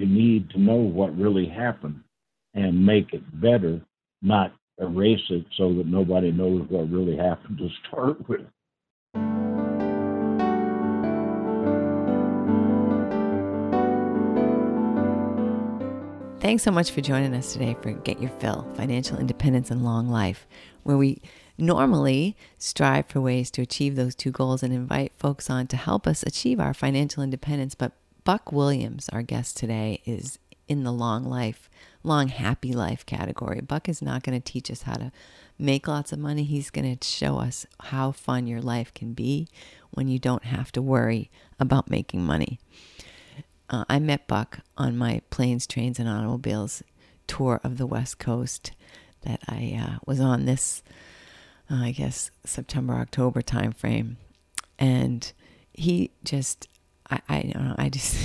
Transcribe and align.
you 0.00 0.06
need 0.06 0.48
to 0.50 0.58
know 0.58 0.76
what 0.76 1.16
really 1.16 1.46
happened 1.46 2.00
and 2.54 2.86
make 2.86 3.12
it 3.12 3.22
better, 3.40 3.80
not 4.22 4.52
erase 4.78 5.20
it 5.28 5.44
so 5.58 5.74
that 5.74 5.86
nobody 5.86 6.32
knows 6.32 6.66
what 6.70 6.90
really 6.90 7.16
happened 7.16 7.58
to 7.58 7.68
start 7.86 8.26
with. 8.26 8.40
Thanks 16.40 16.62
so 16.62 16.70
much 16.70 16.90
for 16.90 17.02
joining 17.02 17.34
us 17.34 17.52
today 17.52 17.76
for 17.82 17.92
Get 17.92 18.22
Your 18.22 18.30
Fill 18.40 18.66
Financial 18.74 19.18
Independence 19.18 19.70
and 19.70 19.84
Long 19.84 20.08
Life, 20.08 20.48
where 20.82 20.96
we 20.96 21.20
normally 21.58 22.38
strive 22.56 23.06
for 23.06 23.20
ways 23.20 23.50
to 23.50 23.60
achieve 23.62 23.96
those 23.96 24.14
two 24.14 24.30
goals 24.30 24.62
and 24.62 24.72
invite 24.72 25.12
folks 25.18 25.50
on 25.50 25.66
to 25.66 25.76
help 25.76 26.06
us 26.06 26.22
achieve 26.22 26.58
our 26.58 26.72
financial 26.72 27.22
independence. 27.22 27.74
But 27.74 27.92
Buck 28.24 28.52
Williams, 28.52 29.08
our 29.10 29.22
guest 29.22 29.56
today, 29.56 30.02
is 30.04 30.38
in 30.68 30.84
the 30.84 30.92
long 30.92 31.24
life, 31.24 31.68
long 32.02 32.28
happy 32.28 32.72
life 32.72 33.04
category. 33.04 33.60
Buck 33.60 33.88
is 33.88 34.00
not 34.00 34.22
going 34.22 34.40
to 34.40 34.52
teach 34.52 34.70
us 34.70 34.82
how 34.82 34.94
to 34.94 35.12
make 35.58 35.88
lots 35.88 36.12
of 36.12 36.18
money. 36.18 36.44
He's 36.44 36.70
going 36.70 36.96
to 36.96 37.06
show 37.06 37.38
us 37.38 37.66
how 37.80 38.12
fun 38.12 38.46
your 38.46 38.60
life 38.60 38.94
can 38.94 39.12
be 39.12 39.48
when 39.90 40.08
you 40.08 40.18
don't 40.18 40.44
have 40.44 40.70
to 40.72 40.82
worry 40.82 41.30
about 41.58 41.90
making 41.90 42.24
money. 42.24 42.58
Uh, 43.68 43.84
I 43.88 43.98
met 43.98 44.26
Buck 44.26 44.60
on 44.76 44.96
my 44.96 45.22
planes, 45.30 45.66
trains, 45.66 45.98
and 45.98 46.08
automobiles 46.08 46.82
tour 47.26 47.60
of 47.62 47.78
the 47.78 47.86
West 47.86 48.18
Coast 48.18 48.72
that 49.22 49.40
I 49.48 49.78
uh, 49.80 49.98
was 50.06 50.20
on 50.20 50.44
this, 50.44 50.82
uh, 51.70 51.76
I 51.76 51.92
guess, 51.92 52.30
September, 52.44 52.94
October 52.94 53.42
timeframe. 53.42 54.16
And 54.78 55.32
he 55.72 56.10
just, 56.24 56.66
I, 57.10 57.20
I 57.28 57.42
don't 57.42 57.64
know, 57.64 57.74
I 57.78 57.88
just, 57.88 58.16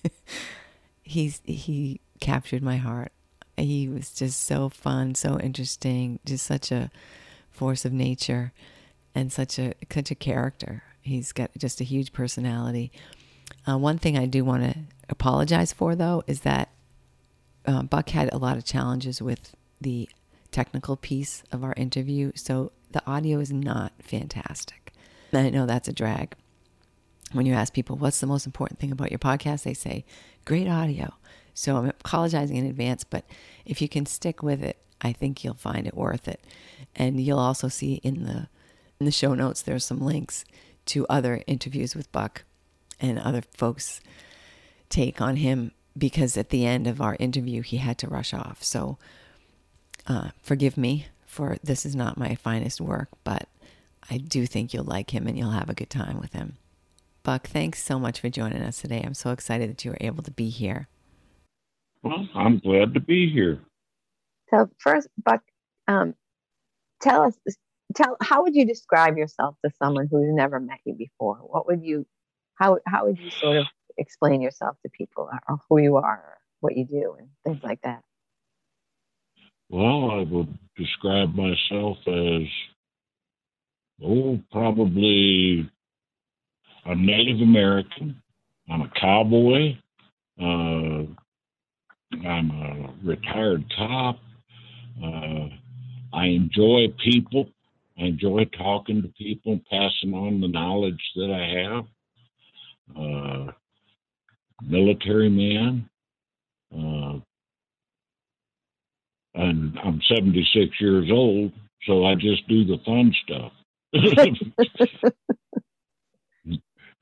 he's, 1.02 1.40
he 1.44 2.00
captured 2.20 2.62
my 2.62 2.76
heart. 2.76 3.12
He 3.56 3.88
was 3.88 4.12
just 4.12 4.42
so 4.42 4.68
fun, 4.68 5.14
so 5.14 5.38
interesting, 5.38 6.18
just 6.24 6.46
such 6.46 6.72
a 6.72 6.90
force 7.50 7.84
of 7.84 7.92
nature 7.92 8.52
and 9.14 9.32
such 9.32 9.58
a, 9.58 9.74
such 9.92 10.10
a 10.10 10.14
character. 10.14 10.82
He's 11.00 11.32
got 11.32 11.50
just 11.56 11.80
a 11.80 11.84
huge 11.84 12.12
personality. 12.12 12.90
Uh, 13.68 13.78
one 13.78 13.98
thing 13.98 14.18
I 14.18 14.26
do 14.26 14.44
want 14.44 14.64
to 14.64 14.78
apologize 15.08 15.72
for, 15.72 15.94
though, 15.94 16.22
is 16.26 16.40
that 16.40 16.70
uh, 17.66 17.82
Buck 17.82 18.10
had 18.10 18.32
a 18.32 18.38
lot 18.38 18.56
of 18.56 18.64
challenges 18.64 19.22
with 19.22 19.54
the 19.80 20.08
technical 20.50 20.96
piece 20.96 21.42
of 21.52 21.64
our 21.64 21.74
interview, 21.76 22.32
so 22.34 22.72
the 22.92 23.02
audio 23.06 23.40
is 23.40 23.52
not 23.52 23.92
fantastic. 23.98 24.92
I 25.32 25.50
know 25.50 25.66
that's 25.66 25.88
a 25.88 25.92
drag. 25.92 26.34
When 27.34 27.46
you 27.46 27.54
ask 27.54 27.72
people, 27.72 27.96
what's 27.96 28.20
the 28.20 28.26
most 28.26 28.46
important 28.46 28.78
thing 28.78 28.92
about 28.92 29.10
your 29.10 29.18
podcast? 29.18 29.64
They 29.64 29.74
say, 29.74 30.04
great 30.44 30.68
audio. 30.68 31.14
So 31.52 31.76
I'm 31.76 31.88
apologizing 31.88 32.56
in 32.56 32.66
advance, 32.66 33.04
but 33.04 33.24
if 33.64 33.82
you 33.82 33.88
can 33.88 34.06
stick 34.06 34.42
with 34.42 34.62
it, 34.62 34.78
I 35.00 35.12
think 35.12 35.42
you'll 35.42 35.54
find 35.54 35.86
it 35.86 35.96
worth 35.96 36.28
it. 36.28 36.44
And 36.94 37.20
you'll 37.20 37.38
also 37.38 37.68
see 37.68 37.94
in 38.02 38.24
the 38.24 38.48
in 39.00 39.06
the 39.06 39.12
show 39.12 39.34
notes 39.34 39.60
there's 39.60 39.84
some 39.84 40.00
links 40.00 40.44
to 40.86 41.06
other 41.08 41.42
interviews 41.48 41.96
with 41.96 42.12
Buck 42.12 42.44
and 43.00 43.18
other 43.18 43.42
folks' 43.42 44.00
take 44.88 45.20
on 45.20 45.36
him 45.36 45.72
because 45.98 46.36
at 46.36 46.50
the 46.50 46.64
end 46.64 46.86
of 46.86 47.00
our 47.00 47.16
interview, 47.18 47.62
he 47.62 47.78
had 47.78 47.98
to 47.98 48.08
rush 48.08 48.32
off. 48.32 48.62
So 48.62 48.98
uh, 50.06 50.30
forgive 50.40 50.76
me 50.76 51.06
for 51.26 51.56
this 51.62 51.84
is 51.84 51.96
not 51.96 52.16
my 52.16 52.36
finest 52.36 52.80
work, 52.80 53.08
but 53.24 53.48
I 54.08 54.18
do 54.18 54.46
think 54.46 54.72
you'll 54.72 54.84
like 54.84 55.12
him 55.12 55.26
and 55.26 55.36
you'll 55.36 55.50
have 55.50 55.68
a 55.70 55.74
good 55.74 55.90
time 55.90 56.20
with 56.20 56.32
him. 56.32 56.58
Buck, 57.24 57.48
thanks 57.48 57.82
so 57.82 57.98
much 57.98 58.20
for 58.20 58.28
joining 58.28 58.62
us 58.62 58.80
today. 58.80 59.02
I'm 59.04 59.14
so 59.14 59.30
excited 59.30 59.70
that 59.70 59.84
you 59.84 59.90
were 59.90 59.98
able 60.00 60.22
to 60.22 60.30
be 60.30 60.50
here. 60.50 60.88
Well, 62.02 62.28
I'm 62.34 62.58
glad 62.58 62.94
to 62.94 63.00
be 63.00 63.30
here. 63.32 63.60
So 64.50 64.68
first, 64.78 65.08
Buck, 65.24 65.40
um, 65.88 66.14
tell 67.00 67.22
us, 67.22 67.34
tell 67.96 68.16
how 68.20 68.42
would 68.42 68.54
you 68.54 68.66
describe 68.66 69.16
yourself 69.16 69.56
to 69.64 69.70
someone 69.78 70.06
who's 70.10 70.32
never 70.32 70.60
met 70.60 70.78
you 70.84 70.94
before? 70.94 71.36
What 71.36 71.66
would 71.66 71.82
you 71.82 72.06
how 72.56 72.78
how 72.86 73.06
would 73.06 73.18
you 73.18 73.30
sort 73.30 73.56
of 73.56 73.66
explain 73.98 74.40
yourself 74.40 74.76
to 74.82 74.88
people 74.90 75.28
or 75.48 75.58
who 75.68 75.78
you 75.78 75.96
are 75.96 76.02
or 76.02 76.38
what 76.60 76.76
you 76.76 76.84
do 76.84 77.16
and 77.18 77.28
things 77.44 77.62
like 77.62 77.80
that 77.82 78.02
well 79.68 80.10
i 80.10 80.22
would 80.22 80.58
describe 80.76 81.34
myself 81.34 81.98
as 82.06 82.48
oh 84.02 84.40
probably 84.50 85.70
a 86.86 86.94
native 86.94 87.40
american. 87.40 88.20
I'm 88.70 88.82
a 88.82 88.90
cowboy. 89.00 89.76
Uh, 90.40 91.06
i'm 92.26 92.50
a 92.50 92.94
retired 93.04 93.64
cop. 93.76 94.18
Uh, 95.02 95.48
i 96.12 96.26
enjoy 96.26 96.86
people. 97.02 97.48
I 97.98 98.04
enjoy 98.04 98.44
talking 98.56 99.02
to 99.02 99.08
people, 99.08 99.60
passing 99.70 100.14
on 100.14 100.40
the 100.40 100.48
knowledge 100.48 101.00
that 101.16 101.30
I 101.30 101.60
have. 101.62 101.84
Uh, 102.96 103.52
military 104.62 105.28
man. 105.28 105.88
Uh, 106.72 107.20
and 109.34 109.78
I'm 109.84 110.00
76 110.08 110.80
years 110.80 111.08
old, 111.12 111.52
so 111.86 112.04
I 112.04 112.14
just 112.14 112.46
do 112.48 112.64
the 112.64 112.78
fun 112.84 113.14
stuff. 113.24 113.52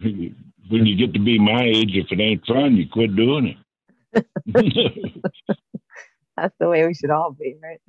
when 0.03 0.87
you 0.87 0.97
get 0.97 1.13
to 1.15 1.21
be 1.21 1.39
my 1.39 1.63
age, 1.63 1.93
if 1.95 2.11
it 2.11 2.21
ain't 2.21 2.47
fun, 2.47 2.77
you 2.77 2.89
quit 2.89 3.15
doing 3.17 3.57
it. 4.15 4.27
That's 6.37 6.55
the 6.59 6.69
way 6.69 6.87
we 6.87 6.95
should 6.95 7.11
all 7.11 7.33
be, 7.33 7.57
right? 7.63 7.81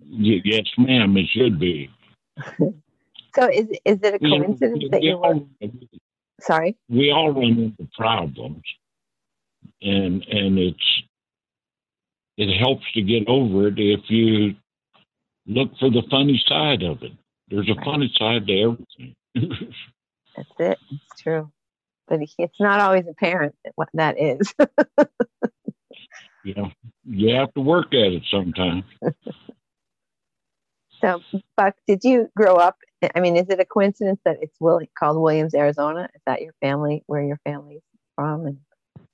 yes, 0.00 0.64
ma'am, 0.78 1.16
it 1.16 1.26
should 1.32 1.58
be. 1.58 1.90
So, 3.34 3.48
is 3.48 3.68
is 3.84 3.98
it 4.02 4.14
a 4.14 4.18
coincidence 4.18 4.84
that 4.90 5.02
you 5.02 5.16
were? 5.18 5.38
Sorry. 6.40 6.76
We 6.88 7.12
all 7.12 7.32
run 7.32 7.58
into 7.58 7.88
problems, 7.96 8.62
and 9.80 10.24
and 10.24 10.58
it's 10.58 11.02
it 12.36 12.58
helps 12.58 12.90
to 12.94 13.02
get 13.02 13.28
over 13.28 13.68
it 13.68 13.74
if 13.76 14.00
you 14.08 14.56
look 15.46 15.70
for 15.78 15.90
the 15.90 16.02
funny 16.10 16.42
side 16.46 16.82
of 16.82 17.02
it. 17.02 17.12
There's 17.48 17.68
a 17.68 17.74
right. 17.74 17.84
funny 17.84 18.12
side 18.18 18.46
to 18.46 18.62
everything. 18.62 19.14
That's 20.36 20.50
it. 20.58 20.78
It's 20.90 21.22
true, 21.22 21.50
but 22.08 22.20
it's 22.38 22.60
not 22.60 22.80
always 22.80 23.06
apparent 23.08 23.54
what 23.74 23.88
that 23.94 24.20
is. 24.20 24.54
yeah, 26.44 26.70
you 27.04 27.34
have 27.34 27.52
to 27.54 27.60
work 27.60 27.88
at 27.94 28.12
it 28.12 28.22
sometimes. 28.30 28.84
so, 31.00 31.22
Buck, 31.56 31.74
did 31.86 32.04
you 32.04 32.28
grow 32.36 32.54
up 32.54 32.76
I 33.14 33.20
mean, 33.20 33.36
is 33.36 33.48
it 33.48 33.60
a 33.60 33.64
coincidence 33.64 34.20
that 34.24 34.38
it's 34.42 34.56
Will, 34.60 34.80
called 34.98 35.20
Williams, 35.20 35.54
Arizona? 35.54 36.08
Is 36.14 36.20
that 36.26 36.42
your 36.42 36.52
family, 36.60 37.02
where 37.06 37.22
your 37.22 37.40
family's 37.44 37.82
from, 38.14 38.46
and 38.46 38.58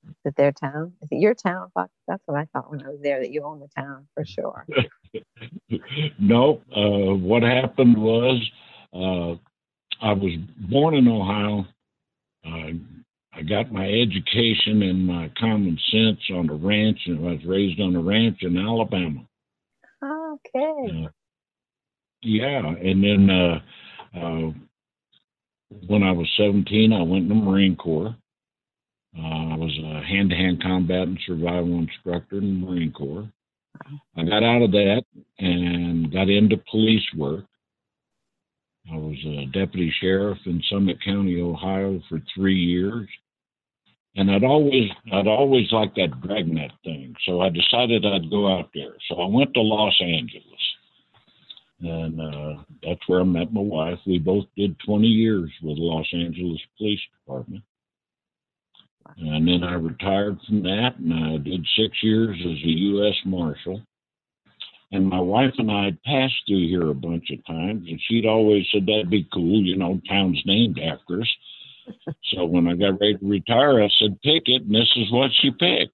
is 0.09 0.15
it 0.25 0.37
their 0.37 0.53
town? 0.53 0.95
Is 1.03 1.09
it 1.13 1.21
your 1.21 1.35
town? 1.35 1.71
Buck? 1.75 1.91
that's 2.09 2.23
what 2.27 2.39
I 2.39 2.47
thought 2.53 2.71
when 2.71 2.83
I 2.83 2.89
was 2.89 3.01
there. 3.01 3.21
That 3.21 3.31
you 3.31 3.45
own 3.45 3.61
the 3.61 3.69
town 3.81 4.09
for 4.15 4.25
sure. 4.25 4.67
no, 6.19 6.63
uh, 6.75 7.15
what 7.15 7.43
happened 7.43 7.97
was 7.97 8.51
uh, 8.93 9.35
I 10.01 10.13
was 10.13 10.33
born 10.71 10.95
in 10.95 11.09
Ohio. 11.09 11.67
Uh, 12.47 12.73
I 13.33 13.43
got 13.43 13.73
my 13.73 13.87
education 13.87 14.83
and 14.83 15.07
my 15.07 15.31
common 15.39 15.79
sense 15.91 16.21
on 16.33 16.49
a 16.49 16.55
ranch, 16.55 16.99
and 17.07 17.19
I 17.19 17.33
was 17.33 17.45
raised 17.45 17.81
on 17.81 17.97
a 17.97 18.01
ranch 18.01 18.39
in 18.43 18.57
Alabama. 18.57 19.27
Okay. 20.03 21.05
Uh, 21.05 21.09
yeah, 22.23 22.67
and 22.67 23.05
then 23.05 23.31
uh, 23.31 24.19
uh, 24.19 24.53
when 25.87 26.03
I 26.03 26.13
was 26.13 26.29
17, 26.39 26.93
I 26.93 27.03
went 27.03 27.25
in 27.25 27.29
the 27.29 27.35
Marine 27.35 27.77
Corps. 27.77 28.17
Uh, 29.19 29.53
I 29.53 29.57
was 29.57 29.79
a 29.83 30.03
hand-to-hand 30.07 30.63
combat 30.63 31.09
and 31.09 31.19
survival 31.27 31.79
instructor 31.79 32.39
in 32.39 32.61
the 32.61 32.67
Marine 32.67 32.93
Corps. 32.93 33.29
I 34.17 34.25
got 34.25 34.43
out 34.43 34.63
of 34.63 34.73
that 34.73 35.03
and 35.39 36.13
got 36.13 36.29
into 36.29 36.57
police 36.71 37.05
work. 37.17 37.45
I 38.93 38.97
was 38.97 39.17
a 39.27 39.47
deputy 39.53 39.93
sheriff 40.01 40.39
in 40.47 40.63
Summit 40.71 40.99
County, 41.05 41.41
Ohio, 41.41 42.01
for 42.09 42.21
three 42.35 42.59
years, 42.59 43.09
and 44.15 44.31
I'd 44.31 44.45
always 44.45 44.91
I'd 45.13 45.27
always 45.27 45.71
liked 45.73 45.97
that 45.97 46.21
dragnet 46.23 46.73
thing. 46.85 47.15
So 47.25 47.41
I 47.41 47.49
decided 47.49 48.05
I'd 48.07 48.31
go 48.31 48.53
out 48.57 48.71
there. 48.75 48.95
So 49.09 49.21
I 49.21 49.27
went 49.27 49.55
to 49.55 49.61
Los 49.61 50.01
Angeles 50.01 50.61
and 51.81 52.21
uh, 52.21 52.63
that's 52.83 53.07
where 53.07 53.21
I 53.21 53.25
met 53.25 53.53
my 53.53 53.61
wife. 53.61 53.99
We 54.07 54.19
both 54.19 54.47
did 54.57 54.77
20 54.87 55.07
years 55.07 55.51
with 55.63 55.77
the 55.77 55.83
Los 55.83 56.07
Angeles 56.13 56.61
Police 56.79 57.01
Department. 57.21 57.63
And 59.19 59.47
then 59.47 59.63
I 59.63 59.75
retired 59.75 60.39
from 60.47 60.63
that, 60.63 60.97
and 60.99 61.13
I 61.15 61.37
did 61.39 61.65
six 61.77 62.03
years 62.03 62.37
as 62.41 62.47
a 62.47 62.79
U.S. 62.91 63.15
Marshal. 63.25 63.81
And 64.93 65.09
my 65.09 65.21
wife 65.21 65.55
and 65.59 65.71
I 65.71 65.87
had 65.87 66.03
passed 66.05 66.35
through 66.47 66.69
here 66.69 66.89
a 66.89 66.95
bunch 66.95 67.31
of 67.31 67.45
times, 67.45 67.89
and 67.89 68.01
she'd 68.07 68.27
always 68.27 68.67
said 68.73 68.87
that'd 68.87 69.11
be 69.11 69.29
cool, 69.33 69.63
you 69.63 69.77
know, 69.77 70.01
town's 70.09 70.41
named 70.47 70.79
after 70.79 71.23
us. 71.23 71.37
so 72.35 72.45
when 72.45 72.69
I 72.69 72.75
got 72.75 73.01
ready 73.01 73.17
to 73.17 73.29
retire, 73.29 73.83
I 73.83 73.89
said, 73.99 74.21
pick 74.23 74.45
it, 74.47 74.63
and 74.63 74.75
this 74.75 74.91
is 74.97 75.11
what 75.11 75.31
she 75.41 75.51
picked. 75.51 75.93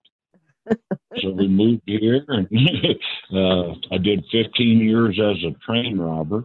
so 1.20 1.30
we 1.30 1.48
moved 1.48 1.82
here, 1.86 2.24
and 2.28 2.46
uh, 3.34 3.74
I 3.90 3.98
did 3.98 4.24
15 4.30 4.78
years 4.78 5.18
as 5.18 5.42
a 5.42 5.56
train 5.64 5.98
robber. 5.98 6.44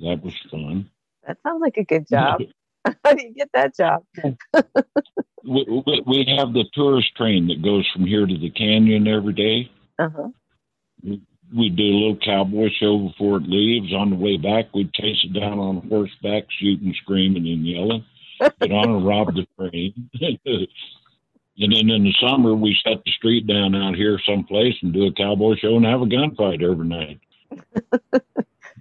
That 0.00 0.22
was 0.22 0.34
fun. 0.50 0.90
That 1.26 1.38
sounds 1.42 1.60
like 1.60 1.76
a 1.76 1.84
good 1.84 2.08
job. 2.08 2.40
How 3.04 3.14
do 3.14 3.22
you 3.22 3.34
get 3.34 3.50
that 3.54 3.76
job? 3.76 4.04
we, 5.44 5.82
we, 5.86 6.02
we, 6.06 6.36
have 6.38 6.52
the 6.52 6.64
tourist 6.72 7.08
train 7.16 7.48
that 7.48 7.62
goes 7.62 7.88
from 7.92 8.06
here 8.06 8.26
to 8.26 8.38
the 8.38 8.50
canyon 8.50 9.08
every 9.08 9.32
day. 9.32 9.70
Uh-huh. 9.98 10.28
We, 11.02 11.22
we 11.54 11.68
do 11.70 11.82
a 11.82 11.98
little 11.98 12.18
cowboy 12.24 12.68
show 12.78 12.98
before 12.98 13.38
it 13.38 13.48
leaves. 13.48 13.92
On 13.92 14.10
the 14.10 14.16
way 14.16 14.36
back, 14.36 14.74
we'd 14.74 14.92
chase 14.92 15.24
it 15.24 15.38
down 15.38 15.58
on 15.58 15.88
horseback, 15.88 16.44
shooting, 16.58 16.94
screaming, 17.02 17.48
and 17.48 17.66
yelling. 17.66 18.04
Get 18.40 18.72
on 18.72 18.90
and 18.90 19.06
rob 19.06 19.34
the 19.34 19.46
train. 19.58 20.10
and 20.20 21.72
then 21.72 21.90
in 21.90 22.04
the 22.04 22.14
summer, 22.20 22.54
we 22.54 22.76
shut 22.84 23.02
the 23.04 23.12
street 23.12 23.46
down 23.46 23.74
out 23.74 23.96
here 23.96 24.20
someplace 24.26 24.74
and 24.82 24.92
do 24.92 25.06
a 25.06 25.12
cowboy 25.12 25.56
show 25.56 25.76
and 25.76 25.86
have 25.86 26.02
a 26.02 26.06
gunfight 26.06 26.62
every 26.62 26.86
night. 26.86 27.20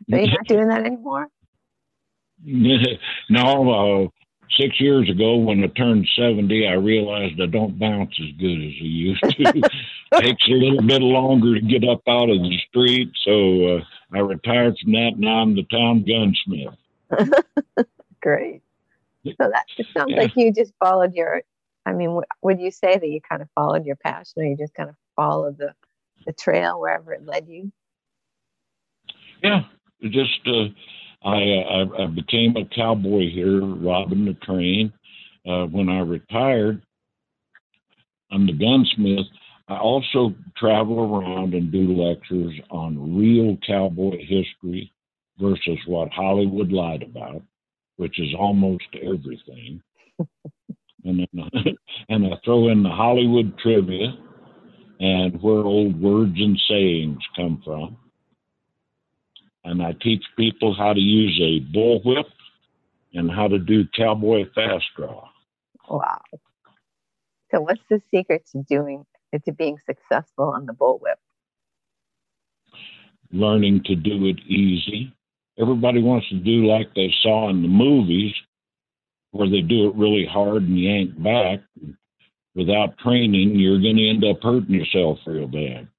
They 0.08 0.26
not 0.26 0.48
doing 0.48 0.70
that 0.70 0.86
anymore? 0.86 1.28
no, 3.30 4.08
uh, 4.08 4.08
six 4.60 4.80
years 4.80 5.10
ago 5.10 5.38
when 5.38 5.64
I 5.64 5.68
turned 5.68 6.08
70, 6.18 6.68
I 6.68 6.74
realized 6.74 7.40
I 7.42 7.48
don't 7.48 7.78
bounce 7.78 8.14
as 8.20 8.32
good 8.40 8.58
as 8.58 8.74
I 8.80 8.86
used 8.86 9.24
to. 9.24 9.62
Takes 10.22 10.48
a 10.48 10.52
little 10.52 10.82
bit 10.82 11.02
longer 11.02 11.56
to 11.56 11.62
get 11.62 11.88
up 11.88 12.02
out 12.08 12.30
of 12.30 12.40
the 12.40 12.58
street. 12.70 13.12
So 13.24 13.78
uh, 13.78 13.84
I 14.14 14.20
retired 14.20 14.78
from 14.82 14.94
that. 14.94 15.12
Now 15.18 15.42
I'm 15.42 15.56
the 15.56 15.64
town 15.64 16.06
gunsmith. 16.08 16.76
Great. 18.22 18.62
So 19.26 19.50
that 19.52 19.66
it 19.78 19.88
sounds 19.94 20.12
yeah. 20.12 20.22
like 20.22 20.36
you 20.36 20.54
just 20.54 20.74
followed 20.80 21.14
your, 21.14 21.42
I 21.86 21.92
mean, 21.92 22.22
would 22.42 22.60
you 22.60 22.72
say 22.72 22.98
that 22.98 23.08
you 23.08 23.20
kind 23.22 23.42
of 23.42 23.50
followed 23.56 23.86
your 23.86 23.98
passion 23.98 24.42
or 24.42 24.46
you 24.46 24.56
just 24.56 24.74
kind 24.74 24.90
of 24.90 24.96
followed 25.16 25.58
the, 25.58 25.74
the 26.26 26.32
trail 26.32 26.80
wherever 26.80 27.14
it 27.14 27.26
led 27.26 27.48
you? 27.48 27.72
Yeah, 29.44 29.64
just 30.02 30.40
uh, 30.48 30.70
I, 31.24 31.30
I, 31.30 32.04
I 32.04 32.08
became 32.08 32.56
a 32.56 32.66
cowboy 32.76 33.30
here, 33.32 33.62
robbing 33.62 34.26
the 34.26 34.34
train. 34.46 34.94
Uh, 35.48 35.66
when 35.66 35.90
I 35.90 36.00
retired, 36.00 36.82
I'm 38.32 38.46
the 38.46 38.54
gunsmith. 38.54 39.26
I 39.68 39.78
also 39.78 40.34
travel 40.58 41.16
around 41.16 41.54
and 41.54 41.72
do 41.72 41.94
lectures 41.94 42.54
on 42.70 43.18
real 43.18 43.58
cowboy 43.66 44.18
history 44.20 44.92
versus 45.40 45.78
what 45.88 46.10
Hollywood 46.12 46.72
lied 46.72 47.04
about, 47.04 47.42
which 47.98 48.20
is 48.20 48.34
almost 48.38 48.86
everything. 48.94 49.82
and 51.04 51.28
then, 51.34 51.50
and 52.10 52.26
I 52.26 52.38
throw 52.46 52.70
in 52.70 52.84
the 52.84 52.90
Hollywood 52.90 53.58
trivia 53.60 54.14
and 55.00 55.42
where 55.42 55.60
old 55.60 56.02
words 56.02 56.36
and 56.38 56.60
sayings 56.68 57.20
come 57.36 57.62
from 57.64 57.98
and 59.68 59.84
I 59.84 59.92
teach 60.02 60.24
people 60.38 60.74
how 60.74 60.94
to 60.94 61.00
use 61.00 61.38
a 61.42 61.76
bullwhip 61.76 62.24
and 63.14 63.30
how 63.30 63.50
to 63.50 63.60
do 63.60 63.86
cowboy 63.96 64.46
fast 64.56 64.86
draw. 64.96 65.28
Wow. 65.90 66.22
So 67.52 67.62
what's 67.62 67.82
the 67.90 68.02
secret 68.10 68.48
to 68.54 68.64
doing 68.64 69.06
it 69.34 69.44
to 69.46 69.52
being 69.52 69.78
successful 69.86 70.54
on 70.56 70.66
the 70.66 70.74
bullwhip? 70.74 71.20
Learning 73.32 73.84
to 73.86 73.96
do 73.96 74.28
it 74.28 74.40
easy. 74.48 75.14
Everybody 75.60 76.02
wants 76.02 76.30
to 76.30 76.36
do 76.36 76.66
like 76.66 76.94
they 76.96 77.14
saw 77.22 77.50
in 77.50 77.62
the 77.62 77.68
movies 77.68 78.34
where 79.32 79.50
they 79.50 79.62
do 79.62 79.90
it 79.90 79.96
really 79.96 80.26
hard 80.26 80.64
and 80.64 80.80
yank 80.80 81.22
back. 81.22 81.60
Without 82.56 82.98
training, 83.00 83.60
you're 83.60 83.82
going 83.82 83.98
to 83.98 84.10
end 84.10 84.24
up 84.24 84.42
hurting 84.42 84.74
yourself 84.74 85.20
real 85.26 85.48
bad. 85.48 85.90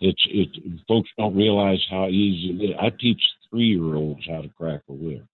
It's 0.00 0.26
it. 0.28 0.48
Folks 0.88 1.10
don't 1.16 1.36
realize 1.36 1.84
how 1.90 2.08
easy 2.08 2.50
it 2.50 2.70
is. 2.70 2.76
I 2.80 2.90
teach 2.90 3.22
three 3.50 3.66
year 3.66 3.94
olds 3.94 4.26
how 4.28 4.42
to 4.42 4.48
crack 4.48 4.82
a 4.88 4.92
whip. 4.92 5.24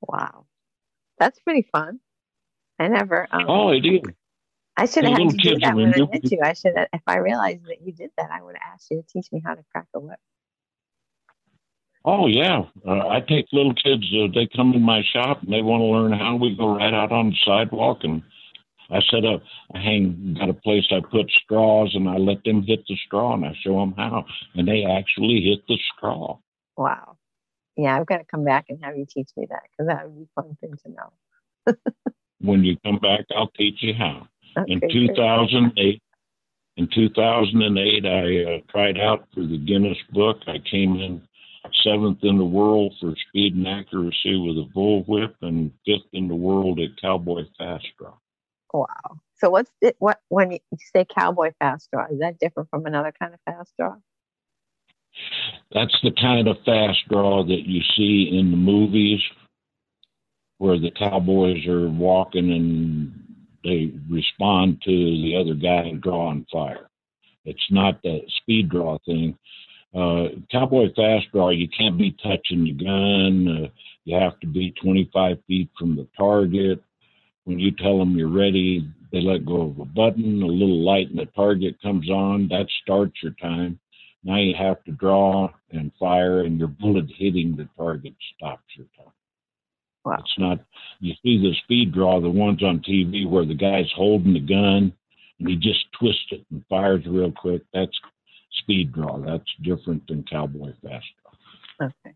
Wow, 0.00 0.46
that's 1.18 1.38
pretty 1.40 1.68
fun. 1.70 2.00
I 2.78 2.88
never. 2.88 3.28
Um, 3.30 3.44
oh, 3.48 3.70
it 3.70 3.84
is. 3.84 4.00
I 4.76 4.86
should 4.86 5.04
have 5.04 5.18
had 5.18 5.32
you 5.32 5.38
do 5.38 5.58
that 5.58 5.74
when 5.74 5.94
I 5.94 5.98
met 5.98 6.32
you. 6.32 6.40
I 6.42 6.54
should 6.54 6.72
have, 6.76 6.88
if 6.94 7.02
I 7.06 7.18
realized 7.18 7.64
that 7.66 7.82
you 7.84 7.92
did 7.92 8.10
that, 8.16 8.30
I 8.32 8.40
would 8.42 8.56
have 8.58 8.74
asked 8.74 8.90
you 8.90 9.02
to 9.02 9.06
teach 9.06 9.30
me 9.30 9.42
how 9.44 9.54
to 9.54 9.62
crack 9.70 9.86
a 9.94 10.00
whip. 10.00 10.18
Oh 12.02 12.26
yeah, 12.26 12.62
uh, 12.88 13.08
I 13.08 13.20
take 13.20 13.46
little 13.52 13.74
kids. 13.74 14.04
Uh, 14.16 14.28
they 14.34 14.48
come 14.56 14.72
in 14.72 14.80
my 14.80 15.02
shop 15.12 15.42
and 15.42 15.52
they 15.52 15.60
want 15.60 15.82
to 15.82 15.84
learn 15.84 16.12
how. 16.18 16.36
We 16.36 16.56
go 16.56 16.74
right 16.76 16.94
out 16.94 17.12
on 17.12 17.30
the 17.30 17.36
sidewalk 17.44 17.98
and 18.04 18.22
I 18.92 19.00
set 19.10 19.24
up, 19.24 19.42
I 19.74 19.78
hang, 19.78 20.36
got 20.38 20.48
a 20.48 20.54
place 20.54 20.84
I 20.90 21.00
put 21.00 21.30
straws 21.30 21.92
and 21.94 22.08
I 22.08 22.16
let 22.16 22.42
them 22.44 22.62
hit 22.62 22.80
the 22.88 22.96
straw 23.06 23.34
and 23.34 23.44
I 23.44 23.54
show 23.60 23.78
them 23.78 23.94
how. 23.96 24.24
And 24.54 24.66
they 24.66 24.84
actually 24.84 25.40
hit 25.42 25.66
the 25.68 25.78
straw. 25.96 26.38
Wow. 26.76 27.16
Yeah, 27.76 27.98
I've 27.98 28.06
got 28.06 28.18
to 28.18 28.24
come 28.24 28.44
back 28.44 28.66
and 28.68 28.82
have 28.84 28.96
you 28.96 29.06
teach 29.08 29.30
me 29.36 29.46
that 29.48 29.62
because 29.70 29.88
that 29.88 30.04
would 30.06 30.16
be 30.16 30.24
a 30.24 30.42
fun 30.42 30.56
thing 30.60 30.74
to 30.84 30.90
know. 30.90 31.74
when 32.40 32.64
you 32.64 32.76
come 32.84 32.98
back, 32.98 33.26
I'll 33.34 33.50
teach 33.56 33.76
you 33.80 33.94
how. 33.94 34.26
Okay, 34.58 34.72
in 34.72 34.80
2008, 34.80 36.02
in 36.76 36.88
2008, 36.92 38.06
I 38.06 38.54
uh, 38.54 38.58
tried 38.70 38.98
out 38.98 39.28
for 39.34 39.42
the 39.42 39.58
Guinness 39.58 39.98
Book. 40.12 40.38
I 40.46 40.58
came 40.70 40.96
in 40.96 41.22
seventh 41.84 42.18
in 42.22 42.38
the 42.38 42.44
world 42.44 42.94
for 43.00 43.14
speed 43.28 43.54
and 43.54 43.68
accuracy 43.68 44.36
with 44.36 44.56
a 44.56 44.68
bullwhip 44.74 45.34
and 45.42 45.70
fifth 45.86 46.08
in 46.12 46.26
the 46.28 46.34
world 46.34 46.80
at 46.80 47.00
cowboy 47.00 47.44
fast 47.58 47.86
draw. 47.98 48.14
Wow. 48.72 49.20
So 49.36 49.50
what's 49.50 49.70
it, 49.80 49.96
what 49.98 50.20
when 50.28 50.52
you 50.52 50.58
say 50.94 51.04
cowboy 51.04 51.52
fast 51.58 51.88
draw? 51.92 52.06
Is 52.10 52.20
that 52.20 52.38
different 52.38 52.68
from 52.70 52.86
another 52.86 53.12
kind 53.18 53.34
of 53.34 53.40
fast 53.44 53.72
draw? 53.78 53.96
That's 55.72 55.96
the 56.02 56.12
kind 56.20 56.46
of 56.48 56.56
fast 56.64 56.98
draw 57.08 57.44
that 57.44 57.62
you 57.66 57.80
see 57.96 58.36
in 58.38 58.50
the 58.50 58.56
movies 58.56 59.20
where 60.58 60.78
the 60.78 60.90
cowboys 60.90 61.66
are 61.66 61.88
walking 61.88 62.52
and 62.52 63.12
they 63.64 63.92
respond 64.08 64.80
to 64.84 64.90
the 64.90 65.36
other 65.36 65.54
guy 65.54 65.92
drawing 66.00 66.46
fire. 66.52 66.88
It's 67.44 67.66
not 67.70 68.02
that 68.02 68.20
speed 68.42 68.68
draw 68.68 68.98
thing. 69.06 69.38
Uh, 69.94 70.28
cowboy 70.52 70.88
fast 70.94 71.26
draw, 71.32 71.50
you 71.50 71.68
can't 71.68 71.98
be 71.98 72.14
touching 72.22 72.64
the 72.64 72.72
gun. 72.72 73.64
Uh, 73.64 73.68
you 74.04 74.16
have 74.16 74.38
to 74.40 74.46
be 74.46 74.72
25 74.82 75.38
feet 75.46 75.70
from 75.78 75.96
the 75.96 76.06
target. 76.16 76.82
When 77.50 77.58
you 77.58 77.72
tell 77.72 77.98
them 77.98 78.16
you're 78.16 78.28
ready, 78.28 78.88
they 79.10 79.20
let 79.20 79.44
go 79.44 79.62
of 79.62 79.80
a 79.80 79.84
button, 79.84 80.40
a 80.40 80.46
little 80.46 80.84
light 80.84 81.10
in 81.10 81.16
the 81.16 81.26
target 81.26 81.82
comes 81.82 82.08
on, 82.08 82.46
that 82.46 82.68
starts 82.84 83.14
your 83.24 83.32
time. 83.42 83.80
Now 84.22 84.36
you 84.36 84.54
have 84.56 84.84
to 84.84 84.92
draw 84.92 85.50
and 85.72 85.90
fire, 85.98 86.42
and 86.42 86.60
your 86.60 86.68
bullet 86.68 87.06
hitting 87.18 87.56
the 87.56 87.68
target 87.76 88.14
stops 88.36 88.62
your 88.76 88.86
time. 88.96 89.12
Wow. 90.04 90.18
It's 90.20 90.38
not, 90.38 90.60
you 91.00 91.12
see 91.24 91.38
the 91.38 91.52
speed 91.64 91.92
draw, 91.92 92.20
the 92.20 92.30
ones 92.30 92.62
on 92.62 92.84
TV 92.88 93.28
where 93.28 93.44
the 93.44 93.54
guy's 93.54 93.90
holding 93.96 94.34
the 94.34 94.38
gun 94.38 94.92
and 95.40 95.48
he 95.48 95.56
just 95.56 95.86
twists 95.98 96.28
it 96.30 96.46
and 96.52 96.64
fires 96.70 97.02
real 97.04 97.32
quick. 97.32 97.62
That's 97.74 97.98
speed 98.62 98.92
draw. 98.92 99.18
That's 99.18 99.42
different 99.60 100.06
than 100.06 100.22
cowboy 100.30 100.72
fast 100.84 101.06
draw. 101.20 101.88
Okay. 101.88 102.14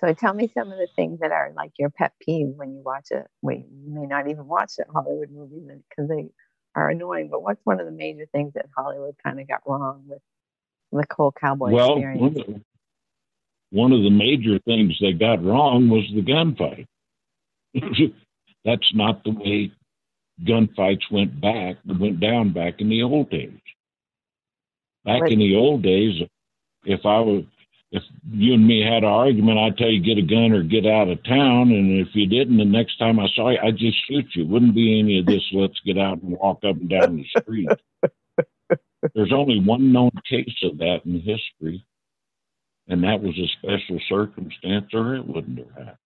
So 0.00 0.14
tell 0.14 0.32
me 0.32 0.50
some 0.56 0.72
of 0.72 0.78
the 0.78 0.88
things 0.96 1.20
that 1.20 1.30
are 1.30 1.52
like 1.54 1.72
your 1.78 1.90
pet 1.90 2.12
peeve 2.20 2.54
when 2.56 2.72
you 2.72 2.80
watch 2.80 3.08
it. 3.10 3.26
Well, 3.42 3.56
you 3.56 3.92
may 3.92 4.06
not 4.06 4.28
even 4.30 4.46
watch 4.46 4.72
the 4.78 4.86
Hollywood 4.90 5.30
movies 5.30 5.68
because 5.90 6.08
they 6.08 6.30
are 6.74 6.88
annoying. 6.88 7.28
But 7.30 7.42
what's 7.42 7.60
one 7.64 7.80
of 7.80 7.86
the 7.86 7.92
major 7.92 8.24
things 8.32 8.54
that 8.54 8.66
Hollywood 8.74 9.14
kind 9.22 9.38
of 9.38 9.46
got 9.46 9.60
wrong 9.66 10.04
with 10.06 10.20
the 10.90 11.04
whole 11.14 11.32
cowboy 11.32 11.70
well, 11.70 11.98
experience? 11.98 12.20
One 12.20 12.36
of, 12.40 12.62
one 13.70 13.92
of 13.92 14.02
the 14.02 14.10
major 14.10 14.58
things 14.60 14.96
they 15.00 15.12
got 15.12 15.44
wrong 15.44 15.90
was 15.90 16.04
the 16.14 16.22
gunfight. 16.22 16.86
That's 18.64 18.94
not 18.94 19.22
the 19.24 19.32
way 19.32 19.70
gunfights 20.42 21.10
went 21.10 21.42
back, 21.42 21.76
went 21.84 22.20
down 22.20 22.54
back 22.54 22.80
in 22.80 22.88
the 22.88 23.02
old 23.02 23.28
days. 23.28 23.52
Back 25.04 25.30
in 25.30 25.38
the 25.38 25.56
old 25.56 25.82
days, 25.82 26.22
if 26.84 27.00
I 27.04 27.20
was 27.20 27.44
if 27.92 28.02
you 28.30 28.54
and 28.54 28.66
me 28.66 28.82
had 28.82 29.02
an 29.02 29.10
argument, 29.10 29.58
I'd 29.58 29.76
tell 29.76 29.88
you 29.88 30.00
get 30.00 30.22
a 30.22 30.26
gun 30.26 30.52
or 30.52 30.62
get 30.62 30.86
out 30.86 31.08
of 31.08 31.22
town. 31.24 31.72
And 31.72 32.00
if 32.00 32.08
you 32.14 32.26
didn't, 32.26 32.58
the 32.58 32.64
next 32.64 32.98
time 32.98 33.18
I 33.18 33.26
saw 33.34 33.50
you, 33.50 33.58
I'd 33.62 33.76
just 33.76 33.98
shoot 34.06 34.26
you. 34.34 34.46
Wouldn't 34.46 34.74
be 34.74 35.00
any 35.00 35.18
of 35.18 35.26
this. 35.26 35.42
Let's 35.52 35.80
get 35.84 35.98
out 35.98 36.22
and 36.22 36.38
walk 36.38 36.58
up 36.58 36.76
and 36.76 36.88
down 36.88 37.16
the 37.16 37.40
street. 37.40 37.68
There's 39.14 39.32
only 39.32 39.60
one 39.60 39.92
known 39.92 40.12
case 40.28 40.62
of 40.62 40.78
that 40.78 41.00
in 41.04 41.20
history, 41.20 41.84
and 42.86 43.02
that 43.02 43.22
was 43.22 43.36
a 43.38 43.48
special 43.58 43.98
circumstance, 44.08 44.86
or 44.92 45.16
it 45.16 45.26
wouldn't 45.26 45.58
have 45.58 45.68
happened. 45.68 45.96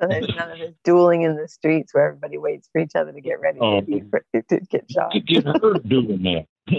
So 0.00 0.08
there's 0.08 0.28
none 0.36 0.50
of 0.50 0.58
this 0.58 0.74
dueling 0.84 1.22
in 1.22 1.36
the 1.36 1.48
streets 1.48 1.94
where 1.94 2.08
everybody 2.08 2.36
waits 2.36 2.68
for 2.70 2.80
each 2.80 2.94
other 2.94 3.12
to 3.12 3.20
get 3.20 3.40
ready 3.40 3.58
oh, 3.62 3.80
to, 3.80 3.86
be, 3.86 4.00
to, 4.00 4.60
get 4.70 4.90
shot. 4.90 5.12
To 5.12 5.20
get 5.20 5.46
hurt 5.46 5.88
doing 5.88 6.22
that. 6.24 6.46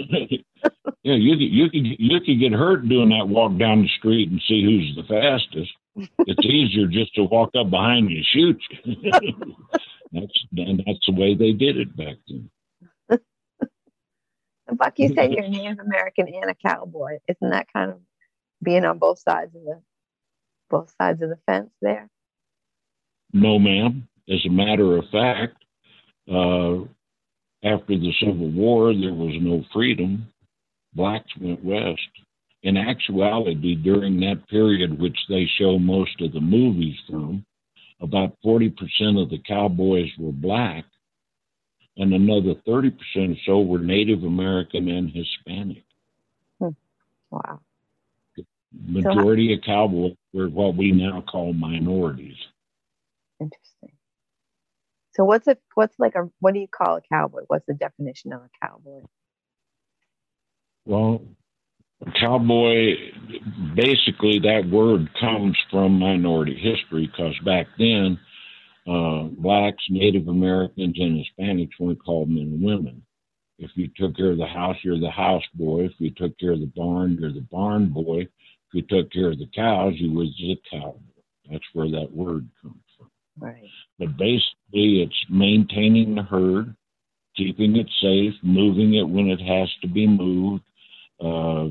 yeah, 1.02 1.14
you 1.14 1.36
could 1.36 1.40
you 1.40 1.70
could 1.70 1.86
you 1.98 2.20
could 2.20 2.38
get 2.38 2.52
hurt 2.52 2.88
doing 2.88 3.08
that 3.10 3.28
walk 3.28 3.56
down 3.58 3.82
the 3.82 3.88
street 3.98 4.30
and 4.30 4.40
see 4.46 4.62
who's 4.62 4.96
the 4.96 5.02
fastest. 5.08 5.72
It's 6.26 6.46
easier 6.46 6.86
just 6.86 7.14
to 7.14 7.24
walk 7.24 7.50
up 7.58 7.70
behind 7.70 8.10
you 8.10 8.18
and 8.18 8.26
shoot 8.26 8.62
you. 8.84 8.96
that's 10.12 10.44
and 10.56 10.82
that's 10.86 11.06
the 11.06 11.12
way 11.12 11.34
they 11.34 11.52
did 11.52 11.78
it 11.78 11.96
back 11.96 12.16
then. 12.28 12.50
Buck, 14.76 14.98
you 14.98 15.08
said 15.14 15.32
you're 15.32 15.44
a 15.44 15.48
Native 15.48 15.78
American 15.78 16.28
and 16.28 16.50
a 16.50 16.54
cowboy. 16.54 17.18
Isn't 17.26 17.50
that 17.50 17.72
kind 17.72 17.92
of 17.92 18.00
being 18.62 18.84
on 18.84 18.98
both 18.98 19.18
sides 19.20 19.54
of 19.54 19.62
the 19.62 19.80
both 20.68 20.92
sides 21.00 21.22
of 21.22 21.30
the 21.30 21.38
fence 21.46 21.70
there? 21.80 22.10
No, 23.32 23.58
ma'am. 23.58 24.08
As 24.28 24.44
a 24.44 24.50
matter 24.50 24.98
of 24.98 25.04
fact, 25.10 25.56
uh, 26.30 26.84
after 27.64 27.98
the 27.98 28.12
Civil 28.20 28.50
War, 28.50 28.94
there 28.94 29.14
was 29.14 29.34
no 29.40 29.64
freedom. 29.72 30.26
Blacks 30.94 31.30
went 31.40 31.64
west. 31.64 32.00
In 32.62 32.76
actuality, 32.76 33.74
during 33.76 34.20
that 34.20 34.46
period, 34.48 34.98
which 34.98 35.16
they 35.28 35.48
show 35.58 35.78
most 35.78 36.20
of 36.20 36.32
the 36.32 36.40
movies 36.40 36.96
from, 37.08 37.44
about 38.00 38.36
40% 38.44 38.72
of 39.20 39.30
the 39.30 39.38
cowboys 39.46 40.10
were 40.18 40.32
black, 40.32 40.84
and 41.96 42.12
another 42.12 42.54
30% 42.66 42.92
or 43.16 43.34
so 43.44 43.60
were 43.60 43.80
Native 43.80 44.22
American 44.22 44.88
and 44.88 45.10
Hispanic. 45.10 45.84
Hmm. 46.60 46.68
Wow. 47.30 47.60
The 48.36 48.44
majority 48.86 49.48
so, 49.48 49.54
of 49.54 49.64
cowboys 49.64 50.16
were 50.32 50.48
what 50.48 50.76
we 50.76 50.92
now 50.92 51.24
call 51.28 51.52
minorities. 51.52 52.36
Interesting. 53.40 53.97
So 55.18 55.24
what's 55.24 55.48
a 55.48 55.56
what's 55.74 55.98
like 55.98 56.14
a 56.14 56.30
what 56.38 56.54
do 56.54 56.60
you 56.60 56.68
call 56.68 56.96
a 56.96 57.00
cowboy? 57.12 57.42
What's 57.48 57.66
the 57.66 57.74
definition 57.74 58.32
of 58.32 58.42
a 58.42 58.66
cowboy? 58.66 59.00
Well, 60.86 61.22
cowboy 62.20 62.94
basically 63.74 64.38
that 64.38 64.68
word 64.70 65.08
comes 65.20 65.56
from 65.72 65.98
minority 65.98 66.54
history 66.54 67.08
because 67.08 67.34
back 67.44 67.66
then 67.78 68.20
uh, 68.88 69.24
blacks, 69.24 69.84
Native 69.90 70.28
Americans, 70.28 70.96
and 70.98 71.22
Hispanics 71.24 71.78
weren't 71.80 72.02
called 72.02 72.30
men 72.30 72.44
and 72.44 72.62
women. 72.62 73.02
If 73.58 73.72
you 73.74 73.88
took 73.96 74.16
care 74.16 74.30
of 74.30 74.38
the 74.38 74.46
house, 74.46 74.76
you're 74.84 75.00
the 75.00 75.10
house 75.10 75.42
boy. 75.54 75.86
If 75.86 75.92
you 75.98 76.10
took 76.10 76.38
care 76.38 76.52
of 76.52 76.60
the 76.60 76.72
barn, 76.76 77.18
you're 77.20 77.32
the 77.32 77.46
barn 77.50 77.88
boy. 77.88 78.20
If 78.20 78.72
you 78.72 78.82
took 78.82 79.10
care 79.10 79.32
of 79.32 79.38
the 79.38 79.50
cows, 79.52 79.94
you 79.96 80.12
was 80.12 80.32
the 80.38 80.56
cowboy. 80.70 81.00
That's 81.50 81.64
where 81.72 81.90
that 81.90 82.12
word 82.12 82.48
comes 82.62 82.76
from. 82.96 83.10
Right. 83.36 83.68
But 83.98 84.16
basically, 84.16 84.57
it's 84.72 85.24
maintaining 85.30 86.14
the 86.14 86.22
herd, 86.22 86.74
keeping 87.36 87.76
it 87.76 87.88
safe, 88.00 88.34
moving 88.42 88.94
it 88.94 89.08
when 89.08 89.28
it 89.28 89.40
has 89.40 89.68
to 89.82 89.88
be 89.88 90.06
moved. 90.06 90.64
Uh, 91.20 91.68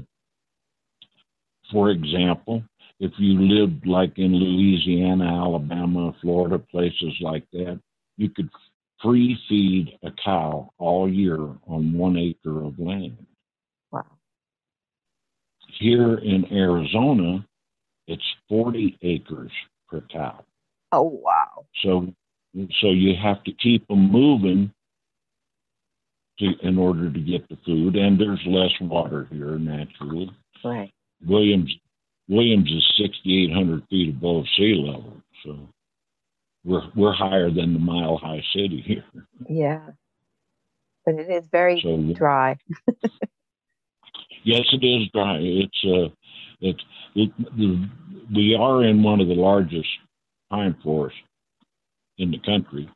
for 1.72 1.92
example, 1.92 2.64
if 3.00 3.12
you 3.18 3.40
lived 3.40 3.86
like 3.86 4.18
in 4.18 4.34
Louisiana, 4.34 5.26
Alabama, 5.26 6.16
Florida, 6.22 6.58
places 6.58 7.14
like 7.22 7.46
that, 7.52 7.80
you 8.18 8.30
could 8.30 8.50
free 9.02 9.38
feed 9.48 9.98
a 10.04 10.10
cow 10.24 10.72
all 10.78 11.12
year 11.12 11.38
on 11.68 11.94
one 11.94 12.18
acre 12.18 12.64
of 12.66 12.80
land. 12.80 13.18
Wow. 13.92 14.06
Here 15.80 16.16
in 16.16 16.52
Arizona, 16.52 17.46
it's 18.08 18.24
40 18.50 18.98
acres 19.04 19.52
per 19.88 20.02
cow. 20.12 20.44
Oh, 20.92 21.20
wow. 21.24 21.66
So, 21.84 22.14
so 22.82 22.90
you 22.90 23.14
have 23.22 23.44
to 23.44 23.52
keep 23.52 23.88
them 23.88 24.12
moving 24.12 24.72
to, 26.40 26.54
in 26.64 26.78
order 26.78 27.12
to 27.12 27.20
get 27.20 27.48
the 27.50 27.58
food, 27.66 27.96
and 27.96 28.20
there's 28.20 28.42
less 28.46 28.72
water 28.82 29.28
here 29.32 29.58
naturally. 29.58 30.32
Right. 30.64 30.92
Williams 31.26 31.74
Williams 32.28 32.70
is 32.70 32.86
6,800 32.98 33.84
feet 33.90 34.10
above 34.10 34.44
sea 34.58 34.76
level, 34.86 35.22
so 35.44 35.58
we're 36.66 36.84
we're 36.96 37.14
higher 37.14 37.50
than 37.50 37.74
the 37.74 37.80
Mile 37.80 38.18
High 38.18 38.44
City 38.54 38.84
here. 38.86 39.06
Yeah, 39.50 39.90
but 41.06 41.16
it 41.16 41.30
is 41.30 41.48
very 41.52 41.80
so, 41.82 42.14
dry. 42.14 42.58
yes, 44.44 44.66
it 44.74 44.86
is 44.86 45.10
dry. 45.14 45.38
It's 45.40 45.84
uh, 45.86 46.14
it's 46.60 46.84
it, 47.16 47.32
the, 47.38 47.90
we 48.36 48.56
are 48.60 48.84
in 48.84 49.02
one 49.04 49.22
of 49.22 49.28
the 49.28 49.34
largest 49.34 49.88
pine 50.50 50.76
forests 50.84 51.20
in 52.18 52.32
the 52.32 52.40
country. 52.40 52.90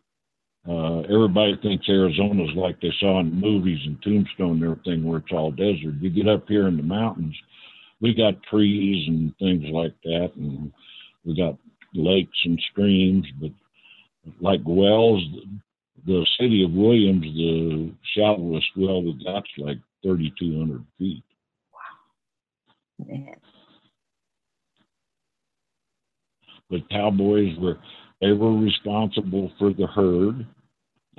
Uh, 0.67 0.99
everybody 1.01 1.57
thinks 1.61 1.89
Arizona 1.89 2.43
is 2.43 2.55
like 2.55 2.79
they 2.81 2.93
saw 2.99 3.19
in 3.19 3.33
movies 3.33 3.79
and 3.85 4.01
Tombstone 4.03 4.61
and 4.61 4.63
everything, 4.63 5.03
where 5.03 5.19
it's 5.19 5.31
all 5.31 5.51
desert. 5.51 5.95
You 5.99 6.09
get 6.09 6.27
up 6.27 6.47
here 6.47 6.67
in 6.67 6.77
the 6.77 6.83
mountains, 6.83 7.35
we 7.99 8.13
got 8.13 8.41
trees 8.43 9.07
and 9.07 9.35
things 9.37 9.63
like 9.71 9.93
that, 10.03 10.31
and 10.35 10.71
we 11.25 11.35
got 11.35 11.57
lakes 11.95 12.37
and 12.45 12.61
streams. 12.71 13.25
But 13.39 13.51
like 14.39 14.61
wells, 14.65 15.23
the 16.05 16.25
city 16.39 16.63
of 16.63 16.71
Williams, 16.71 17.23
the 17.23 17.91
shallowest 18.15 18.67
well 18.77 19.03
we 19.03 19.13
got's 19.23 19.49
like 19.57 19.77
3,200 20.03 20.85
feet. 20.99 21.23
Wow, 22.99 23.05
man. 23.07 23.35
But 26.69 26.89
cowboys 26.89 27.57
were 27.59 27.77
they 28.21 28.31
were 28.31 28.55
responsible 28.55 29.51
for 29.57 29.73
the 29.73 29.87
herd. 29.87 30.45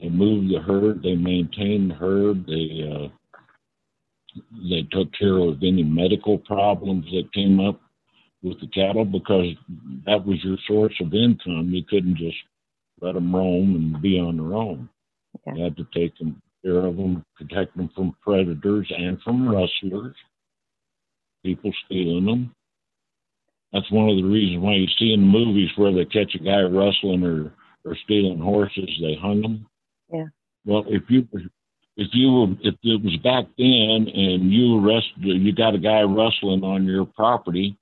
They 0.01 0.09
moved 0.09 0.55
the 0.55 0.61
herd. 0.61 1.03
They 1.03 1.17
maintained 1.17 1.91
the 1.91 1.95
herd. 1.95 2.47
They 2.47 2.89
uh, 2.89 3.09
they 4.71 4.87
took 4.91 5.13
care 5.19 5.37
of 5.37 5.59
any 5.63 5.83
medical 5.83 6.39
problems 6.39 7.05
that 7.07 7.33
came 7.35 7.61
up 7.61 7.81
with 8.43 8.59
the 8.61 8.69
cattle 8.69 9.05
because 9.05 9.47
that 10.07 10.25
was 10.25 10.43
your 10.43 10.57
source 10.67 10.95
of 11.01 11.13
income. 11.13 11.71
You 11.71 11.85
couldn't 11.85 12.17
just 12.17 12.37
let 13.01 13.15
them 13.15 13.35
roam 13.35 13.75
and 13.75 14.03
be 14.03 14.19
on 14.19 14.37
their 14.37 14.57
own. 14.57 14.89
Okay. 15.49 15.59
You 15.59 15.65
had 15.65 15.77
to 15.77 15.87
take 15.95 16.17
them, 16.19 16.41
care 16.65 16.87
of 16.87 16.97
them, 16.97 17.25
protect 17.37 17.77
them 17.77 17.91
from 17.95 18.17
predators 18.23 18.91
and 18.97 19.21
from 19.23 19.49
rustlers, 19.49 20.17
people 21.45 21.73
stealing 21.85 22.27
them. 22.27 22.55
That's 23.73 23.91
one 23.91 24.09
of 24.09 24.17
the 24.17 24.25
reasons 24.25 24.63
why 24.63 24.75
you 24.75 24.87
see 24.99 25.13
in 25.13 25.21
the 25.21 25.27
movies 25.27 25.71
where 25.77 25.93
they 25.93 26.05
catch 26.05 26.35
a 26.35 26.39
guy 26.39 26.61
rustling 26.63 27.25
or, 27.25 27.53
or 27.85 27.97
stealing 28.05 28.39
horses, 28.39 28.91
they 29.01 29.17
hung 29.21 29.41
them. 29.41 29.67
Yeah. 30.13 30.27
Well, 30.65 30.85
if 30.89 31.03
you 31.09 31.27
if 31.97 32.09
you 32.13 32.33
were 32.33 32.47
if 32.63 32.75
it 32.83 33.03
was 33.03 33.17
back 33.25 33.47
then 33.57 34.09
and 34.15 34.53
you 34.53 34.79
arrest 34.79 35.07
you 35.17 35.53
got 35.55 35.75
a 35.75 35.79
guy 35.79 36.03
rustling 36.03 36.63
on 36.63 36.85
your 36.85 37.07
property, 37.07 37.77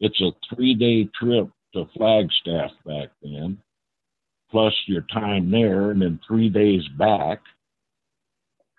it's 0.00 0.20
a 0.20 0.32
three 0.54 0.74
day 0.74 1.08
trip 1.18 1.48
to 1.74 1.86
Flagstaff 1.96 2.70
back 2.84 3.08
then, 3.22 3.58
plus 4.50 4.74
your 4.86 5.02
time 5.12 5.50
there, 5.50 5.92
and 5.92 6.02
then 6.02 6.20
three 6.26 6.48
days 6.48 6.82
back. 6.98 7.40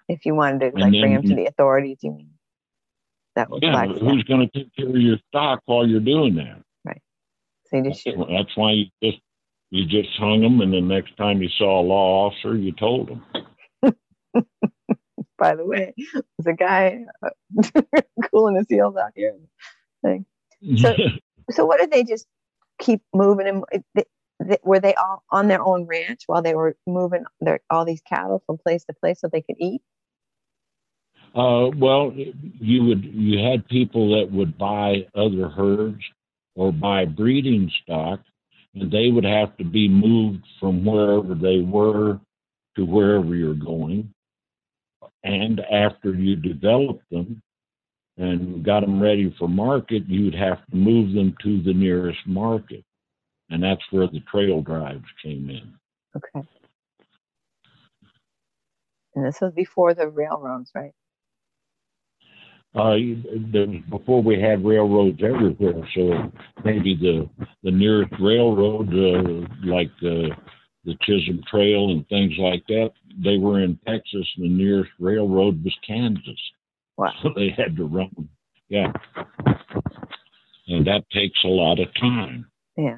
If 0.07 0.25
you 0.25 0.35
wanted 0.35 0.71
to 0.71 0.77
like 0.77 0.91
bring 0.91 1.13
him 1.13 1.23
to 1.23 1.35
the 1.35 1.45
authorities, 1.45 1.99
you 2.01 2.11
mean? 2.11 2.31
That 3.39 3.49
was 3.49 3.61
yeah, 3.63 3.71
Flagstaff. 3.71 4.01
who's 4.01 4.23
going 4.23 4.49
to 4.49 4.59
take 4.59 4.75
care 4.75 4.89
of 4.89 4.97
your 4.97 5.17
stock 5.29 5.61
while 5.63 5.87
you're 5.87 6.01
doing 6.01 6.35
that? 6.35 6.61
Right. 6.83 7.01
So 7.67 7.77
you 7.77 7.83
just 7.83 8.03
that's, 8.03 8.17
that's 8.17 8.57
why 8.57 8.71
you 8.71 8.85
just 9.01 9.19
you 9.69 9.85
just 9.85 10.09
hung 10.17 10.41
them, 10.41 10.59
and 10.59 10.73
the 10.73 10.81
next 10.81 11.15
time 11.15 11.41
you 11.41 11.47
saw 11.57 11.79
a 11.79 11.81
law 11.81 12.27
officer, 12.27 12.57
you 12.57 12.73
told 12.73 13.07
them. 13.07 13.23
By 15.37 15.55
the 15.55 15.65
way, 15.65 15.93
there's 15.97 16.47
a 16.47 16.53
guy 16.53 17.05
uh, 17.25 17.81
cooling 18.29 18.57
his 18.57 18.65
heels 18.67 18.97
out 18.97 19.13
here. 19.15 19.35
Thing. 20.03 20.25
So, 20.75 20.93
so 21.51 21.65
what 21.65 21.79
did 21.79 21.91
they 21.91 22.03
just 22.03 22.27
keep 22.77 23.01
moving? 23.13 23.47
And 23.47 23.63
they, 23.95 24.03
they, 24.43 24.57
were 24.63 24.81
they 24.81 24.95
all 24.95 25.23
on 25.31 25.47
their 25.47 25.61
own 25.61 25.85
ranch 25.85 26.23
while 26.25 26.41
they 26.41 26.55
were 26.55 26.75
moving 26.85 27.23
their 27.39 27.61
all 27.69 27.85
these 27.85 28.01
cattle 28.01 28.43
from 28.45 28.57
place 28.57 28.83
to 28.83 28.93
place 28.93 29.21
so 29.21 29.29
they 29.29 29.43
could 29.43 29.55
eat? 29.59 29.81
Uh, 31.35 31.69
well, 31.77 32.13
you 32.15 32.85
would 32.85 33.05
you 33.05 33.39
had 33.39 33.67
people 33.67 34.19
that 34.19 34.31
would 34.31 34.57
buy 34.57 35.07
other 35.15 35.49
herds 35.49 36.01
or 36.55 36.73
buy 36.73 37.05
breeding 37.05 37.71
stock, 37.83 38.21
and 38.75 38.91
they 38.91 39.09
would 39.09 39.25
have 39.25 39.55
to 39.57 39.63
be 39.63 39.87
moved 39.87 40.43
from 40.59 40.83
wherever 40.85 41.35
they 41.35 41.59
were 41.61 42.19
to 42.75 42.85
wherever 42.85 43.35
you're 43.35 43.53
going. 43.53 44.13
And 45.23 45.59
after 45.61 46.13
you 46.13 46.35
developed 46.35 47.03
them 47.11 47.41
and 48.17 48.63
got 48.63 48.81
them 48.81 49.01
ready 49.01 49.33
for 49.39 49.49
market, 49.49 50.03
you'd 50.07 50.35
have 50.35 50.65
to 50.67 50.75
move 50.75 51.13
them 51.13 51.35
to 51.43 51.61
the 51.63 51.73
nearest 51.73 52.19
market. 52.27 52.83
And 53.49 53.63
that's 53.63 53.81
where 53.91 54.07
the 54.07 54.21
trail 54.31 54.61
drives 54.61 55.05
came 55.23 55.49
in. 55.49 55.73
Okay. 56.15 56.47
And 59.15 59.25
this 59.25 59.41
was 59.41 59.53
before 59.53 59.93
the 59.93 60.07
railroads, 60.09 60.71
right? 60.75 60.93
Uh, 62.75 62.95
before 63.89 64.21
we 64.21 64.39
had 64.39 64.63
railroads 64.63 65.19
everywhere, 65.23 65.81
so 65.95 66.31
maybe 66.63 66.95
the 66.95 67.27
the 67.63 67.71
nearest 67.71 68.13
railroad, 68.19 68.89
uh, 68.89 69.47
like 69.65 69.89
uh, 70.03 70.29
the 70.85 70.95
Chisholm 71.01 71.41
Trail 71.49 71.89
and 71.89 72.07
things 72.09 72.33
like 72.37 72.63
that. 72.67 72.91
They 73.23 73.37
were 73.37 73.63
in 73.63 73.79
Texas, 73.87 74.27
and 74.37 74.45
the 74.45 74.49
nearest 74.49 74.91
railroad 74.99 75.63
was 75.63 75.75
Kansas. 75.85 76.39
Wow. 76.97 77.11
So 77.23 77.29
they 77.35 77.49
had 77.57 77.75
to 77.77 77.85
run. 77.85 78.29
Yeah. 78.67 78.91
And 80.67 80.85
that 80.85 81.03
takes 81.11 81.39
a 81.43 81.47
lot 81.47 81.79
of 81.79 81.87
time. 81.99 82.45
Yeah. 82.77 82.97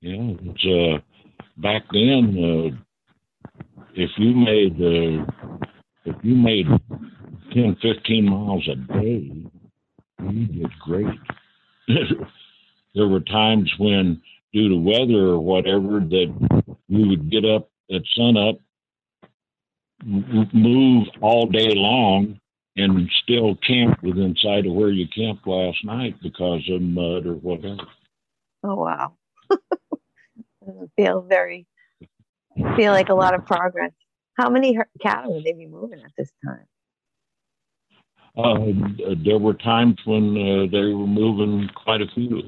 Yeah. 0.00 0.34
It's, 0.40 0.64
uh, 0.64 0.98
back 1.56 1.82
then, 1.92 2.78
uh, 2.78 3.50
if 3.94 4.10
you 4.18 4.34
made, 4.34 4.74
uh, 4.80 5.24
if 6.04 6.16
you 6.22 6.36
made 6.36 6.66
10, 7.56 7.76
15 7.80 8.28
miles 8.28 8.68
a 8.68 8.74
day, 8.74 9.32
we 10.20 10.44
did 10.44 10.78
great. 10.80 11.18
there 12.94 13.08
were 13.08 13.20
times 13.20 13.72
when, 13.78 14.20
due 14.52 14.68
to 14.68 14.76
weather 14.76 15.28
or 15.28 15.38
whatever, 15.38 16.00
that 16.00 16.76
we 16.90 17.08
would 17.08 17.30
get 17.30 17.46
up 17.46 17.70
at 17.90 18.02
sunup, 18.14 18.56
move 20.04 21.06
all 21.22 21.46
day 21.46 21.72
long, 21.74 22.38
and 22.76 23.10
still 23.22 23.56
camp 23.66 24.02
within 24.02 24.36
sight 24.42 24.66
of 24.66 24.74
where 24.74 24.90
you 24.90 25.06
camped 25.08 25.46
last 25.46 25.82
night 25.82 26.14
because 26.22 26.60
of 26.70 26.82
mud 26.82 27.24
or 27.24 27.36
whatever. 27.36 27.88
Oh 28.62 28.74
wow. 28.74 29.12
Feel 30.96 31.22
very 31.22 31.66
feel 32.76 32.92
like 32.92 33.08
a 33.08 33.14
lot 33.14 33.34
of 33.34 33.46
progress. 33.46 33.92
How 34.34 34.50
many 34.50 34.76
cattle 35.00 35.34
would 35.34 35.44
they 35.44 35.52
be 35.52 35.66
moving 35.66 36.00
at 36.00 36.10
this 36.18 36.30
time? 36.44 36.66
Uh, 38.36 38.56
there 39.24 39.38
were 39.38 39.54
times 39.54 39.96
when 40.04 40.36
uh, 40.36 40.70
they 40.70 40.92
were 40.92 41.06
moving 41.06 41.68
quite 41.74 42.02
a 42.02 42.06
few. 42.14 42.42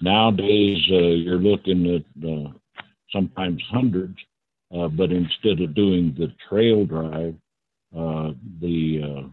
Nowadays, 0.00 0.78
uh, 0.90 0.96
you're 0.96 1.38
looking 1.38 1.96
at 1.96 2.26
uh, 2.26 2.50
sometimes 3.12 3.62
hundreds, 3.70 4.16
uh, 4.74 4.88
but 4.88 5.12
instead 5.12 5.60
of 5.60 5.74
doing 5.74 6.14
the 6.16 6.32
trail 6.48 6.86
drive, 6.86 7.34
the 7.92 9.30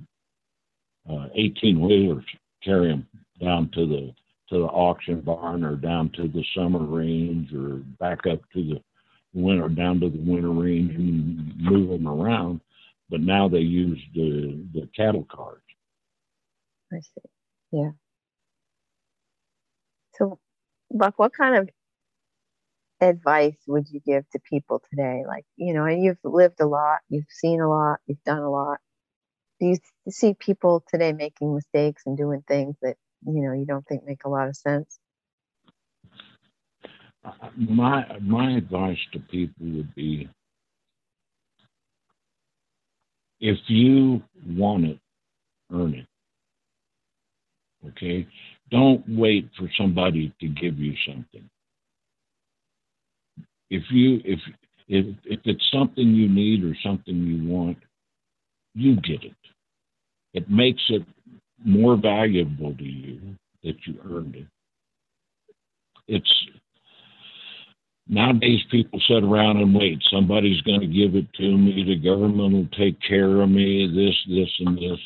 18 1.36 1.80
wheelers 1.80 2.26
carry 2.64 2.88
them 2.90 3.08
down 3.42 3.70
to 3.74 3.86
the 3.86 4.14
to 4.50 4.60
the 4.60 4.66
auction 4.66 5.22
barn 5.22 5.64
or 5.64 5.76
down 5.76 6.10
to 6.16 6.28
the 6.28 6.44
summer 6.56 6.84
range 6.84 7.52
or 7.52 7.78
back 8.00 8.28
up 8.32 8.40
to 8.54 8.62
the 8.64 8.82
winter 9.34 9.68
down 9.70 10.00
to 10.00 10.10
the 10.10 10.20
winter 10.20 10.52
range 10.52 10.94
and 10.94 11.58
move 11.60 11.90
them 11.90 12.08
around. 12.08 12.62
But 13.10 13.22
now 13.22 13.48
they 13.48 13.60
use 13.60 14.00
the 14.14 14.64
the 14.74 14.90
cattle 14.96 15.28
cars. 15.32 15.62
I 16.96 17.02
see. 17.02 17.30
Yeah. 17.72 17.92
So, 20.16 20.40
Buck, 20.92 21.20
what 21.20 21.34
kind 21.34 21.58
of 21.58 21.70
advice 23.02 23.58
would 23.68 23.90
you 23.90 24.00
give 24.06 24.30
to 24.32 24.40
people 24.50 24.82
today? 24.90 25.24
Like, 25.28 25.46
you 25.58 25.74
know, 25.74 25.86
and 25.86 26.04
you've 26.04 26.20
lived 26.24 26.62
a 26.62 26.68
lot, 26.68 27.00
you've 27.10 27.26
seen 27.30 27.62
a 27.62 27.70
lot, 27.70 28.00
you've 28.08 28.24
done 28.26 28.40
a 28.42 28.50
lot. 28.50 28.80
Do 29.60 29.68
you 29.68 29.78
see 30.10 30.36
people 30.36 30.84
today 30.90 31.14
making 31.14 31.56
mistakes 31.56 32.04
and 32.06 32.18
doing 32.18 32.44
things 32.48 32.76
that, 32.82 32.98
you 33.26 33.42
know, 33.42 33.54
you 33.54 33.66
don't 33.66 33.86
think 33.88 34.04
make 34.06 34.26
a 34.26 34.30
lot 34.30 34.48
of 34.48 34.56
sense? 34.56 35.00
Uh, 37.26 37.50
my 37.58 38.06
my 38.22 38.58
advice 38.58 39.00
to 39.14 39.20
people 39.20 39.66
would 39.68 39.96
be 39.96 40.30
if 43.40 43.58
you 43.68 44.24
want 44.48 44.86
it, 44.86 45.00
earn 45.72 45.96
it. 45.96 46.08
Okay? 47.90 48.28
Don't 48.72 49.04
wait 49.08 49.50
for 49.58 49.70
somebody 49.78 50.34
to 50.40 50.48
give 50.48 50.80
you 50.80 50.94
something. 51.08 51.50
If 53.70 53.84
you 53.90 54.22
if 54.24 54.40
if 54.88 55.16
if 55.26 55.40
it's 55.46 55.72
something 55.72 56.08
you 56.14 56.30
need 56.30 56.64
or 56.64 56.76
something 56.84 57.16
you 57.16 57.50
want, 57.50 57.78
you 58.74 58.96
get 58.98 59.24
it. 59.24 59.36
It 60.34 60.50
makes 60.50 60.82
it 60.90 61.04
more 61.64 61.96
valuable 61.96 62.76
to 62.76 62.84
you 62.84 63.20
that 63.64 63.76
you 63.86 63.96
earned 64.06 64.36
it. 64.36 64.48
It's 66.08 66.46
nowadays 68.08 68.60
people 68.70 69.00
sit 69.08 69.24
around 69.24 69.58
and 69.58 69.74
wait. 69.74 70.04
Somebody's 70.12 70.62
going 70.62 70.82
to 70.82 70.88
give 70.88 71.16
it 71.16 71.32
to 71.36 71.58
me. 71.58 71.84
The 71.84 71.96
government 71.96 72.54
will 72.54 72.78
take 72.78 73.00
care 73.02 73.42
of 73.42 73.50
me. 73.50 73.88
This, 73.88 74.16
this, 74.36 74.50
and 74.60 74.78
this. 74.78 75.00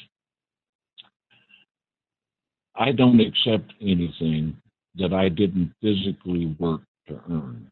I 2.79 2.93
don't 2.93 3.19
accept 3.19 3.73
anything 3.81 4.55
that 4.95 5.13
I 5.13 5.27
didn't 5.27 5.73
physically 5.81 6.55
work 6.57 6.81
to 7.09 7.19
earn. 7.29 7.69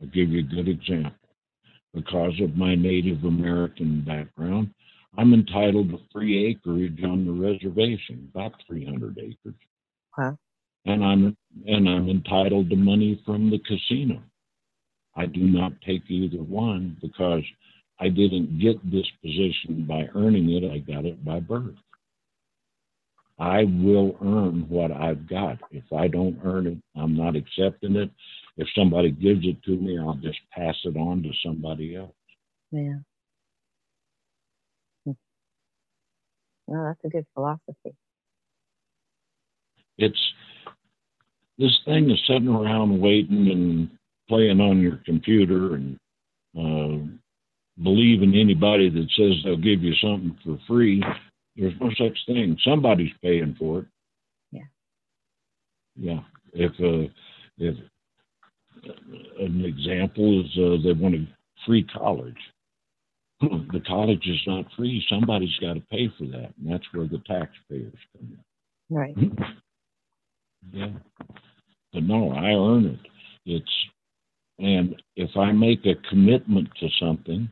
I'll 0.00 0.08
give 0.08 0.30
you 0.30 0.40
a 0.40 0.54
good 0.54 0.68
example. 0.68 1.12
Because 1.92 2.34
of 2.40 2.56
my 2.56 2.76
Native 2.76 3.24
American 3.24 4.02
background, 4.06 4.72
I'm 5.18 5.34
entitled 5.34 5.90
to 5.90 5.98
free 6.12 6.46
acreage 6.46 7.02
on 7.02 7.24
the 7.24 7.32
reservation, 7.32 8.30
about 8.32 8.52
300 8.68 9.18
acres. 9.18 9.54
Wow. 10.16 10.38
And 10.84 11.04
I'm 11.04 11.36
and 11.66 11.88
I'm 11.88 12.08
entitled 12.08 12.70
to 12.70 12.76
money 12.76 13.20
from 13.26 13.50
the 13.50 13.58
casino. 13.58 14.22
I 15.16 15.26
do 15.26 15.40
not 15.40 15.72
take 15.84 16.02
either 16.08 16.42
one 16.42 16.96
because 17.00 17.42
I 17.98 18.10
didn't 18.10 18.60
get 18.60 18.78
this 18.88 19.06
position 19.22 19.86
by 19.88 20.06
earning 20.14 20.50
it. 20.50 20.70
I 20.70 20.78
got 20.78 21.06
it 21.06 21.24
by 21.24 21.40
birth. 21.40 21.74
I 23.38 23.64
will 23.64 24.16
earn 24.22 24.66
what 24.68 24.90
I've 24.90 25.28
got. 25.28 25.58
If 25.70 25.84
I 25.92 26.08
don't 26.08 26.38
earn 26.44 26.66
it, 26.66 26.78
I'm 26.98 27.16
not 27.16 27.36
accepting 27.36 27.96
it. 27.96 28.10
If 28.56 28.66
somebody 28.74 29.10
gives 29.10 29.44
it 29.44 29.62
to 29.64 29.76
me, 29.76 29.98
I'll 29.98 30.14
just 30.14 30.38
pass 30.50 30.74
it 30.84 30.96
on 30.96 31.22
to 31.22 31.30
somebody 31.44 31.96
else. 31.96 32.14
Yeah. 32.70 32.94
Hmm. 35.04 35.12
No, 36.66 36.84
that's 36.84 37.04
a 37.04 37.08
good 37.08 37.26
philosophy. 37.34 37.94
It's 39.98 40.18
this 41.58 41.78
thing 41.84 42.10
is 42.10 42.20
sitting 42.26 42.48
around 42.48 43.00
waiting 43.00 43.50
and 43.50 43.90
playing 44.28 44.60
on 44.60 44.80
your 44.80 45.00
computer 45.04 45.74
and 45.74 45.98
uh, 46.58 47.06
believing 47.82 48.34
anybody 48.34 48.90
that 48.90 49.08
says 49.16 49.42
they'll 49.44 49.56
give 49.56 49.82
you 49.82 49.94
something 50.02 50.36
for 50.44 50.58
free. 50.66 51.02
There's 51.56 51.74
no 51.80 51.90
such 51.96 52.18
thing. 52.26 52.56
Somebody's 52.62 53.12
paying 53.22 53.56
for 53.58 53.80
it. 53.80 53.86
Yeah. 54.52 54.60
Yeah. 55.96 56.20
If 56.52 56.72
uh, 56.80 57.10
if 57.58 57.76
an 59.38 59.64
example 59.64 60.40
is 60.40 60.50
uh, 60.58 60.82
they 60.82 60.92
want 60.92 61.14
a 61.14 61.26
free 61.64 61.84
college. 61.84 62.36
the 63.40 63.82
college 63.86 64.26
is 64.26 64.40
not 64.46 64.64
free. 64.76 65.04
Somebody's 65.08 65.56
got 65.60 65.74
to 65.74 65.80
pay 65.90 66.08
for 66.18 66.24
that, 66.26 66.52
and 66.58 66.72
that's 66.72 66.84
where 66.92 67.06
the 67.06 67.22
taxpayers 67.26 67.94
come 68.16 68.32
in. 68.32 68.96
Right. 68.96 69.16
Yeah. 70.72 70.88
But 71.92 72.02
no, 72.02 72.32
I 72.32 72.50
earn 72.50 72.86
it. 72.86 72.98
It's 73.44 73.70
and 74.58 75.00
if 75.14 75.30
I 75.36 75.52
make 75.52 75.86
a 75.86 75.94
commitment 76.10 76.68
to 76.80 76.88
something, 76.98 77.48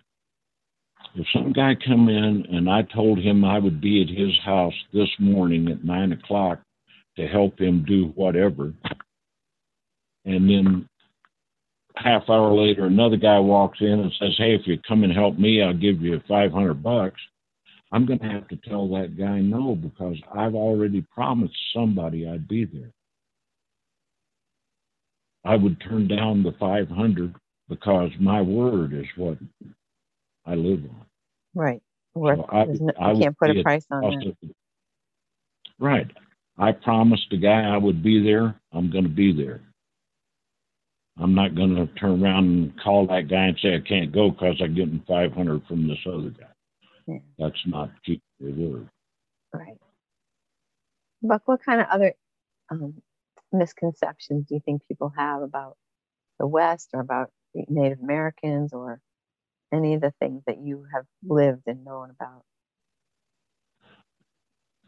if 1.15 1.27
some 1.33 1.53
guy 1.53 1.75
come 1.87 2.09
in 2.09 2.47
and 2.51 2.69
I 2.69 2.83
told 2.83 3.19
him 3.19 3.45
I 3.45 3.59
would 3.59 3.81
be 3.81 4.03
at 4.03 4.09
his 4.09 4.37
house 4.45 4.75
this 4.93 5.09
morning 5.19 5.69
at 5.71 5.85
nine 5.85 6.13
o'clock 6.13 6.61
to 7.17 7.27
help 7.27 7.61
him 7.61 7.85
do 7.87 8.13
whatever, 8.17 8.73
and 10.25 10.49
then 10.51 10.89
half 11.97 12.29
hour 12.29 12.53
later 12.53 12.87
another 12.87 13.17
guy 13.17 13.39
walks 13.39 13.79
in 13.81 14.01
and 14.01 14.13
says, 14.19 14.35
"Hey, 14.37 14.55
if 14.55 14.67
you 14.67 14.79
come 14.87 15.05
and 15.05 15.13
help 15.13 15.39
me, 15.39 15.63
I'll 15.63 15.73
give 15.73 16.03
you 16.03 16.21
five 16.29 16.53
hundred 16.53 16.83
bucks." 16.83 17.21
I'm 17.93 18.07
going 18.07 18.19
to 18.19 18.29
have 18.29 18.49
to 18.49 18.57
tell 18.57 18.89
that 18.89 19.17
guy 19.17 19.39
no 19.39 19.77
because 19.77 20.17
I've 20.35 20.57
already 20.57 21.03
promised 21.15 21.55
somebody 21.73 22.29
I'd 22.29 22.49
be 22.49 22.65
there. 22.65 22.91
I 25.45 25.55
would 25.55 25.81
turn 25.81 26.09
down 26.09 26.43
the 26.43 26.57
500 26.59 27.37
because 27.69 28.11
my 28.19 28.43
word 28.43 28.95
is 28.95 29.07
what 29.17 29.39
I 30.47 30.55
live 30.55 30.85
on. 30.85 31.07
Right. 31.55 31.83
So 32.15 32.47
I- 32.49 32.65
no, 32.67 32.93
I 32.99 33.15
can't 33.15 33.39
put 33.39 33.51
a 33.57 33.63
price 33.63 33.87
on 33.91 34.03
that. 34.03 34.35
Right. 35.79 36.11
I 36.57 36.73
promised 36.73 37.27
the 37.31 37.37
guy 37.39 37.63
I 37.63 37.77
would 37.77 38.03
be 38.03 38.23
there. 38.23 38.61
I'm 38.73 38.91
going 38.91 39.05
to 39.05 39.11
be 39.11 39.33
there. 39.33 39.61
I'm 41.19 41.35
not 41.35 41.55
going 41.55 41.75
to 41.77 41.87
turn 41.95 42.23
around 42.23 42.45
and 42.45 42.81
call 42.81 43.07
that 43.07 43.29
guy 43.29 43.47
and 43.47 43.59
say 43.61 43.75
I 43.77 43.81
can't 43.81 44.13
go 44.13 44.31
because 44.31 44.61
I'm 44.61 44.75
getting 44.75 45.03
500 45.07 45.67
from 45.67 45.89
this 45.89 45.99
other 46.07 46.31
guy. 46.31 46.47
Yeah. 47.07 47.19
That's 47.39 47.63
not 47.67 47.91
keeping 48.05 48.23
your 48.39 48.53
word. 48.53 48.89
Right. 49.53 49.77
Buck, 51.23 51.43
what 51.47 51.63
kind 51.65 51.81
of 51.81 51.87
other 51.91 52.15
um, 52.71 52.95
misconceptions 53.53 54.47
do 54.49 54.55
you 54.55 54.61
think 54.65 54.83
people 54.89 55.13
have 55.17 55.43
about 55.43 55.77
the 56.39 56.47
West 56.47 56.91
or 56.95 57.01
about 57.01 57.31
Native 57.55 58.01
Americans 58.01 58.73
or 58.73 59.01
any 59.75 59.95
of 59.95 60.01
the 60.01 60.13
things 60.21 60.43
that 60.47 60.59
you 60.59 60.87
have 60.93 61.05
lived 61.27 61.63
and 61.67 61.85
known 61.85 62.11
about? 62.11 62.43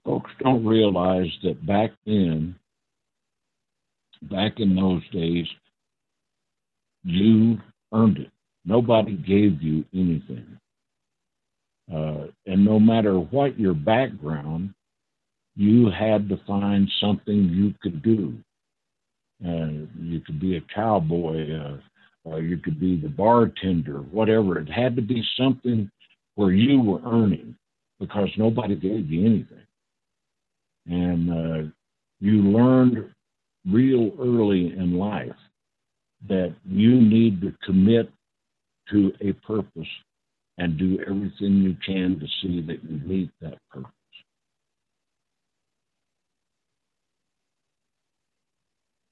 Folks 0.05 0.31
don't 0.38 0.64
realize 0.64 1.31
that 1.42 1.66
back 1.66 1.90
then, 2.07 2.55
back 4.22 4.61
in 4.61 4.77
those 4.77 5.03
days, 5.11 5.46
you 7.03 7.59
earned 7.92 8.18
it. 8.18 8.31
Nobody 8.64 9.16
gave 9.16 9.62
you 9.62 9.85
anything. 9.92 10.59
Uh, 11.92 12.27
and 12.46 12.64
no 12.64 12.81
matter 12.81 13.18
what 13.18 13.59
your 13.59 13.75
background, 13.75 14.75
you 15.57 15.90
had 15.90 16.29
to 16.29 16.40
find 16.46 16.90
something 17.01 17.49
you 17.51 17.75
could 17.83 18.03
do. 18.03 18.35
Uh, 19.44 19.87
you 20.01 20.20
could 20.20 20.40
be 20.40 20.57
a 20.57 20.61
cowboy, 20.75 21.53
uh, 21.53 21.77
uh, 22.30 22.36
you 22.36 22.58
could 22.58 22.80
be 22.80 22.96
the 22.96 23.08
bartender, 23.08 23.98
whatever. 23.98 24.58
It 24.58 24.68
had 24.68 24.96
to 24.96 25.02
be 25.02 25.22
something 25.38 25.90
where 26.34 26.52
you 26.52 26.80
were 26.80 27.00
earning 27.06 27.56
because 28.00 28.28
nobody 28.36 28.76
gave 28.76 29.10
you 29.10 29.26
anything. 29.26 29.66
And 30.86 31.30
uh, 31.30 31.70
you 32.20 32.42
learned 32.42 33.10
real 33.66 34.12
early 34.20 34.72
in 34.76 34.96
life 34.96 35.36
that 36.28 36.54
you 36.64 37.00
need 37.00 37.40
to 37.42 37.54
commit 37.64 38.10
to 38.90 39.12
a 39.20 39.32
purpose 39.46 39.88
and 40.58 40.78
do 40.78 40.98
everything 41.06 41.62
you 41.62 41.76
can 41.84 42.18
to 42.20 42.26
see 42.42 42.62
that 42.62 42.82
you 42.84 42.98
meet 43.06 43.30
that 43.40 43.58
purpose. 43.70 43.90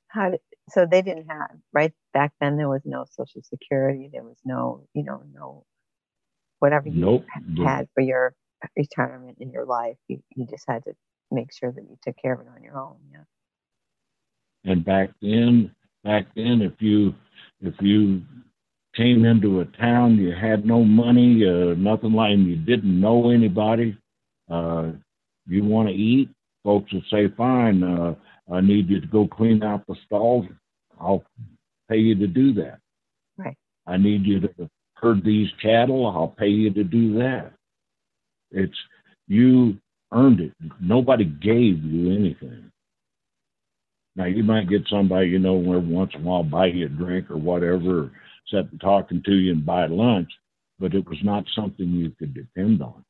How 0.08 0.32
so 0.70 0.86
they 0.86 1.02
didn't 1.02 1.28
have 1.28 1.50
right 1.72 1.92
back 2.14 2.32
then 2.40 2.58
there 2.58 2.70
was 2.70 2.82
no 2.86 3.06
social 3.10 3.42
security 3.42 4.10
there 4.12 4.24
was 4.24 4.38
no 4.46 4.86
you 4.94 5.04
know 5.04 5.22
no 5.34 5.64
whatever 6.60 6.88
you 6.88 7.00
Nope. 7.00 7.26
had 7.64 7.88
for 7.94 8.02
your 8.02 8.34
retirement 8.76 9.38
in 9.40 9.50
your 9.52 9.66
life 9.66 9.96
you, 10.08 10.22
you 10.36 10.46
just 10.46 10.64
had 10.68 10.84
to 10.84 10.94
make 11.32 11.52
sure 11.52 11.72
that 11.72 11.82
you 11.84 11.98
took 12.02 12.16
care 12.22 12.34
of 12.34 12.40
it 12.40 12.48
on 12.54 12.62
your 12.62 12.78
own 12.78 12.96
yeah 13.12 13.24
And 14.64 14.84
back 14.84 15.10
then, 15.22 15.74
back 16.04 16.26
then, 16.36 16.62
if 16.62 16.72
you 16.80 17.14
if 17.60 17.74
you 17.80 18.22
came 18.96 19.24
into 19.24 19.60
a 19.60 19.64
town, 19.66 20.16
you 20.16 20.32
had 20.32 20.64
no 20.66 20.84
money, 20.84 21.44
uh, 21.46 21.74
nothing 21.76 22.12
like, 22.12 22.32
and 22.32 22.46
you 22.46 22.56
didn't 22.56 23.00
know 23.00 23.30
anybody. 23.30 23.96
Uh, 24.50 24.92
you 25.46 25.64
want 25.64 25.88
to 25.88 25.94
eat? 25.94 26.30
Folks 26.64 26.92
would 26.92 27.04
say, 27.10 27.28
"Fine, 27.36 27.82
uh, 27.82 28.14
I 28.52 28.60
need 28.60 28.88
you 28.88 29.00
to 29.00 29.06
go 29.06 29.26
clean 29.28 29.62
out 29.62 29.86
the 29.86 29.96
stalls. 30.06 30.46
I'll 31.00 31.24
pay 31.88 31.98
you 31.98 32.14
to 32.16 32.26
do 32.26 32.52
that." 32.54 32.80
Right. 33.36 33.56
I 33.86 33.96
need 33.96 34.24
you 34.24 34.40
to 34.40 34.70
herd 34.94 35.24
these 35.24 35.50
cattle. 35.60 36.06
I'll 36.06 36.28
pay 36.28 36.48
you 36.48 36.70
to 36.70 36.84
do 36.84 37.14
that. 37.18 37.52
It's 38.50 38.78
you 39.26 39.78
earned 40.12 40.40
it. 40.40 40.52
Nobody 40.80 41.24
gave 41.24 41.82
you 41.82 42.12
anything. 42.14 42.70
Now 44.16 44.26
you 44.26 44.44
might 44.44 44.68
get 44.68 44.86
somebody 44.88 45.28
you 45.28 45.38
know 45.38 45.58
every 45.58 45.80
once 45.80 46.12
in 46.14 46.22
a 46.22 46.24
while 46.24 46.44
buy 46.44 46.66
you 46.66 46.86
a 46.86 46.88
drink 46.88 47.30
or 47.30 47.36
whatever, 47.36 48.04
or 48.04 48.12
sit 48.50 48.70
and 48.70 48.80
talking 48.80 49.22
to 49.24 49.34
you 49.34 49.52
and 49.52 49.66
buy 49.66 49.86
lunch, 49.86 50.30
but 50.78 50.94
it 50.94 51.08
was 51.08 51.18
not 51.22 51.44
something 51.54 51.88
you 51.88 52.10
could 52.18 52.34
depend 52.34 52.82
on. 52.82 53.04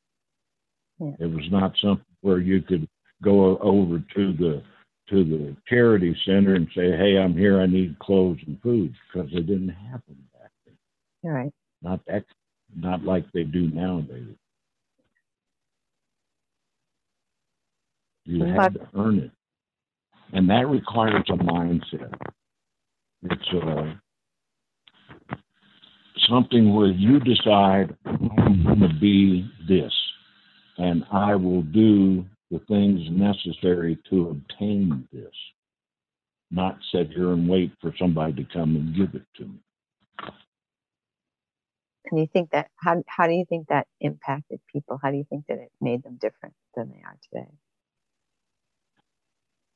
Yeah. 0.99 1.11
It 1.19 1.27
was 1.27 1.45
not 1.51 1.73
something 1.81 2.05
where 2.21 2.39
you 2.39 2.61
could 2.61 2.87
go 3.23 3.57
over 3.59 3.99
to 4.15 4.33
the 4.33 4.63
to 5.09 5.23
the 5.23 5.55
charity 5.67 6.15
center 6.25 6.55
and 6.55 6.67
say, 6.75 6.91
"Hey, 6.91 7.17
I'm 7.17 7.37
here. 7.37 7.61
I 7.61 7.65
need 7.65 7.97
clothes 7.99 8.39
and 8.47 8.59
food," 8.61 8.93
because 9.13 9.31
it 9.33 9.45
didn't 9.45 9.69
happen 9.69 10.17
back 10.33 10.51
then. 10.65 10.75
all 11.23 11.31
right 11.31 11.53
Not 11.81 12.03
that, 12.05 12.25
not 12.75 13.03
like 13.03 13.31
they 13.31 13.43
do 13.43 13.69
nowadays. 13.69 14.35
You 18.25 18.43
had 18.43 18.73
to 18.73 18.87
earn 18.95 19.19
it, 19.19 19.31
and 20.33 20.49
that 20.49 20.67
requires 20.67 21.23
a 21.29 21.33
mindset. 21.33 22.13
It's 23.23 23.53
uh, 23.53 23.93
something 26.27 26.73
where 26.73 26.87
you 26.87 27.19
decide 27.19 27.95
I'm 28.05 28.63
going 28.63 28.79
to 28.79 28.99
be 28.99 29.47
this, 29.67 29.93
and 30.77 31.03
I 31.11 31.35
will 31.35 31.61
do 31.61 32.25
the 32.51 32.59
things 32.67 33.01
necessary 33.11 33.97
to 34.09 34.29
obtain 34.29 35.07
this. 35.13 35.33
Not 36.51 36.77
sit 36.93 37.09
here 37.09 37.33
and 37.33 37.49
wait 37.49 37.73
for 37.81 37.93
somebody 37.99 38.33
to 38.33 38.53
come 38.53 38.75
and 38.75 38.95
give 38.95 39.15
it 39.15 39.27
to 39.37 39.45
me. 39.45 39.59
and 42.11 42.19
you 42.19 42.27
think 42.31 42.51
that 42.51 42.69
how, 42.77 43.03
how 43.07 43.27
do 43.27 43.33
you 43.33 43.45
think 43.47 43.67
that 43.69 43.87
impacted 44.01 44.59
people 44.71 44.99
how 45.01 45.11
do 45.11 45.17
you 45.17 45.25
think 45.29 45.45
that 45.47 45.59
it 45.59 45.71
made 45.81 46.03
them 46.03 46.17
different 46.21 46.55
than 46.75 46.89
they 46.89 47.03
are 47.05 47.17
today 47.31 47.49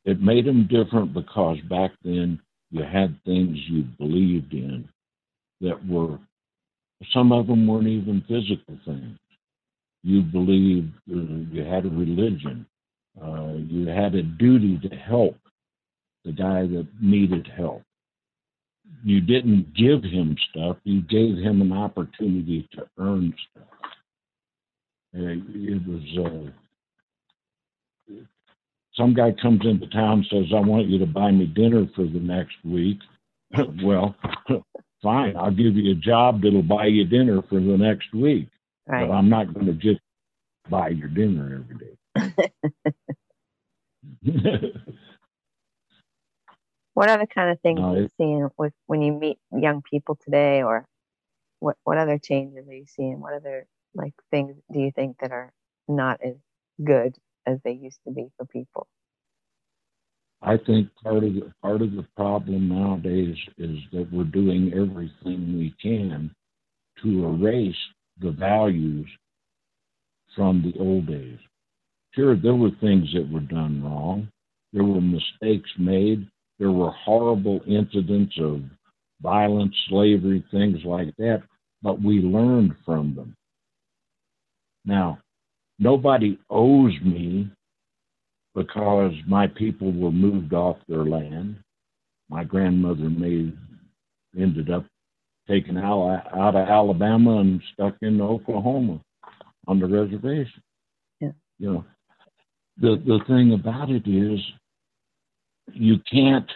it 0.06 0.22
made 0.22 0.46
them 0.46 0.68
different 0.68 1.14
because 1.14 1.58
back 1.70 1.92
then 2.04 2.40
you 2.72 2.84
had 2.84 3.18
things 3.26 3.58
you 3.70 3.84
believed 4.00 4.54
in 4.54 4.90
that 5.62 5.86
were 5.88 6.20
some 7.14 7.32
of 7.32 7.48
them 7.48 7.68
weren't 7.68 7.88
even 7.88 8.22
physical 8.28 8.78
things 8.86 9.18
you 10.04 10.22
believed 10.22 10.94
you 11.06 11.64
had 11.64 11.86
a 11.86 11.90
religion 11.90 12.66
uh, 13.22 13.54
you 13.54 13.88
had 13.88 14.16
a 14.16 14.24
duty 14.24 14.80
to 14.80 14.96
help 14.96 15.38
the 16.26 16.32
guy 16.32 16.62
that 16.62 16.88
needed 17.02 17.48
help 17.56 17.84
you 19.04 19.22
didn't 19.22 19.74
give 19.76 20.04
him 20.04 20.36
stuff 20.52 20.78
you 20.84 21.02
gave 21.02 21.38
him 21.38 21.62
an 21.62 21.74
opportunity 21.74 22.68
to 22.74 22.88
earn 23.00 23.34
stuff 23.52 23.68
Uh, 25.16 25.38
it 25.56 25.82
was 25.88 26.26
uh, 26.26 26.52
some 28.96 29.14
guy 29.14 29.32
comes 29.42 29.62
into 29.66 29.88
town 29.88 30.20
and 30.20 30.28
says, 30.30 30.54
I 30.56 30.60
want 30.60 30.88
you 30.88 31.00
to 31.00 31.06
buy 31.06 31.32
me 31.32 31.46
dinner 31.46 31.88
for 31.96 32.04
the 32.04 32.20
next 32.20 32.58
week. 32.66 33.00
well, 33.84 34.16
fine, 35.04 35.38
I'll 35.38 35.52
give 35.52 35.76
you 35.76 35.92
a 35.92 35.96
job 35.96 36.42
that'll 36.42 36.64
buy 36.64 36.88
you 36.88 37.06
dinner 37.06 37.42
for 37.50 37.56
the 37.56 37.78
next 37.78 38.14
week. 38.14 38.50
Right. 38.90 39.08
But 39.08 39.14
I'm 39.14 39.30
not 39.30 39.54
going 39.54 39.68
to 39.68 39.74
just 39.74 40.02
buy 40.70 40.90
your 40.90 41.10
dinner 41.10 41.64
every 41.64 41.78
day. 41.78 41.96
what 46.96 47.10
other 47.10 47.28
kind 47.28 47.52
of 47.52 47.62
things 47.62 47.80
No, 47.80 47.96
are 47.96 48.02
you 48.02 48.10
seeing 48.18 48.50
with 48.58 48.74
when 48.88 49.02
you 49.02 49.14
meet 49.14 49.40
young 49.52 49.82
people 49.82 50.18
today 50.24 50.64
or 50.64 50.86
what 51.60 51.78
what 51.84 51.98
other 51.98 52.18
changes 52.20 52.68
are 52.68 52.74
you 52.74 52.86
seeing? 52.88 53.20
What 53.22 53.34
other 53.34 53.68
like 53.96 54.14
things 54.32 54.56
do 54.72 54.80
you 54.80 54.92
think 54.92 55.18
that 55.22 55.32
are 55.32 55.54
not 55.88 56.22
as 56.24 56.36
good 56.84 57.16
as 57.46 57.60
they 57.64 57.74
used 57.74 58.00
to 58.06 58.12
be 58.14 58.28
for 58.38 58.46
people? 58.46 58.88
I 60.42 60.58
think 60.58 60.90
part 61.04 61.24
of 61.24 61.34
the 61.34 61.54
part 61.62 61.82
of 61.82 61.94
the 61.94 62.06
problem 62.16 62.70
nowadays 62.70 63.38
is 63.58 63.80
that 63.94 64.12
we're 64.12 64.24
doing 64.26 64.74
everything 64.74 65.58
we 65.58 65.76
can 65.82 66.32
to 67.04 67.26
erase 67.26 67.76
the 68.22 68.32
values 68.32 69.08
from 70.36 70.62
the 70.62 70.80
old 70.80 71.08
days. 71.08 71.38
Sure, 72.14 72.36
there 72.36 72.56
were 72.56 72.72
things 72.82 73.08
that 73.14 73.30
were 73.32 73.40
done 73.40 73.84
wrong. 73.84 74.28
There 74.74 74.84
were 74.84 75.02
mistakes 75.02 75.70
made. 75.78 76.28
There 76.58 76.72
were 76.72 76.92
horrible 76.92 77.62
incidents 77.68 78.36
of 78.40 78.62
violence, 79.22 79.76
slavery, 79.88 80.44
things 80.52 80.80
like 80.86 81.16
that, 81.18 81.44
but 81.82 82.02
we 82.02 82.20
learned 82.20 82.74
from 82.86 83.16
them. 83.16 83.36
Now, 84.86 85.20
nobody 85.78 86.40
owes 86.50 86.94
me 87.04 87.50
because 88.56 89.14
my 89.28 89.48
people 89.48 89.92
were 89.92 90.12
moved 90.12 90.54
off 90.54 90.78
their 90.88 91.06
land. 91.06 91.58
My 92.30 92.44
grandmother 92.44 93.10
made 93.10 93.58
ended 94.38 94.70
up 94.70 94.86
taken 95.50 95.78
out, 95.78 96.24
out 96.34 96.56
of 96.56 96.68
Alabama 96.68 97.40
and 97.40 97.62
stuck 97.74 97.96
in 98.02 98.22
Oklahoma 98.22 99.02
on 99.68 99.80
the 99.80 99.88
reservation. 99.88 100.62
Yeah. 101.20 101.32
You 101.58 101.74
know, 101.74 101.86
the 102.80 103.02
the 103.06 103.20
thing 103.28 103.54
about 103.54 103.90
it 103.90 104.08
is 104.08 104.40
you 105.74 105.98
can't 106.12 106.50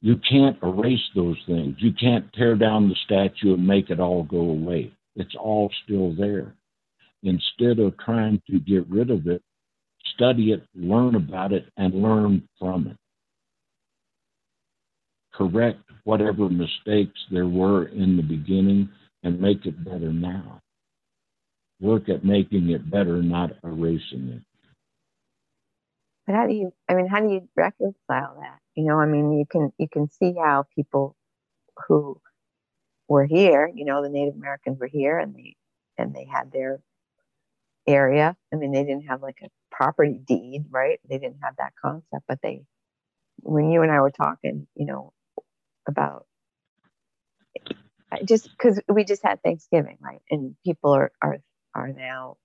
you 0.00 0.16
can't 0.28 0.56
erase 0.62 1.08
those 1.14 1.38
things. 1.46 1.76
You 1.78 1.92
can't 1.92 2.32
tear 2.34 2.54
down 2.56 2.88
the 2.88 2.96
statue 3.04 3.54
and 3.54 3.66
make 3.66 3.90
it 3.90 4.00
all 4.00 4.24
go 4.24 4.40
away. 4.40 4.92
It's 5.16 5.34
all 5.38 5.70
still 5.84 6.14
there. 6.14 6.54
Instead 7.22 7.78
of 7.78 7.96
trying 7.98 8.42
to 8.50 8.58
get 8.58 8.88
rid 8.88 9.10
of 9.10 9.26
it, 9.28 9.42
study 10.14 10.52
it, 10.52 10.62
learn 10.74 11.14
about 11.14 11.52
it, 11.52 11.66
and 11.76 11.94
learn 11.94 12.48
from 12.58 12.88
it. 12.88 12.96
Correct 15.32 15.78
whatever 16.04 16.48
mistakes 16.48 17.20
there 17.30 17.46
were 17.48 17.86
in 17.86 18.16
the 18.16 18.22
beginning 18.22 18.88
and 19.24 19.40
make 19.40 19.66
it 19.66 19.84
better 19.84 20.12
now. 20.12 20.60
Work 21.80 22.08
at 22.08 22.24
making 22.24 22.70
it 22.70 22.90
better, 22.90 23.22
not 23.22 23.52
erasing 23.64 24.28
it. 24.30 24.42
but 26.26 26.36
how 26.36 26.48
do 26.48 26.54
you 26.54 26.72
i 26.90 26.94
mean 26.94 27.08
how 27.08 27.20
do 27.20 27.28
you 27.30 27.48
reconcile 27.56 28.36
that 28.40 28.60
you 28.76 28.84
know 28.84 28.98
i 29.00 29.06
mean 29.06 29.32
you 29.38 29.46
can 29.50 29.72
you 29.78 29.88
can 29.88 30.10
see 30.10 30.34
how 30.38 30.66
people 30.76 31.16
who 31.88 32.20
were 33.08 33.26
here 33.26 33.70
you 33.74 33.84
know 33.84 34.02
the 34.02 34.10
native 34.10 34.34
americans 34.36 34.78
were 34.80 34.88
here 34.88 35.18
and 35.18 35.34
they 35.36 35.56
and 35.98 36.14
they 36.14 36.26
had 36.26 36.52
their 36.52 36.80
area 37.88 38.36
i 38.52 38.56
mean 38.56 38.72
they 38.72 38.84
didn't 38.84 39.06
have 39.08 39.22
like 39.22 39.38
a 39.44 39.48
property 39.70 40.20
deed 40.26 40.64
right 40.70 41.00
they 41.08 41.18
didn't 41.18 41.40
have 41.42 41.56
that 41.58 41.72
concept 41.82 42.24
but 42.28 42.40
they 42.42 42.62
when 43.42 43.70
you 43.70 43.82
and 43.82 43.92
i 43.92 44.00
were 44.00 44.10
talking 44.12 44.66
you 44.76 44.86
know 44.86 45.12
about 45.86 46.26
just 48.24 48.50
because 48.50 48.80
we 48.88 49.04
just 49.04 49.22
had 49.22 49.42
thanksgiving 49.42 49.96
right 50.00 50.20
and 50.30 50.54
people 50.64 50.92
are 50.92 51.10
are 51.22 51.38
are 51.74 51.88
now 51.88 52.36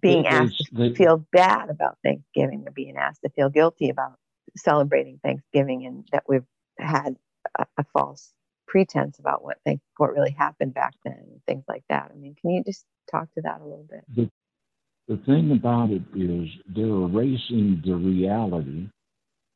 being 0.00 0.26
asked 0.26 0.70
to 0.74 0.94
feel 0.94 1.26
bad 1.32 1.70
about 1.70 1.98
Thanksgiving. 2.04 2.62
They're 2.62 2.72
being 2.72 2.96
asked 2.96 3.22
to 3.24 3.30
feel 3.30 3.48
guilty 3.48 3.90
about 3.90 4.14
celebrating 4.56 5.18
Thanksgiving, 5.22 5.86
and 5.86 6.06
that 6.12 6.24
we've 6.28 6.44
had 6.78 7.16
a, 7.58 7.66
a 7.78 7.84
false 7.92 8.32
pretense 8.68 9.18
about 9.18 9.44
what 9.44 9.58
think 9.64 9.80
what 9.96 10.12
really 10.12 10.32
happened 10.36 10.74
back 10.74 10.94
then 11.04 11.14
and 11.14 11.40
things 11.46 11.64
like 11.68 11.84
that. 11.88 12.10
I 12.12 12.16
mean, 12.16 12.34
can 12.40 12.50
you 12.50 12.62
just 12.64 12.84
talk 13.10 13.32
to 13.34 13.42
that 13.42 13.60
a 13.60 13.64
little 13.64 13.86
bit? 13.88 14.04
The, 14.14 14.30
the 15.08 15.22
thing 15.24 15.52
about 15.52 15.90
it 15.90 16.02
is 16.14 16.48
they're 16.74 16.84
erasing 16.86 17.82
the 17.84 17.94
reality, 17.94 18.88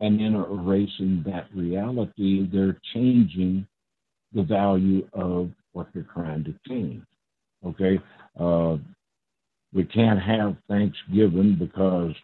and 0.01 0.21
in 0.21 0.35
erasing 0.35 1.23
that 1.27 1.49
reality, 1.55 2.49
they're 2.53 2.79
changing 2.95 3.67
the 4.33 4.43
value 4.43 5.07
of 5.13 5.51
what 5.73 5.89
they're 5.93 6.07
trying 6.15 6.45
to 6.45 6.55
change. 6.69 7.03
Okay, 7.67 7.99
uh, 8.39 8.77
we 9.73 9.85
can't 9.85 10.21
have 10.21 10.57
Thanksgiving 10.69 11.57
because 11.59 12.15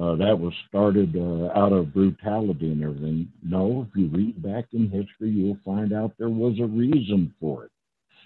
uh, 0.00 0.16
that 0.16 0.38
was 0.38 0.52
started 0.68 1.14
uh, 1.16 1.58
out 1.58 1.72
of 1.72 1.92
brutality 1.92 2.72
and 2.72 2.82
everything. 2.82 3.28
No, 3.42 3.86
if 3.88 3.96
you 3.96 4.08
read 4.08 4.42
back 4.42 4.66
in 4.72 4.84
history, 4.84 5.30
you'll 5.30 5.58
find 5.64 5.92
out 5.92 6.12
there 6.18 6.28
was 6.28 6.58
a 6.60 6.66
reason 6.66 7.34
for 7.40 7.64
it. 7.64 7.70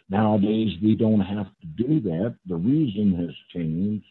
Nowadays, 0.08 0.72
we 0.82 0.94
don't 0.94 1.20
have 1.20 1.46
to 1.60 1.66
do 1.76 2.00
that. 2.00 2.36
The 2.46 2.56
reason 2.56 3.16
has 3.18 3.34
changed 3.52 4.04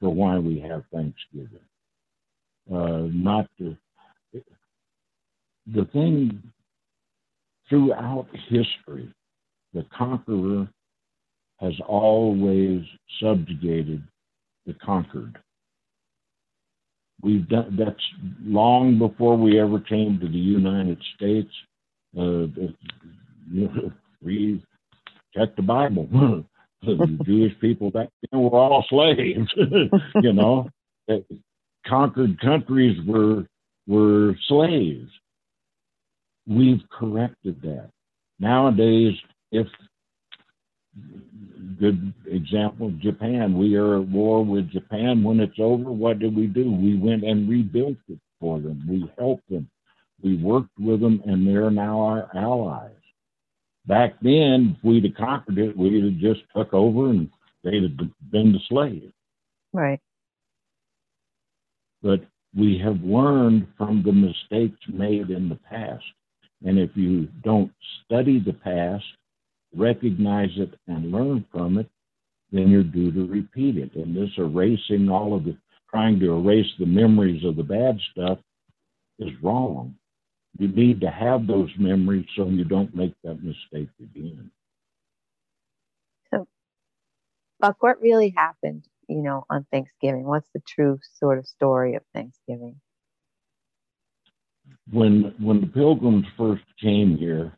for 0.00 0.10
why 0.10 0.38
we 0.38 0.58
have 0.60 0.82
Thanksgiving. 0.92 1.60
Uh, 2.72 3.08
not 3.12 3.48
to, 3.58 3.76
the 5.66 5.84
thing 5.92 6.42
throughout 7.68 8.26
history, 8.48 9.12
the 9.72 9.84
conqueror 9.96 10.68
has 11.60 11.74
always 11.86 12.82
subjugated 13.20 14.02
the 14.66 14.74
conquered. 14.74 15.38
We've 17.22 17.48
done 17.48 17.76
that's 17.78 18.02
long 18.42 18.98
before 18.98 19.36
we 19.36 19.60
ever 19.60 19.78
came 19.78 20.18
to 20.20 20.26
the 20.26 20.38
United 20.38 20.98
States. 21.14 21.50
Uh, 22.18 22.46
we 24.22 24.62
check 25.34 25.54
the 25.56 25.62
Bible. 25.62 26.08
the 26.82 27.18
Jewish 27.24 27.58
people 27.60 27.90
back 27.90 28.08
then 28.30 28.40
were 28.40 28.58
all 28.58 28.84
slaves. 28.88 29.48
you 30.22 30.32
know, 30.32 30.68
conquered 31.86 32.40
countries 32.40 32.98
were 33.06 33.46
were 33.86 34.34
slaves. 34.48 35.08
We've 36.46 36.82
corrected 36.90 37.60
that. 37.62 37.90
Nowadays, 38.38 39.14
if 39.52 39.66
good 41.78 42.12
example 42.26 42.92
Japan. 43.00 43.56
We 43.56 43.74
are 43.76 44.00
at 44.00 44.08
war 44.08 44.44
with 44.44 44.70
Japan. 44.70 45.22
When 45.22 45.40
it's 45.40 45.58
over, 45.58 45.90
what 45.90 46.18
did 46.18 46.36
we 46.36 46.46
do? 46.46 46.70
We 46.70 46.96
went 46.96 47.24
and 47.24 47.48
rebuilt 47.48 47.96
it 48.08 48.20
for 48.40 48.60
them. 48.60 48.84
We 48.88 49.10
helped 49.18 49.48
them. 49.48 49.68
We 50.22 50.36
worked 50.36 50.78
with 50.78 51.00
them, 51.00 51.20
and 51.26 51.46
they're 51.46 51.70
now 51.70 52.00
our 52.00 52.30
allies. 52.36 52.90
Back 53.86 54.14
then, 54.22 54.76
if 54.76 54.84
we'd 54.84 55.04
have 55.04 55.14
conquered 55.14 55.58
it, 55.58 55.76
we'd 55.76 56.04
have 56.04 56.18
just 56.18 56.42
took 56.54 56.72
over 56.72 57.10
and 57.10 57.28
they'd 57.64 57.82
have 57.82 57.96
been 58.30 58.52
the 58.52 58.60
slave. 58.68 59.10
Right. 59.72 59.98
But 62.00 62.20
we 62.54 62.78
have 62.78 63.02
learned 63.02 63.66
from 63.76 64.02
the 64.04 64.12
mistakes 64.12 64.78
made 64.88 65.30
in 65.30 65.48
the 65.48 65.58
past. 65.68 66.04
And 66.64 66.78
if 66.78 66.90
you 66.96 67.28
don't 67.44 67.72
study 68.04 68.40
the 68.40 68.54
past, 68.54 69.04
recognize 69.74 70.50
it 70.58 70.74
and 70.88 71.12
learn 71.12 71.46
from 71.52 71.78
it, 71.78 71.88
then 72.52 72.70
you're 72.70 72.84
due 72.84 73.12
to 73.12 73.26
repeat 73.26 73.78
it. 73.78 73.94
And 73.96 74.16
this 74.16 74.30
erasing 74.38 75.10
all 75.10 75.34
of 75.36 75.44
the, 75.44 75.56
trying 75.90 76.20
to 76.20 76.34
erase 76.34 76.70
the 76.78 76.86
memories 76.86 77.44
of 77.44 77.56
the 77.56 77.64
bad 77.64 77.98
stuff 78.12 78.38
is 79.20 79.30
wrong. 79.42 79.96
You 80.58 80.68
need 80.68 81.00
to 81.02 81.10
have 81.10 81.48
those 81.48 81.70
memories 81.78 82.26
so 82.36 82.48
you 82.48 82.64
don't 82.64 82.94
make 82.96 83.14
that 83.24 83.42
mistake 83.44 83.90
again. 84.00 84.50
So, 86.32 86.48
Buck, 87.60 87.78
what 87.80 88.02
really 88.02 88.34
happened, 88.36 88.86
you 89.08 89.22
know, 89.22 89.46
on 89.50 89.66
Thanksgiving? 89.72 90.24
What's 90.26 90.50
the 90.54 90.62
true 90.68 91.00
sort 91.20 91.38
of 91.38 91.48
story 91.48 91.96
of 91.96 92.04
Thanksgiving? 92.14 92.81
When 94.90 95.34
when 95.38 95.60
the 95.60 95.66
pilgrims 95.68 96.26
first 96.36 96.64
came 96.80 97.16
here, 97.16 97.52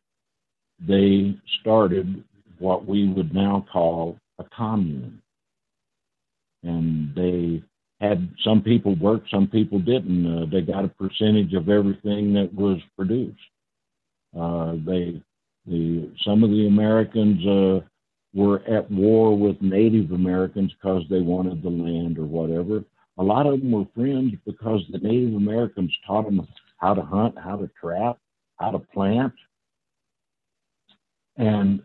they 0.87 1.37
started 1.61 2.23
what 2.59 2.87
we 2.87 3.09
would 3.09 3.35
now 3.35 3.67
call 3.73 4.19
a 4.39 4.45
commune. 4.45 5.21
And 6.63 7.15
they 7.15 7.63
had 8.01 8.29
some 8.45 8.63
people 8.63 8.95
work, 8.97 9.23
some 9.31 9.47
people 9.47 9.79
didn't. 9.79 10.27
Uh, 10.27 10.47
they 10.51 10.61
got 10.61 10.85
a 10.85 10.89
percentage 10.89 11.53
of 11.55 11.69
everything 11.69 12.33
that 12.35 12.51
was 12.55 12.79
produced. 12.97 13.39
Uh, 14.39 14.73
they, 14.85 15.23
the, 15.67 16.11
some 16.25 16.43
of 16.43 16.51
the 16.51 16.67
Americans 16.67 17.47
uh, 17.47 17.87
were 18.35 18.63
at 18.67 18.91
war 18.91 19.37
with 19.39 19.61
Native 19.63 20.11
Americans 20.11 20.73
because 20.73 21.03
they 21.09 21.21
wanted 21.21 21.63
the 21.63 21.71
land 21.71 22.19
or 22.19 22.25
whatever. 22.25 22.85
A 23.19 23.23
lot 23.23 23.47
of 23.47 23.61
them 23.61 23.71
were 23.71 23.87
friends 23.95 24.35
because 24.45 24.81
the 24.91 24.99
Native 24.99 25.35
Americans 25.35 25.93
taught 26.07 26.25
them 26.25 26.47
how 26.79 26.95
to 26.95 27.03
hunt, 27.03 27.37
how 27.39 27.57
to 27.57 27.71
trap, 27.81 28.19
how 28.57 28.71
to 28.71 28.79
plant, 28.79 29.33
and 31.37 31.83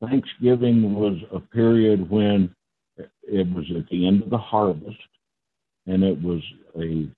Thanksgiving 0.00 0.94
was 0.94 1.16
a 1.32 1.40
period 1.40 2.10
when 2.10 2.54
it 2.96 3.52
was 3.54 3.64
at 3.76 3.88
the 3.90 4.06
end 4.06 4.22
of 4.22 4.30
the 4.30 4.38
harvest, 4.38 4.98
and 5.86 6.02
it 6.02 6.20
was 6.20 6.42
a 6.78 7.08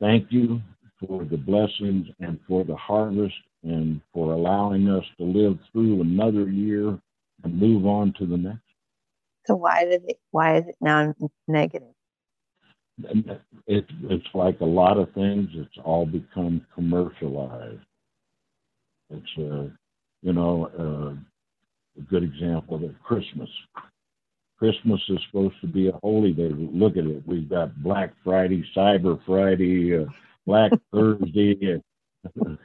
thank 0.00 0.30
you 0.30 0.60
for 1.00 1.24
the 1.24 1.36
blessings 1.36 2.06
and 2.20 2.38
for 2.46 2.64
the 2.64 2.76
harvest 2.76 3.34
and 3.62 4.00
for 4.12 4.32
allowing 4.32 4.88
us 4.88 5.04
to 5.18 5.24
live 5.24 5.58
through 5.72 6.00
another 6.00 6.48
year 6.48 6.98
and 7.44 7.60
move 7.60 7.86
on 7.86 8.12
to 8.18 8.26
the 8.26 8.36
next. 8.36 8.60
So 9.46 9.56
why 9.56 9.84
did 9.84 10.02
it, 10.06 10.20
why 10.30 10.58
is 10.58 10.68
it 10.68 10.76
now 10.80 11.14
negative? 11.48 11.88
It, 13.66 13.84
it's 14.04 14.26
like 14.34 14.60
a 14.60 14.64
lot 14.64 14.98
of 14.98 15.12
things. 15.12 15.48
It's 15.54 15.78
all 15.84 16.06
become 16.06 16.66
commercialized. 16.74 17.80
It's 19.10 19.38
uh, 19.38 19.68
you 20.22 20.32
know, 20.32 20.68
uh, 20.78 22.00
a 22.00 22.02
good 22.10 22.22
example 22.22 22.84
of 22.84 23.02
Christmas. 23.02 23.48
Christmas 24.58 25.00
is 25.08 25.18
supposed 25.26 25.54
to 25.60 25.68
be 25.68 25.88
a 25.88 25.98
holy 26.02 26.32
day. 26.32 26.50
Look 26.52 26.96
at 26.96 27.06
it. 27.06 27.22
We've 27.26 27.48
got 27.48 27.80
Black 27.82 28.12
Friday, 28.24 28.64
Cyber 28.76 29.20
Friday, 29.24 29.96
uh, 29.96 30.06
Black 30.46 30.72
Thursday. 30.92 31.80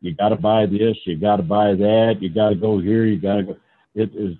you 0.00 0.14
got 0.14 0.28
to 0.28 0.36
buy 0.36 0.66
this. 0.66 0.96
You 1.04 1.16
got 1.18 1.36
to 1.36 1.42
buy 1.42 1.74
that. 1.74 2.18
You 2.20 2.28
got 2.28 2.50
to 2.50 2.54
go 2.54 2.78
here. 2.78 3.04
You 3.04 3.20
got 3.20 3.36
to 3.36 3.42
go. 3.42 3.56
It 3.94 4.10
is. 4.14 4.36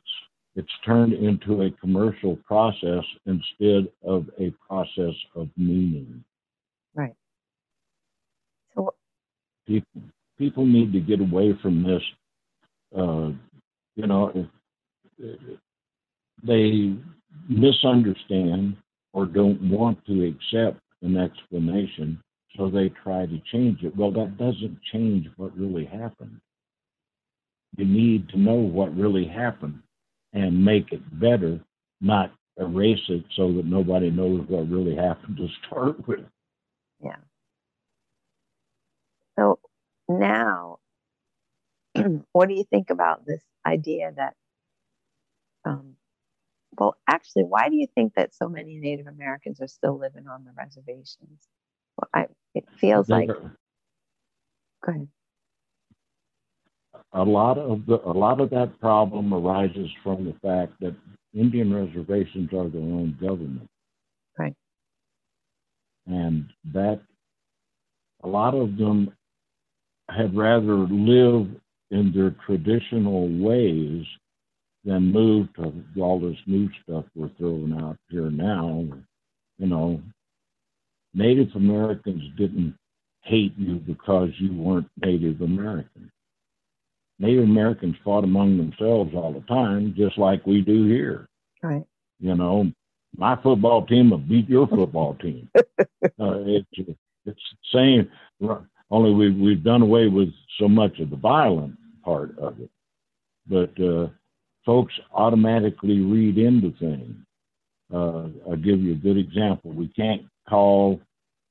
It's 0.57 0.73
turned 0.87 1.13
into 1.13 1.63
a 1.63 1.71
commercial 1.71 2.37
process 2.37 3.05
instead 3.27 3.93
of 4.03 4.29
a 4.41 4.51
process 4.67 5.15
of 5.35 5.49
meaning. 5.57 6.25
Right. 6.95 7.15
So 8.75 8.95
people 9.67 10.03
people 10.39 10.67
need 10.67 10.93
to 10.95 11.01
get 11.01 11.21
away 11.21 11.53
from 11.63 11.83
this 11.83 12.03
uh, 12.97 13.33
you 13.97 14.07
know, 14.07 14.33
if 15.19 15.39
they 16.43 16.95
misunderstand 17.49 18.77
or 19.13 19.27
don't 19.27 19.71
want 19.71 20.05
to 20.07 20.25
accept 20.25 20.81
an 21.03 21.17
explanation, 21.17 22.23
so 22.57 22.71
they 22.71 22.91
try 23.03 23.27
to 23.27 23.41
change 23.53 23.83
it. 23.83 23.95
Well, 23.97 24.11
that 24.13 24.39
doesn't 24.39 24.79
change 24.93 25.27
what 25.37 25.57
really 25.57 25.85
happened. 25.85 26.41
You 27.77 27.85
need 27.85 28.29
to 28.31 28.39
know 28.39 28.55
what 28.55 28.97
really 28.97 29.27
happened 29.27 29.83
and 30.37 30.65
make 30.65 30.93
it 30.93 31.01
better, 31.19 31.59
not 32.01 32.31
erase 32.59 33.01
it 33.09 33.25
so 33.35 33.53
that 33.53 33.65
nobody 33.65 34.11
knows 34.11 34.45
what 34.49 34.69
really 34.71 34.95
happened 34.95 35.37
to 35.39 35.49
start 35.67 36.07
with. 36.07 36.21
Yeah. 37.03 37.17
So 39.39 39.59
now 40.09 40.79
what 42.33 42.49
do 42.49 42.55
you 42.55 42.65
think 42.65 42.91
about 42.91 43.25
this 43.27 43.43
idea 43.65 44.13
that, 44.17 44.35
um, 45.65 45.95
well, 46.79 46.97
actually, 47.09 47.45
why 47.45 47.69
do 47.71 47.77
you 47.77 47.87
think 47.95 48.15
that 48.15 48.35
so 48.35 48.49
many 48.49 48.77
Native 48.77 49.07
Americans 49.07 49.61
are 49.61 49.69
still 49.69 49.99
living 49.99 50.29
on 50.29 50.45
the 50.45 50.53
reservations? 50.57 51.49
Well, 51.97 52.11
I, 52.13 52.27
it 52.55 52.67
feels 52.79 53.09
like. 53.09 53.29
Go 53.29 53.51
ahead. 54.87 55.09
A 57.17 57.25
lot 57.25 57.57
of 57.57 57.87
the 57.87 57.97
a 58.05 58.13
lot 58.13 58.41
of 58.41 58.51
that 58.51 58.79
problem 58.79 59.33
arises 59.33 59.89
from 60.03 60.27
the 60.27 60.35
fact 60.43 60.79
that 60.81 60.95
Indian 61.35 61.73
reservations 61.73 62.51
are 62.53 62.69
their 62.69 62.83
own 62.83 63.17
government. 63.21 63.69
Right. 64.39 64.55
And 66.07 66.47
that 66.75 67.01
a 68.23 68.29
lot 68.29 68.55
of 68.55 68.77
them 68.77 69.13
have 70.11 70.35
rather 70.35 70.75
live 70.75 71.49
in 71.91 72.13
their 72.15 72.35
traditional 72.47 73.29
ways 73.43 74.05
than 74.85 75.11
move 75.13 75.49
to 75.55 75.73
all 76.01 76.21
this 76.21 76.39
new 76.47 76.69
stuff 76.83 77.05
we're 77.15 77.31
throwing 77.39 77.73
out 77.81 77.97
here 78.11 78.31
now. 78.31 78.87
You 79.59 79.67
know, 79.67 80.03
Native 81.15 81.49
Americans 81.55 82.23
didn't 82.37 82.77
hate 83.23 83.55
you 83.57 83.77
because 83.77 84.31
you 84.39 84.53
weren't 84.53 84.89
Native 85.03 85.41
American. 85.41 86.11
Native 87.19 87.45
Americans 87.45 87.97
fought 88.05 88.25
among 88.25 88.57
themselves 88.59 89.13
all 89.15 89.33
the 89.33 89.47
time, 89.47 89.95
just 89.97 90.19
like 90.19 90.47
we 90.47 90.61
do 90.61 90.87
here. 90.87 91.29
Right. 91.63 91.85
You 92.21 92.35
know, 92.35 92.71
my 93.17 93.37
football 93.43 93.87
team 93.87 94.11
will 94.11 94.19
beat 94.19 94.49
your 94.49 94.67
football 94.67 95.15
team. 95.15 95.49
uh, 95.57 95.65
it's 96.09 96.69
it's 96.79 96.89
the 97.25 98.09
same. 98.41 98.59
Only 98.91 99.13
we 99.13 99.31
we've 99.31 99.65
done 99.65 99.83
away 99.83 100.09
with 100.09 100.29
so 100.59 100.69
much 100.69 100.99
of 101.01 101.11
the 101.11 101.17
violent 101.17 101.77
part 102.05 102.39
of 102.39 102.61
it, 102.61 102.71
but 103.47 103.83
uh, 103.83 104.09
folks 104.65 104.95
automatically 105.13 106.01
read 106.01 106.39
into 106.39 106.73
things. 106.79 107.17
Uh, 107.93 108.29
I'll 108.49 108.57
give 108.57 108.81
you 108.81 108.93
a 108.93 108.97
good 108.97 109.17
example. 109.17 109.73
We 109.73 109.89
can't 109.89 110.23
call 110.49 111.01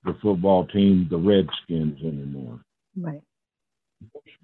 the 0.04 0.15
football 0.21 0.67
team 0.67 1.08
the 1.10 1.17
Redskins 1.17 1.99
anymore. 2.01 2.60
Right. 2.95 3.21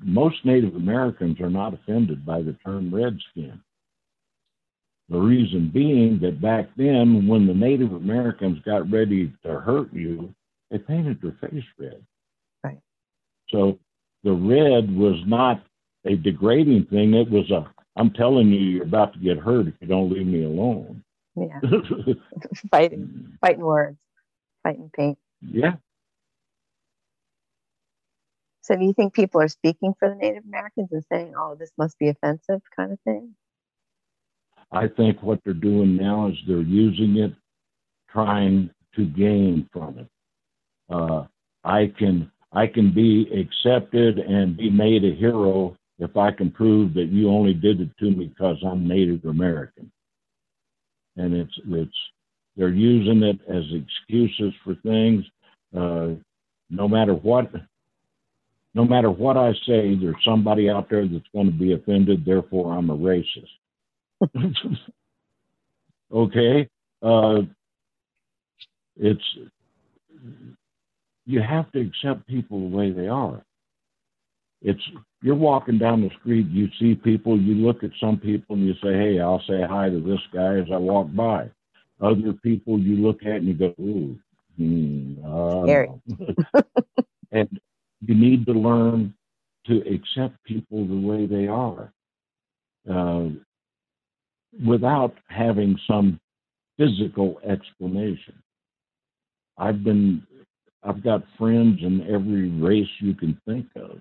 Most 0.03 0.43
Native 0.45 0.75
Americans 0.75 1.39
are 1.39 1.49
not 1.49 1.73
offended 1.73 2.25
by 2.25 2.41
the 2.41 2.53
term 2.65 2.93
redskin. 2.93 3.61
The 5.09 5.19
reason 5.19 5.69
being 5.73 6.19
that 6.21 6.41
back 6.41 6.69
then, 6.77 7.27
when 7.27 7.45
the 7.45 7.53
Native 7.53 7.93
Americans 7.93 8.59
got 8.65 8.89
ready 8.89 9.33
to 9.43 9.59
hurt 9.59 9.93
you, 9.93 10.33
they 10.69 10.77
painted 10.77 11.21
their 11.21 11.37
face 11.41 11.65
red. 11.77 12.01
Right. 12.63 12.79
So 13.49 13.77
the 14.23 14.31
red 14.31 14.95
was 14.95 15.21
not 15.25 15.61
a 16.05 16.15
degrading 16.15 16.85
thing. 16.85 17.13
It 17.13 17.29
was 17.29 17.51
a, 17.51 17.69
I'm 17.97 18.11
telling 18.11 18.49
you, 18.49 18.59
you're 18.59 18.83
about 18.83 19.13
to 19.13 19.19
get 19.19 19.37
hurt 19.37 19.67
if 19.67 19.73
you 19.81 19.87
don't 19.87 20.11
leave 20.11 20.25
me 20.25 20.43
alone. 20.45 21.03
Yeah. 21.35 21.59
fighting, 22.71 23.37
fighting 23.41 23.65
words, 23.65 23.97
fighting 24.63 24.89
paint. 24.95 25.17
Yeah. 25.41 25.73
So 28.61 28.75
do 28.75 28.83
you 28.83 28.93
think 28.93 29.13
people 29.13 29.41
are 29.41 29.47
speaking 29.47 29.93
for 29.97 30.09
the 30.09 30.15
Native 30.15 30.45
Americans 30.45 30.89
and 30.91 31.03
saying, 31.11 31.33
oh, 31.35 31.55
this 31.55 31.71
must 31.77 31.97
be 31.97 32.09
offensive 32.09 32.61
kind 32.75 32.91
of 32.91 32.99
thing? 33.01 33.35
I 34.71 34.87
think 34.87 35.21
what 35.21 35.39
they're 35.43 35.53
doing 35.53 35.97
now 35.97 36.27
is 36.27 36.37
they're 36.47 36.61
using 36.61 37.17
it, 37.17 37.33
trying 38.09 38.69
to 38.95 39.05
gain 39.05 39.67
from 39.73 39.99
it. 39.99 40.07
Uh, 40.89 41.25
I 41.63 41.91
can 41.97 42.31
I 42.53 42.67
can 42.67 42.93
be 42.93 43.27
accepted 43.33 44.19
and 44.19 44.57
be 44.57 44.69
made 44.69 45.05
a 45.05 45.15
hero 45.15 45.75
if 45.99 46.17
I 46.17 46.31
can 46.31 46.51
prove 46.51 46.93
that 46.95 47.05
you 47.05 47.29
only 47.29 47.53
did 47.53 47.79
it 47.79 47.89
to 47.99 48.11
me 48.11 48.27
because 48.27 48.57
I'm 48.65 48.87
Native 48.87 49.25
American. 49.25 49.91
And 51.17 51.33
it's 51.33 51.53
it's 51.67 51.95
they're 52.55 52.69
using 52.69 53.23
it 53.23 53.39
as 53.49 53.63
excuses 53.73 54.53
for 54.63 54.75
things. 54.75 55.23
Uh, 55.75 56.15
no 56.69 56.87
matter 56.87 57.13
what, 57.13 57.51
no 58.73 58.85
matter 58.85 59.09
what 59.11 59.37
I 59.37 59.53
say, 59.67 59.95
there's 59.95 60.15
somebody 60.23 60.69
out 60.69 60.89
there 60.89 61.07
that's 61.07 61.27
going 61.33 61.47
to 61.47 61.57
be 61.57 61.73
offended. 61.73 62.23
Therefore, 62.25 62.73
I'm 62.73 62.89
a 62.89 62.97
racist. 62.97 63.47
okay, 66.13 66.69
uh, 67.01 67.41
it's 68.97 69.23
you 71.25 71.41
have 71.41 71.71
to 71.71 71.79
accept 71.81 72.27
people 72.27 72.59
the 72.69 72.75
way 72.75 72.91
they 72.91 73.07
are. 73.07 73.43
It's 74.61 74.81
you're 75.21 75.35
walking 75.35 75.77
down 75.77 76.01
the 76.01 76.11
street, 76.19 76.47
you 76.49 76.67
see 76.79 76.95
people, 76.95 77.39
you 77.39 77.55
look 77.55 77.83
at 77.83 77.91
some 77.99 78.17
people 78.17 78.55
and 78.55 78.65
you 78.65 78.73
say, 78.75 78.93
"Hey, 78.93 79.19
I'll 79.19 79.43
say 79.47 79.63
hi 79.67 79.89
to 79.89 79.99
this 79.99 80.21
guy 80.33 80.57
as 80.59 80.67
I 80.71 80.77
walk 80.77 81.07
by." 81.13 81.49
Other 81.99 82.33
people 82.33 82.79
you 82.79 82.95
look 82.95 83.21
at 83.23 83.37
and 83.37 83.47
you 83.47 83.53
go, 83.53 83.73
"Ooh, 83.79 84.17
hmm, 84.57 85.15
Scary. 85.63 85.89
and 87.31 87.59
you 88.05 88.15
need 88.15 88.45
to 88.45 88.53
learn 88.53 89.13
to 89.67 89.77
accept 89.81 90.43
people 90.43 90.87
the 90.87 91.07
way 91.07 91.25
they 91.25 91.47
are, 91.47 91.91
uh, 92.91 93.29
without 94.65 95.13
having 95.27 95.77
some 95.87 96.19
physical 96.77 97.39
explanation. 97.47 98.41
I've 99.57 99.83
been 99.83 100.25
I've 100.83 101.03
got 101.03 101.23
friends 101.37 101.79
in 101.83 102.01
every 102.11 102.49
race 102.49 102.89
you 102.99 103.13
can 103.13 103.39
think 103.47 103.67
of. 103.75 103.99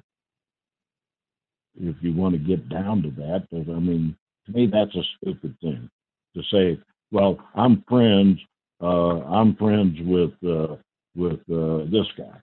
If 1.79 1.97
you 2.01 2.15
want 2.15 2.35
to 2.35 2.39
get 2.39 2.69
down 2.69 3.03
to 3.03 3.11
that, 3.11 3.47
but 3.51 3.71
I 3.73 3.79
mean, 3.79 4.17
to 4.47 4.53
me, 4.53 4.67
that's 4.67 4.95
a 4.95 5.03
stupid 5.17 5.57
thing 5.61 5.89
to 6.35 6.43
say. 6.51 6.81
Well, 7.13 7.39
I'm 7.55 7.85
friends. 7.89 8.39
Uh, 8.83 9.21
I'm 9.25 9.55
friends 9.57 9.97
with 10.01 10.33
uh, 10.45 10.77
with 11.15 11.41
uh, 11.53 11.85
this 11.91 12.07
guy, 12.17 12.41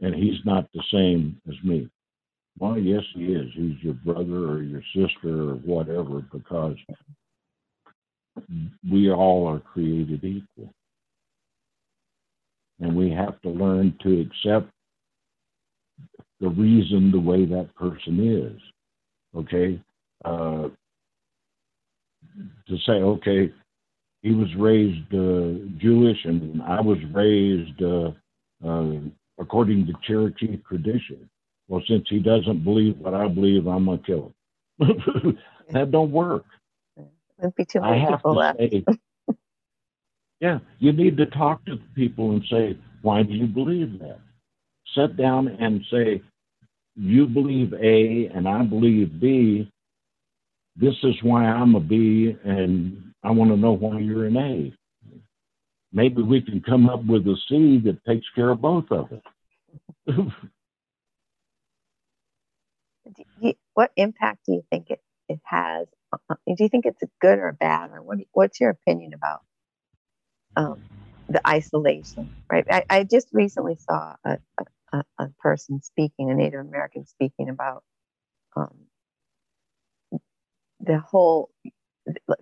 and 0.00 0.14
he's 0.14 0.44
not 0.44 0.68
the 0.72 0.82
same 0.92 1.40
as 1.48 1.54
me. 1.62 1.88
Well, 2.58 2.78
yes, 2.78 3.02
he 3.14 3.26
is. 3.26 3.48
He's 3.54 3.82
your 3.82 3.94
brother 3.94 4.50
or 4.50 4.62
your 4.62 4.82
sister 4.94 5.50
or 5.50 5.54
whatever, 5.56 6.22
because 6.32 6.76
we 8.90 9.10
all 9.10 9.46
are 9.46 9.60
created 9.60 10.24
equal 10.24 10.72
and 12.80 12.96
we 12.96 13.10
have 13.10 13.40
to 13.42 13.50
learn 13.50 13.94
to 14.02 14.20
accept 14.20 14.70
the 16.40 16.48
reason 16.48 17.10
the 17.10 17.20
way 17.20 17.44
that 17.44 17.74
person 17.74 18.54
is. 18.54 18.60
Okay, 19.36 19.80
uh, 20.24 20.68
to 22.66 22.78
say 22.86 22.92
okay, 22.92 23.52
he 24.22 24.32
was 24.32 24.48
raised 24.58 25.06
uh, 25.14 25.68
Jewish 25.78 26.18
and 26.24 26.62
I 26.62 26.80
was 26.80 26.98
raised 27.12 27.82
uh, 27.82 28.10
uh 28.66 28.98
according 29.40 29.86
to 29.86 29.92
Cherokee 30.06 30.58
tradition. 30.68 31.28
Well, 31.68 31.82
since 31.88 32.04
he 32.08 32.18
doesn't 32.18 32.64
believe 32.64 32.98
what 32.98 33.14
I 33.14 33.28
believe, 33.28 33.66
I'm 33.66 33.86
gonna 33.86 33.98
kill 34.04 34.32
him. 34.78 35.38
that 35.72 35.90
don't 35.90 36.10
work. 36.10 36.44
There'd 37.38 37.54
be 37.54 37.64
too 37.64 37.80
many 37.80 38.06
people 38.06 38.34
left. 38.34 38.58
Say, 38.58 38.84
yeah, 40.40 40.58
you 40.78 40.92
need 40.92 41.16
to 41.16 41.26
talk 41.26 41.64
to 41.66 41.78
people 41.94 42.32
and 42.32 42.44
say, 42.50 42.78
why 43.02 43.22
do 43.22 43.32
you 43.32 43.46
believe 43.46 43.98
that? 44.00 44.20
Sit 44.94 45.16
down 45.16 45.48
and 45.48 45.82
say, 45.90 46.22
you 46.96 47.26
believe 47.26 47.72
A 47.72 48.30
and 48.34 48.48
I 48.48 48.62
believe 48.62 49.20
B. 49.20 49.70
This 50.76 50.94
is 51.02 51.14
why 51.22 51.44
I'm 51.44 51.74
a 51.74 51.80
B 51.80 52.36
and 52.44 53.12
I 53.22 53.30
want 53.30 53.50
to 53.50 53.56
know 53.56 53.72
why 53.72 54.00
you're 54.00 54.26
an 54.26 54.36
A. 54.36 54.74
Maybe 55.92 56.22
we 56.22 56.40
can 56.40 56.60
come 56.60 56.88
up 56.88 57.04
with 57.04 57.26
a 57.26 57.36
C 57.48 57.80
that 57.84 58.04
takes 58.04 58.26
care 58.34 58.50
of 58.50 58.60
both 58.60 58.90
of 58.90 59.10
it. 59.12 59.22
what 63.74 63.90
impact 63.96 64.46
do 64.46 64.52
you 64.52 64.64
think 64.70 64.90
it, 64.90 65.00
it 65.28 65.40
has? 65.44 65.86
Do 66.28 66.56
you 66.58 66.68
think 66.68 66.86
it's 66.86 67.02
good 67.20 67.38
or 67.38 67.52
bad, 67.52 67.90
or 67.92 68.02
what, 68.02 68.18
what's 68.32 68.60
your 68.60 68.70
opinion 68.70 69.14
about 69.14 69.40
um, 70.56 70.82
the 71.28 71.46
isolation, 71.46 72.34
right? 72.50 72.66
I, 72.70 72.84
I 72.90 73.04
just 73.04 73.28
recently 73.32 73.76
saw 73.76 74.14
a, 74.24 74.38
a, 74.92 75.04
a, 75.18 75.28
person 75.38 75.80
speaking, 75.82 76.30
a 76.30 76.34
Native 76.34 76.60
American 76.60 77.06
speaking 77.06 77.48
about 77.48 77.84
um, 78.56 78.74
the 80.80 80.98
whole 80.98 81.50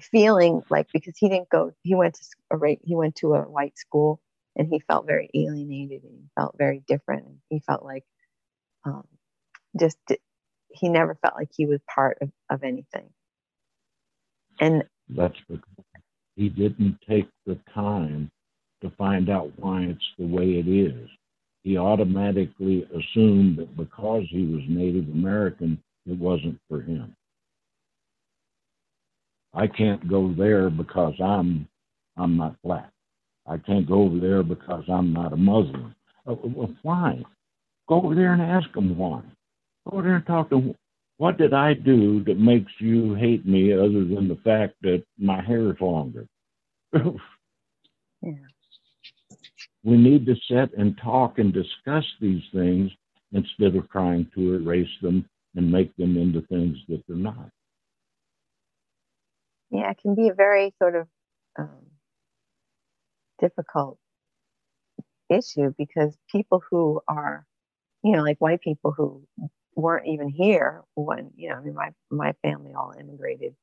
feeling 0.01 0.63
like 0.71 0.87
because 0.93 1.17
he 1.17 1.29
didn't 1.29 1.49
go, 1.49 1.73
he 1.83 1.95
went 1.95 2.15
to 2.15 2.57
a 2.57 2.79
he 2.83 2.95
went 2.95 3.17
to 3.17 3.35
a 3.35 3.43
white 3.43 3.79
school 3.79 4.21
and 4.57 4.69
he 4.69 4.81
felt 4.81 5.07
very 5.07 5.31
alienated 5.35 6.03
and 6.03 6.13
he 6.13 6.29
felt 6.37 6.55
very 6.59 6.83
different 6.87 7.27
and 7.27 7.39
he 7.49 7.61
felt 7.61 7.85
like 7.85 8.05
um, 8.85 9.07
just 9.79 9.99
he 10.71 10.89
never 10.89 11.15
felt 11.17 11.35
like 11.37 11.51
he 11.57 11.67
was 11.67 11.81
part 11.93 12.19
of, 12.21 12.31
of 12.51 12.63
anything. 12.63 13.09
And 14.61 14.85
that's 15.09 15.39
because 15.49 15.85
he 16.37 16.49
didn't 16.49 16.99
take 17.09 17.29
the 17.47 17.59
time 17.75 18.31
to 18.83 18.91
find 18.91 19.31
out 19.31 19.53
why 19.57 19.83
it's 19.83 20.13
the 20.19 20.27
way 20.27 20.59
it 20.59 20.69
is. 20.69 21.09
He 21.65 21.77
automatically 21.77 22.89
assumed 22.95 23.59
that 23.59 23.77
because 23.77 24.25
he 24.31 24.47
was 24.47 24.63
Native 24.69 25.09
American, 25.09 25.83
it 26.07 26.19
wasn't 26.19 26.59
for 26.69 26.81
him. 26.81 27.15
I 29.55 29.67
can't 29.67 30.09
go 30.09 30.33
there 30.37 30.71
because 30.71 31.15
I'm 31.23 31.69
I'm 32.17 32.37
not 32.37 32.61
black. 32.63 32.91
I 33.47 33.57
can't 33.59 33.89
go 33.89 34.03
over 34.03 34.19
there 34.19 34.43
because 34.43 34.85
I'm 34.89 35.13
not 35.13 35.33
a 35.33 35.37
Muslim. 35.37 35.95
Uh, 36.27 36.35
well, 36.43 36.75
why? 36.83 37.23
Go 37.89 38.03
over 38.03 38.15
there 38.15 38.35
and 38.35 38.43
ask 38.43 38.71
them 38.73 38.97
why. 38.99 39.23
Go 39.89 39.99
over 39.99 40.03
there 40.03 40.17
and 40.17 40.27
talk 40.27 40.51
to 40.51 40.57
them. 40.57 40.75
What 41.17 41.39
did 41.39 41.55
I 41.55 41.75
do 41.75 42.23
that 42.25 42.39
makes 42.39 42.71
you 42.79 43.15
hate 43.15 43.47
me 43.47 43.73
other 43.73 44.05
than 44.05 44.29
the 44.29 44.39
fact 44.45 44.75
that 44.83 45.03
my 45.19 45.43
hair 45.43 45.71
is 45.71 45.81
longer? 45.81 46.27
yeah. 46.93 48.33
We 49.83 49.97
need 49.97 50.27
to 50.27 50.35
sit 50.49 50.77
and 50.77 50.99
talk 51.03 51.39
and 51.39 51.53
discuss 51.53 52.05
these 52.21 52.43
things 52.53 52.91
instead 53.33 53.75
of 53.77 53.89
trying 53.91 54.31
to 54.35 54.55
erase 54.55 54.89
them 55.03 55.29
and 55.55 55.73
make 55.73 55.97
them 55.97 56.17
into 56.17 56.43
things 56.43 56.77
that 56.89 57.03
they're 57.09 57.17
not. 57.17 57.51
Yeah, 59.71 59.91
it 59.91 59.99
can 59.99 60.15
be 60.15 60.29
a 60.29 60.35
very 60.35 60.75
sort 60.79 60.95
of 60.95 61.09
um, 61.59 61.87
difficult 63.41 63.99
issue 65.31 65.73
because 65.77 66.17
people 66.31 66.63
who 66.71 67.01
are, 67.09 67.47
you 68.05 68.13
know, 68.13 68.23
like 68.23 68.39
white 68.41 68.61
people 68.61 68.93
who 68.97 69.23
weren't 69.77 70.07
even 70.09 70.29
here 70.29 70.83
when, 70.95 71.31
you 71.37 71.51
know, 71.51 71.57
I 71.57 71.61
mean, 71.61 71.75
my, 71.75 71.91
my 72.11 72.35
family 72.43 72.73
all 72.75 72.95
immigrated 72.99 73.55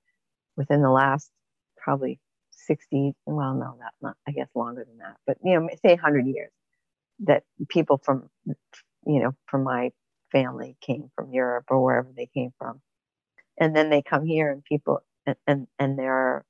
within 0.58 0.82
the 0.82 0.92
last 0.92 1.32
probably 1.78 2.20
60, 2.52 3.14
well, 3.26 3.56
no, 3.56 3.78
that's 3.80 3.96
not, 4.02 4.18
I 4.28 4.32
guess 4.32 4.50
longer 4.56 4.86
than 4.88 5.00
that, 5.00 5.18
but, 5.28 5.38
you 5.44 5.60
know, 5.60 5.70
say 5.86 5.92
100 5.96 6.28
years 6.28 6.52
that 7.26 7.44
people 7.70 8.00
from, 8.04 8.30
you 9.08 9.22
know, 9.22 9.34
from 9.48 9.64
my 9.64 9.92
family 10.32 10.78
came 10.82 11.12
from 11.16 11.32
Europe 11.34 11.66
or 11.70 11.84
wherever 11.84 12.10
they 12.16 12.28
came 12.28 12.54
from. 12.60 12.82
And 13.60 13.76
then 13.76 13.90
they 13.90 14.02
come 14.02 14.26
here 14.26 14.52
and 14.52 14.64
people, 14.64 15.02
and, 15.26 15.36
and, 15.48 15.68
and 15.80 16.00
they're, 16.00 16.46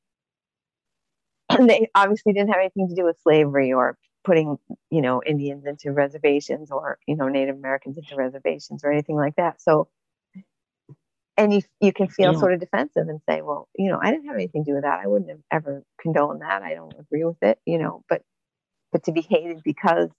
and 1.49 1.69
they 1.69 1.89
obviously 1.95 2.34
didn't 2.34 2.49
have 2.49 2.59
anything 2.59 2.89
to 2.89 2.95
do 2.95 3.05
with 3.05 3.19
slavery 3.21 3.73
or 3.73 3.97
putting, 4.23 4.57
you 4.89 5.01
know, 5.01 5.21
Indians 5.26 5.65
into 5.65 5.91
reservations 5.91 6.71
or, 6.71 6.97
you 7.07 7.15
know, 7.15 7.28
Native 7.28 7.55
Americans 7.55 7.97
into 7.97 8.15
reservations 8.15 8.84
or 8.84 8.91
anything 8.91 9.15
like 9.15 9.36
that. 9.36 9.61
So, 9.61 9.88
and 11.38 11.53
you, 11.53 11.61
you 11.82 11.93
can 11.93 12.07
feel 12.07 12.34
yeah. 12.34 12.39
sort 12.39 12.53
of 12.53 12.59
defensive 12.59 13.07
and 13.07 13.19
say, 13.30 13.41
well, 13.41 13.67
you 13.78 13.89
know, 13.89 13.99
I 14.01 14.11
didn't 14.11 14.28
have 14.28 14.36
anything 14.36 14.63
to 14.63 14.71
do 14.71 14.76
with 14.76 14.84
that. 14.84 14.99
I 15.03 15.07
wouldn't 15.07 15.30
have 15.30 15.41
ever 15.51 15.84
condoned 16.01 16.41
that. 16.41 16.63
I 16.63 16.73
don't 16.73 16.93
agree 16.97 17.23
with 17.23 17.41
it, 17.41 17.59
you 17.65 17.78
know, 17.78 18.03
but, 18.09 18.21
but 18.91 19.03
to 19.03 19.11
be 19.11 19.21
hated 19.21 19.61
because 19.63 20.09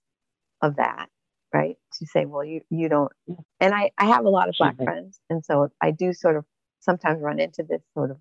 of 0.61 0.77
that, 0.77 1.07
right? 1.53 1.75
To 1.99 2.05
say, 2.05 2.25
well, 2.25 2.45
you, 2.45 2.61
you 2.69 2.87
don't, 2.87 3.11
and 3.59 3.73
I, 3.73 3.91
I 3.97 4.05
have 4.05 4.25
a 4.25 4.29
lot 4.29 4.47
of 4.47 4.55
black 4.57 4.75
mm-hmm. 4.75 4.83
friends. 4.83 5.19
And 5.29 5.43
so 5.43 5.69
I 5.81 5.91
do 5.91 6.13
sort 6.13 6.37
of 6.37 6.45
sometimes 6.79 7.21
run 7.21 7.39
into 7.39 7.63
this 7.63 7.81
sort 7.93 8.11
of, 8.11 8.17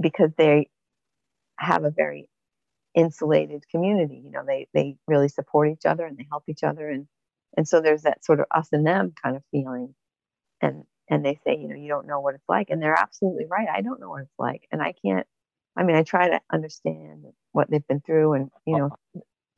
because 0.00 0.30
they 0.38 0.68
have 1.58 1.84
a 1.84 1.90
very 1.90 2.28
insulated 2.94 3.64
community. 3.70 4.22
You 4.24 4.30
know, 4.32 4.44
they 4.46 4.68
they 4.74 4.96
really 5.08 5.28
support 5.28 5.70
each 5.70 5.86
other 5.86 6.06
and 6.06 6.18
they 6.18 6.26
help 6.30 6.44
each 6.48 6.64
other, 6.64 6.88
and 6.88 7.06
and 7.56 7.68
so 7.68 7.80
there's 7.80 8.02
that 8.02 8.24
sort 8.24 8.40
of 8.40 8.46
us 8.52 8.68
and 8.72 8.86
them 8.86 9.14
kind 9.22 9.36
of 9.36 9.42
feeling, 9.52 9.94
and 10.62 10.84
and 11.10 11.24
they 11.24 11.40
say, 11.46 11.56
you 11.58 11.68
know, 11.68 11.76
you 11.76 11.88
don't 11.88 12.06
know 12.06 12.20
what 12.20 12.34
it's 12.36 12.48
like, 12.48 12.70
and 12.70 12.82
they're 12.82 12.98
absolutely 12.98 13.46
right. 13.46 13.68
I 13.72 13.82
don't 13.82 14.00
know 14.00 14.10
what 14.10 14.22
it's 14.22 14.38
like, 14.38 14.66
and 14.72 14.82
I 14.82 14.94
can't. 15.04 15.26
I 15.76 15.84
mean, 15.84 15.96
I 15.96 16.04
try 16.04 16.28
to 16.30 16.40
understand 16.52 17.24
what 17.52 17.70
they've 17.70 17.86
been 17.88 18.00
through, 18.02 18.34
and 18.34 18.50
you 18.66 18.78
know. 18.78 18.90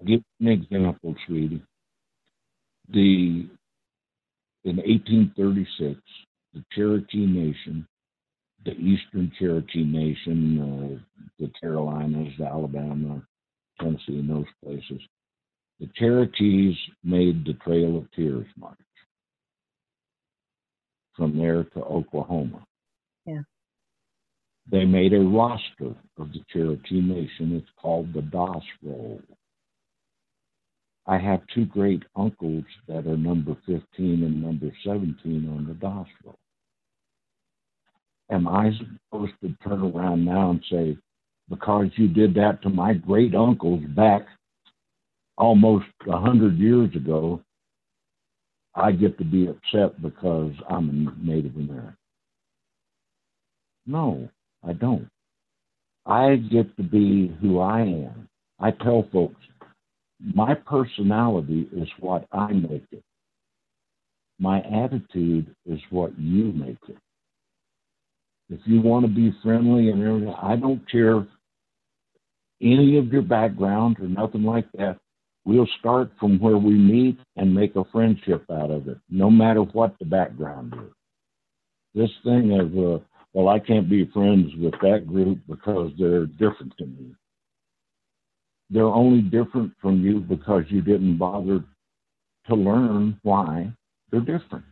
give 0.07 0.23
an 0.41 0.49
example, 0.49 1.15
sweetie. 1.27 1.63
The 2.91 3.49
in 4.65 4.77
1836, 4.77 6.01
the 6.55 6.65
Cherokee 6.73 7.27
Nation 7.27 7.87
the 8.65 8.73
Eastern 8.73 9.33
Cherokee 9.39 9.85
Nation, 9.85 11.01
uh, 11.01 11.23
the 11.39 11.51
Carolinas, 11.61 12.33
Alabama, 12.41 13.23
Tennessee, 13.81 14.19
and 14.19 14.31
those 14.31 14.47
places. 14.63 15.01
The 15.81 15.89
Cherokees 15.97 16.77
made 17.03 17.45
the 17.45 17.55
Trail 17.65 17.99
of 17.99 18.11
Tears 18.13 18.47
march 18.57 18.79
from 21.17 21.37
there 21.37 21.65
to 21.65 21.81
Oklahoma. 21.81 22.65
Yeah. 23.27 23.43
They 24.71 24.85
made 24.85 25.13
a 25.13 25.19
roster 25.19 25.95
of 26.19 26.33
the 26.33 26.41
Cherokee 26.53 27.01
Nation. 27.01 27.57
It's 27.57 27.69
called 27.81 28.13
the 28.13 28.23
Dawes 28.23 28.63
Roll. 28.83 29.21
I 31.07 31.19
have 31.19 31.41
two 31.53 31.67
great 31.67 32.05
uncles 32.15 32.65
that 32.87 33.07
are 33.09 33.17
number 33.17 33.57
15 33.67 33.83
and 33.99 34.41
number 34.41 34.71
17 34.85 35.49
on 35.49 35.67
the 35.67 35.75
Dawes 35.75 36.07
Roll 36.25 36.39
am 38.33 38.49
I 38.49 38.73
supposed 39.11 39.35
to 39.43 39.55
turn 39.63 39.83
around 39.83 40.25
now 40.25 40.51
and 40.51 40.65
say, 40.71 40.97
because 41.49 41.87
you 41.97 42.09
did 42.09 42.35
that 42.35 42.63
to 42.63 42.71
my 42.71 42.95
great 42.95 43.35
uncles 43.35 43.83
back 43.95 44.23
almost 45.37 45.87
a 46.09 46.19
hundred 46.19 46.59
years 46.59 46.95
ago, 46.97 47.43
I 48.75 48.93
get 48.93 49.19
to 49.19 49.25
be 49.25 49.49
upset 49.49 50.01
because 50.01 50.53
I'm 50.69 50.89
a 50.89 51.25
Native 51.25 51.57
American? 51.57 51.97
No, 53.87 54.29
I 54.67 54.73
don't. 54.73 55.09
I 56.07 56.37
get 56.37 56.75
to 56.77 56.83
be 56.83 57.37
who 57.41 57.61
I 57.61 57.81
am. 57.83 58.29
I 58.59 58.71
tell 58.71 59.07
folks, 59.13 59.41
my 60.35 60.55
personality 60.55 61.69
is 61.77 61.89
what 62.01 62.27
I 62.33 62.53
make 62.53 62.87
it. 62.93 63.03
My 64.39 64.61
attitude 64.61 65.55
is 65.67 65.81
what 65.91 66.19
you 66.19 66.53
make 66.53 66.79
it. 66.89 66.97
If 68.51 68.61
you 68.67 68.81
want 68.81 69.07
to 69.07 69.13
be 69.13 69.35
friendly 69.43 69.91
and 69.91 70.03
everything, 70.03 70.35
I 70.41 70.57
don't 70.57 70.89
care 70.91 71.27
any 72.61 72.99
of 72.99 73.13
your 73.13 73.23
background 73.23 73.97
or 74.01 74.07
nothing 74.07 74.43
like 74.43 74.71
that. 74.73 74.99
We'll 75.45 75.69
start 75.81 76.13
from 76.21 76.39
where 76.39 76.59
we 76.59 76.73
meet 76.73 77.19
and 77.37 77.55
make 77.55 77.75
a 77.75 77.85
friendship 77.91 78.45
out 78.51 78.71
of 78.71 78.89
it, 78.89 78.99
no 79.11 79.31
matter 79.31 79.63
what 79.63 79.99
the 79.99 80.05
background 80.05 80.75
is. 80.75 80.93
This 81.95 82.11
thing 82.25 82.59
of, 82.61 82.79
uh, 82.79 83.05
well, 83.33 83.49
I 83.49 83.59
can't 83.59 83.91
be 83.91 84.09
friends 84.13 84.53
with 84.57 84.75
that 84.83 85.07
group 85.07 85.41
because 85.49 85.91
they're 85.99 86.27
different 86.27 86.75
than 86.79 86.97
me. 86.97 87.15
They're 88.71 88.85
only 88.85 89.23
different 89.23 89.73
from 89.81 90.03
you 90.03 90.21
because 90.21 90.63
you 90.69 90.81
didn't 90.81 91.19
bother 91.19 91.65
to 92.49 92.55
learn 92.55 93.19
why 93.23 93.73
they're 94.11 94.21
different 94.21 94.65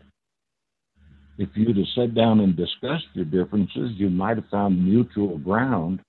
if 1.41 1.49
you'd 1.55 1.79
have 1.79 1.87
sat 1.95 2.15
down 2.15 2.41
and 2.41 2.55
discussed 2.55 3.07
your 3.15 3.25
differences, 3.25 3.93
you 3.95 4.11
might 4.11 4.37
have 4.37 4.49
found 4.51 4.85
mutual 4.85 5.39
ground 5.39 6.01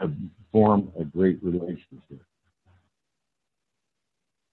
to 0.00 0.12
form 0.52 0.92
a 0.98 1.04
great 1.04 1.42
relationship. 1.42 2.22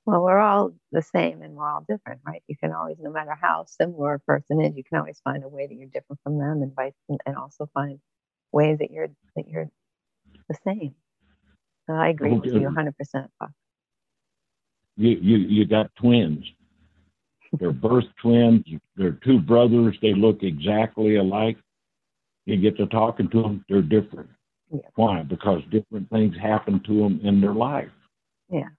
Well, 0.07 0.23
we're 0.23 0.39
all 0.39 0.71
the 0.91 1.03
same 1.03 1.43
and 1.43 1.53
we're 1.53 1.69
all 1.69 1.85
different, 1.87 2.21
right? 2.25 2.41
You 2.47 2.57
can 2.57 2.73
always, 2.73 2.97
no 2.99 3.11
matter 3.11 3.37
how 3.39 3.65
similar 3.67 4.15
a 4.15 4.19
person 4.19 4.59
is, 4.59 4.75
you 4.75 4.83
can 4.83 4.97
always 4.97 5.21
find 5.23 5.43
a 5.43 5.47
way 5.47 5.67
that 5.67 5.75
you're 5.75 5.87
different 5.87 6.19
from 6.23 6.39
them, 6.39 6.63
and 6.63 6.73
vice, 6.75 6.93
and 7.07 7.37
also 7.37 7.69
find 7.75 7.99
ways 8.51 8.79
that 8.79 8.89
you're 8.89 9.09
that 9.35 9.47
you're 9.47 9.69
the 10.47 10.57
same. 10.65 10.95
So 11.87 11.93
I 11.93 12.09
agree 12.09 12.31
okay. 12.31 12.49
with 12.49 12.53
you 12.55 12.63
100 12.63 12.97
percent. 12.97 13.29
You 14.97 15.09
you 15.21 15.37
you 15.37 15.65
got 15.67 15.93
twins. 15.95 16.43
They're 17.57 17.71
birth 17.71 18.05
twins. 18.21 18.63
They're 18.95 19.17
two 19.23 19.39
brothers. 19.39 19.97
They 20.01 20.13
look 20.13 20.43
exactly 20.43 21.15
alike. 21.15 21.57
You 22.45 22.57
get 22.57 22.77
to 22.77 22.87
talking 22.87 23.29
to 23.29 23.41
them, 23.41 23.65
they're 23.69 23.81
different. 23.81 24.29
Yeah. 24.71 24.79
Why? 24.95 25.23
Because 25.23 25.61
different 25.71 26.09
things 26.09 26.35
happen 26.41 26.81
to 26.85 26.99
them 26.99 27.19
in 27.23 27.41
their 27.41 27.53
life. 27.53 27.89
Yeah. 28.51 28.69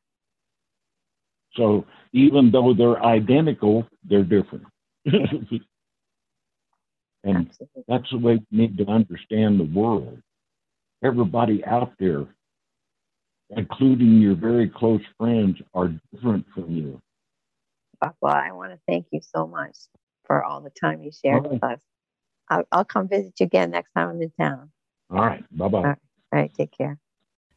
So 1.55 1.85
even 2.13 2.51
though 2.51 2.75
they're 2.75 3.05
identical, 3.05 3.87
they're 4.09 4.25
different. 4.25 4.65
and 5.05 5.63
Absolutely. 7.25 7.85
that's 7.89 8.11
the 8.11 8.19
way 8.19 8.41
you 8.51 8.59
need 8.59 8.77
to 8.79 8.87
understand 8.87 9.59
the 9.59 9.71
world. 9.73 10.21
Everybody 11.03 11.65
out 11.65 11.93
there, 11.99 12.27
including 13.51 14.21
your 14.21 14.35
very 14.35 14.69
close 14.69 15.01
friends, 15.19 15.57
are 15.75 15.93
different 16.13 16.47
from 16.55 16.71
you. 16.71 17.01
Well, 18.01 18.35
I 18.35 18.53
want 18.53 18.73
to 18.73 18.79
thank 18.89 19.07
you 19.11 19.21
so 19.23 19.47
much 19.47 19.77
for 20.25 20.45
all 20.45 20.61
the 20.61 20.71
time 20.71 21.03
you 21.03 21.11
shared 21.11 21.47
with 21.47 21.63
us. 21.63 21.81
I'll, 22.49 22.65
I'll, 22.73 22.85
come 22.85 23.09
visit 23.09 23.35
you 23.39 23.47
again 23.47 23.71
next 23.71 23.93
time 23.93 24.09
I'm 24.09 24.23
in 24.23 24.31
town. 24.31 24.71
All 25.11 25.19
right. 25.19 25.45
Bye 25.57 25.69
bye. 25.69 25.79
All, 25.79 25.85
all 25.85 25.97
right. 26.33 26.53
Take 26.55 26.77
care. 26.77 26.99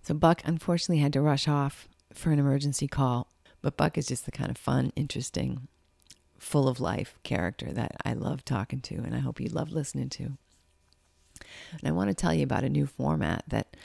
So, 0.02 0.14
Buck 0.14 0.42
unfortunately 0.46 1.02
had 1.02 1.14
to 1.14 1.22
rush 1.22 1.48
off 1.48 1.88
for 2.14 2.32
an 2.32 2.40
emergency 2.40 2.88
call. 2.88 3.28
But 3.62 3.78
Buck 3.78 3.98
is 3.98 4.08
just 4.08 4.26
the 4.26 4.32
kind 4.32 4.52
of 4.52 4.58
fun, 4.58 4.92
interesting, 4.96 5.70
full 6.38 6.68
of 6.68 6.82
life 6.82 7.18
character 7.24 7.72
that 7.72 7.96
I 8.04 8.14
love 8.14 8.44
talking 8.44 8.82
to, 8.82 8.96
and 8.96 9.16
I 9.16 9.20
hope 9.20 9.40
you 9.40 9.48
love 9.48 9.72
listening 9.72 10.10
to. 10.10 10.24
And 11.72 11.86
I 11.86 11.92
want 11.92 12.10
to 12.10 12.14
tell 12.14 12.34
you 12.34 12.44
about 12.44 12.66
a 12.66 12.70
new 12.70 12.86
format 12.86 13.46
that 13.48 13.78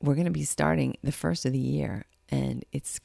we're 0.00 0.14
going 0.14 0.26
to 0.26 0.30
be 0.30 0.44
starting 0.44 0.98
the 1.02 1.10
first 1.10 1.46
of 1.46 1.52
the 1.52 1.58
year, 1.58 2.04
and 2.28 2.64
it's 2.70 3.00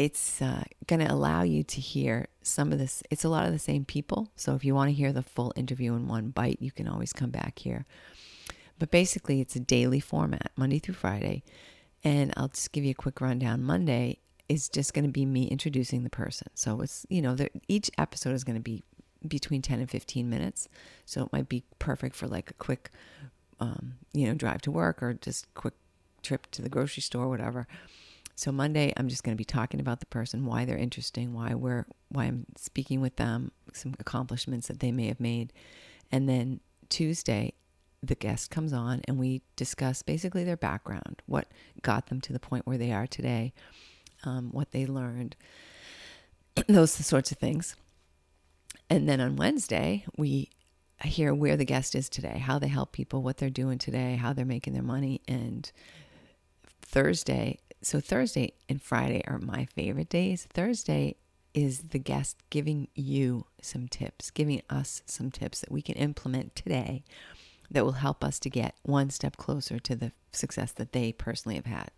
it's 0.00 0.40
uh, 0.40 0.64
going 0.86 1.00
to 1.00 1.12
allow 1.12 1.42
you 1.42 1.62
to 1.62 1.78
hear 1.78 2.26
some 2.40 2.72
of 2.72 2.78
this. 2.78 3.02
It's 3.10 3.22
a 3.22 3.28
lot 3.28 3.44
of 3.44 3.52
the 3.52 3.58
same 3.58 3.84
people. 3.84 4.30
So 4.34 4.54
if 4.54 4.64
you 4.64 4.74
want 4.74 4.88
to 4.88 4.94
hear 4.94 5.12
the 5.12 5.22
full 5.22 5.52
interview 5.56 5.94
in 5.94 6.08
one 6.08 6.30
bite, 6.30 6.56
you 6.58 6.72
can 6.72 6.88
always 6.88 7.12
come 7.12 7.28
back 7.28 7.58
here. 7.58 7.84
But 8.78 8.90
basically, 8.90 9.42
it's 9.42 9.56
a 9.56 9.60
daily 9.60 10.00
format, 10.00 10.52
Monday 10.56 10.78
through 10.78 10.94
Friday. 10.94 11.42
And 12.02 12.32
I'll 12.34 12.48
just 12.48 12.72
give 12.72 12.82
you 12.82 12.92
a 12.92 12.94
quick 12.94 13.20
rundown. 13.20 13.62
Monday 13.62 14.20
is 14.48 14.70
just 14.70 14.94
going 14.94 15.04
to 15.04 15.10
be 15.10 15.26
me 15.26 15.44
introducing 15.48 16.02
the 16.02 16.08
person. 16.08 16.48
So 16.54 16.80
it's, 16.80 17.04
you 17.10 17.20
know, 17.20 17.36
each 17.68 17.90
episode 17.98 18.32
is 18.32 18.42
going 18.42 18.56
to 18.56 18.62
be 18.62 18.82
between 19.28 19.60
10 19.60 19.80
and 19.80 19.90
15 19.90 20.30
minutes. 20.30 20.66
So 21.04 21.24
it 21.24 21.32
might 21.34 21.50
be 21.50 21.62
perfect 21.78 22.16
for 22.16 22.26
like 22.26 22.50
a 22.50 22.54
quick, 22.54 22.90
um, 23.60 23.96
you 24.14 24.26
know, 24.26 24.32
drive 24.32 24.62
to 24.62 24.70
work 24.70 25.02
or 25.02 25.12
just 25.12 25.52
quick 25.52 25.74
trip 26.22 26.50
to 26.52 26.62
the 26.62 26.70
grocery 26.70 27.02
store, 27.02 27.28
whatever. 27.28 27.66
So 28.40 28.50
Monday, 28.50 28.90
I'm 28.96 29.08
just 29.08 29.22
going 29.22 29.34
to 29.34 29.38
be 29.38 29.44
talking 29.44 29.80
about 29.80 30.00
the 30.00 30.06
person, 30.06 30.46
why 30.46 30.64
they're 30.64 30.78
interesting, 30.78 31.34
why 31.34 31.52
we're, 31.52 31.84
why 32.08 32.24
I'm 32.24 32.46
speaking 32.56 33.02
with 33.02 33.16
them, 33.16 33.52
some 33.74 33.94
accomplishments 34.00 34.68
that 34.68 34.80
they 34.80 34.90
may 34.90 35.08
have 35.08 35.20
made, 35.20 35.52
and 36.10 36.26
then 36.26 36.60
Tuesday, 36.88 37.52
the 38.02 38.14
guest 38.14 38.50
comes 38.50 38.72
on 38.72 39.02
and 39.04 39.18
we 39.18 39.42
discuss 39.56 40.00
basically 40.00 40.42
their 40.42 40.56
background, 40.56 41.20
what 41.26 41.48
got 41.82 42.06
them 42.06 42.18
to 42.22 42.32
the 42.32 42.40
point 42.40 42.66
where 42.66 42.78
they 42.78 42.92
are 42.92 43.06
today, 43.06 43.52
um, 44.24 44.48
what 44.52 44.70
they 44.70 44.86
learned, 44.86 45.36
those 46.66 46.92
sorts 46.92 47.30
of 47.30 47.36
things. 47.36 47.76
And 48.88 49.06
then 49.06 49.20
on 49.20 49.36
Wednesday, 49.36 50.06
we 50.16 50.48
hear 51.04 51.34
where 51.34 51.58
the 51.58 51.66
guest 51.66 51.94
is 51.94 52.08
today, 52.08 52.38
how 52.38 52.58
they 52.58 52.68
help 52.68 52.92
people, 52.92 53.22
what 53.22 53.36
they're 53.36 53.50
doing 53.50 53.76
today, 53.76 54.16
how 54.16 54.32
they're 54.32 54.46
making 54.46 54.72
their 54.72 54.82
money. 54.82 55.20
And 55.28 55.70
Thursday, 56.80 57.58
so 57.82 58.00
Thursday 58.00 58.52
and 58.68 58.82
Friday 58.82 59.22
are 59.26 59.38
my 59.38 59.64
favorite 59.64 60.08
days. 60.08 60.46
Thursday 60.52 61.16
is 61.54 61.78
the 61.90 61.98
guest 61.98 62.36
giving 62.50 62.88
you 62.94 63.46
some 63.60 63.88
tips, 63.88 64.30
giving 64.30 64.62
us 64.68 65.02
some 65.06 65.30
tips 65.30 65.60
that 65.60 65.72
we 65.72 65.82
can 65.82 65.96
implement 65.96 66.54
today 66.54 67.02
that 67.70 67.84
will 67.84 67.92
help 67.92 68.22
us 68.22 68.38
to 68.40 68.50
get 68.50 68.74
one 68.82 69.10
step 69.10 69.36
closer 69.36 69.78
to 69.78 69.96
the 69.96 70.12
success 70.32 70.72
that 70.72 70.92
they 70.92 71.12
personally 71.12 71.56
have 71.56 71.66
had. 71.66 71.90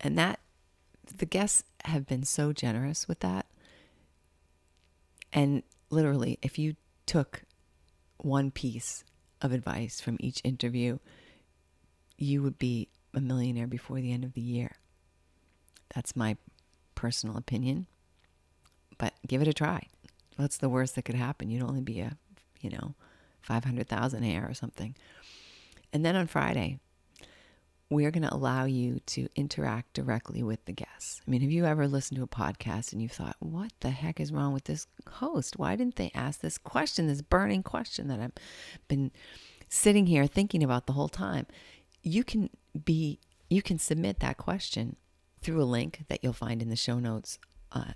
And 0.00 0.16
that 0.16 0.40
the 1.16 1.26
guests 1.26 1.64
have 1.84 2.06
been 2.06 2.24
so 2.24 2.52
generous 2.52 3.08
with 3.08 3.20
that. 3.20 3.46
And 5.32 5.62
literally, 5.90 6.38
if 6.42 6.58
you 6.58 6.76
took 7.06 7.42
one 8.18 8.50
piece 8.50 9.04
of 9.42 9.52
advice 9.52 10.00
from 10.00 10.16
each 10.20 10.40
interview, 10.44 10.98
you 12.16 12.42
would 12.42 12.58
be 12.58 12.88
a 13.14 13.20
millionaire 13.20 13.66
before 13.66 14.00
the 14.00 14.12
end 14.12 14.24
of 14.24 14.34
the 14.34 14.40
year. 14.40 14.72
That's 15.94 16.14
my 16.14 16.36
personal 16.94 17.36
opinion. 17.36 17.86
But 18.98 19.14
give 19.26 19.42
it 19.42 19.48
a 19.48 19.52
try. 19.52 19.86
What's 20.36 20.58
the 20.58 20.68
worst 20.68 20.94
that 20.94 21.04
could 21.04 21.14
happen? 21.14 21.50
You'd 21.50 21.62
only 21.62 21.80
be 21.80 22.00
a, 22.00 22.16
you 22.60 22.70
know, 22.70 22.94
500,000 23.42 24.24
a 24.24 24.36
or 24.38 24.54
something. 24.54 24.94
And 25.92 26.04
then 26.04 26.16
on 26.16 26.26
Friday, 26.26 26.78
we're 27.88 28.12
going 28.12 28.22
to 28.22 28.34
allow 28.34 28.64
you 28.64 29.00
to 29.06 29.28
interact 29.34 29.94
directly 29.94 30.42
with 30.42 30.64
the 30.64 30.72
guests. 30.72 31.20
I 31.26 31.30
mean, 31.30 31.40
have 31.40 31.50
you 31.50 31.66
ever 31.66 31.88
listened 31.88 32.18
to 32.18 32.22
a 32.22 32.28
podcast 32.28 32.92
and 32.92 33.02
you 33.02 33.08
thought, 33.08 33.36
what 33.40 33.72
the 33.80 33.90
heck 33.90 34.20
is 34.20 34.32
wrong 34.32 34.52
with 34.52 34.64
this 34.64 34.86
host? 35.08 35.58
Why 35.58 35.74
didn't 35.74 35.96
they 35.96 36.12
ask 36.14 36.40
this 36.40 36.56
question, 36.56 37.08
this 37.08 37.22
burning 37.22 37.64
question 37.64 38.06
that 38.08 38.20
I've 38.20 38.32
been 38.86 39.10
sitting 39.68 40.06
here 40.06 40.26
thinking 40.26 40.62
about 40.62 40.86
the 40.86 40.92
whole 40.92 41.08
time? 41.08 41.46
You 42.02 42.22
can 42.22 42.48
be, 42.84 43.18
you 43.48 43.62
can 43.62 43.78
submit 43.78 44.20
that 44.20 44.36
question 44.36 44.96
through 45.42 45.62
a 45.62 45.64
link 45.64 46.04
that 46.08 46.22
you'll 46.22 46.32
find 46.32 46.62
in 46.62 46.68
the 46.68 46.76
show 46.76 46.98
notes. 46.98 47.38
Uh, 47.72 47.92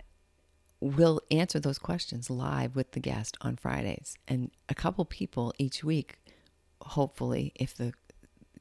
we'll 0.81 1.20
answer 1.31 1.61
those 1.61 1.79
questions 1.79 2.31
live 2.31 2.77
with 2.77 2.93
the 2.93 3.01
guest 3.01 3.37
on 3.41 3.57
Fridays. 3.57 4.16
And 4.27 4.51
a 4.68 4.75
couple 4.75 5.05
people 5.05 5.53
each 5.59 5.85
week, 5.85 6.18
hopefully, 6.81 7.53
if 7.55 7.75
the 7.75 7.93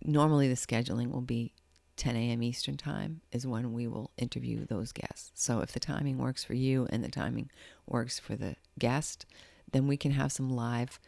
normally 0.05 0.49
the 0.49 0.55
scheduling 0.55 1.11
will 1.11 1.21
be 1.21 1.53
10 1.95 2.15
a.m. 2.15 2.43
Eastern 2.43 2.75
Time 2.75 3.21
is 3.31 3.45
when 3.45 3.71
we 3.73 3.87
will 3.87 4.11
interview 4.17 4.65
those 4.65 4.91
guests. 4.91 5.31
So 5.35 5.59
if 5.59 5.71
the 5.71 5.79
timing 5.79 6.17
works 6.17 6.43
for 6.43 6.53
you 6.53 6.87
and 6.89 7.03
the 7.03 7.09
timing 7.09 7.49
works 7.87 8.19
for 8.19 8.35
the 8.35 8.55
guest, 8.79 9.25
then 9.71 9.87
we 9.87 9.97
can 9.97 10.11
have 10.11 10.31
some 10.31 10.49
live 10.49 10.99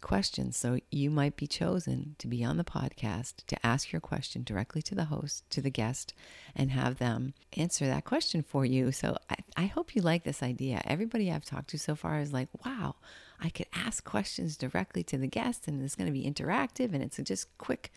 questions. 0.00 0.56
So 0.56 0.78
you 0.90 1.10
might 1.10 1.36
be 1.36 1.46
chosen 1.46 2.16
to 2.18 2.28
be 2.28 2.44
on 2.44 2.56
the 2.56 2.64
podcast 2.64 3.44
to 3.46 3.66
ask 3.66 3.92
your 3.92 4.00
question 4.00 4.42
directly 4.42 4.82
to 4.82 4.94
the 4.94 5.06
host, 5.06 5.48
to 5.50 5.60
the 5.60 5.70
guest, 5.70 6.14
and 6.54 6.70
have 6.70 6.98
them 6.98 7.34
answer 7.56 7.86
that 7.86 8.04
question 8.04 8.42
for 8.42 8.64
you. 8.64 8.92
So 8.92 9.16
I, 9.28 9.36
I 9.56 9.66
hope 9.66 9.94
you 9.94 10.02
like 10.02 10.24
this 10.24 10.42
idea. 10.42 10.82
Everybody 10.84 11.30
I've 11.30 11.44
talked 11.44 11.70
to 11.70 11.78
so 11.78 11.94
far 11.94 12.20
is 12.20 12.32
like, 12.32 12.48
wow, 12.64 12.96
I 13.42 13.48
could 13.48 13.66
ask 13.74 14.04
questions 14.04 14.56
directly 14.56 15.02
to 15.04 15.18
the 15.18 15.26
guest 15.26 15.66
and 15.66 15.82
it's 15.82 15.96
going 15.96 16.06
to 16.06 16.12
be 16.12 16.24
interactive 16.24 16.92
and 16.92 17.02
it's 17.02 17.18
just 17.18 17.56
quick 17.58 17.92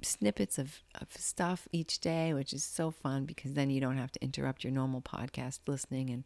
snippets 0.00 0.58
of, 0.58 0.80
of 1.00 1.08
stuff 1.12 1.68
each 1.72 2.00
day, 2.00 2.32
which 2.32 2.52
is 2.52 2.64
so 2.64 2.90
fun 2.90 3.26
because 3.26 3.52
then 3.52 3.70
you 3.70 3.80
don't 3.80 3.98
have 3.98 4.12
to 4.12 4.22
interrupt 4.22 4.64
your 4.64 4.72
normal 4.72 5.02
podcast 5.02 5.60
listening 5.66 6.10
and 6.10 6.24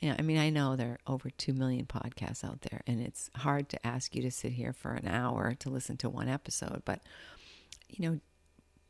yeah, 0.00 0.14
I 0.16 0.22
mean, 0.22 0.38
I 0.38 0.50
know 0.50 0.76
there 0.76 0.90
are 0.90 1.12
over 1.12 1.28
2 1.28 1.52
million 1.52 1.84
podcasts 1.84 2.44
out 2.44 2.60
there, 2.62 2.82
and 2.86 3.00
it's 3.00 3.30
hard 3.34 3.68
to 3.70 3.86
ask 3.86 4.14
you 4.14 4.22
to 4.22 4.30
sit 4.30 4.52
here 4.52 4.72
for 4.72 4.92
an 4.92 5.08
hour 5.08 5.54
to 5.54 5.70
listen 5.70 5.96
to 5.98 6.08
one 6.08 6.28
episode. 6.28 6.82
But, 6.84 7.00
you 7.88 8.08
know, 8.08 8.20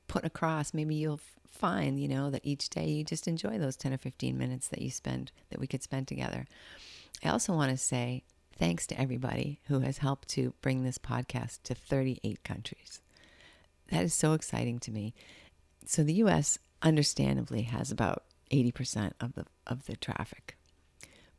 put 0.07 0.27
across, 0.27 0.75
maybe 0.75 0.97
you'll 0.97 1.21
find, 1.51 1.99
you 1.99 2.09
know, 2.09 2.29
that 2.31 2.45
each 2.45 2.69
day 2.69 2.89
you 2.89 3.05
just 3.05 3.27
enjoy 3.27 3.59
those 3.59 3.77
10 3.77 3.95
or 3.95 3.99
15 3.99 4.37
minutes 4.37 4.69
that 4.69 4.83
you 4.83 4.91
spend, 4.91 5.33
that 5.49 5.59
we 5.59 5.67
could 5.67 5.83
spend 5.83 6.09
together. 6.09 6.47
I 7.25 7.31
also 7.31 7.55
want 7.55 7.71
to 7.71 7.79
say 7.79 8.23
thanks 8.59 8.87
to 8.89 9.01
everybody 9.01 9.61
who 9.69 9.81
has 9.81 9.99
helped 9.99 10.29
to 10.29 10.53
bring 10.61 10.83
this 10.83 10.99
podcast 10.99 11.63
to 11.65 11.75
38 11.75 12.45
countries. 12.45 13.01
That 13.91 14.05
is 14.05 14.13
so 14.13 14.35
exciting 14.35 14.79
to 14.81 14.91
me. 14.91 15.15
So 15.87 16.03
the 16.03 16.15
US 16.15 16.59
understandably 16.83 17.63
has 17.63 17.91
about 17.91 18.25
80% 18.53 19.13
of 19.21 19.35
the 19.35 19.47
of 19.67 19.87
the 19.87 19.97
traffic 19.97 20.58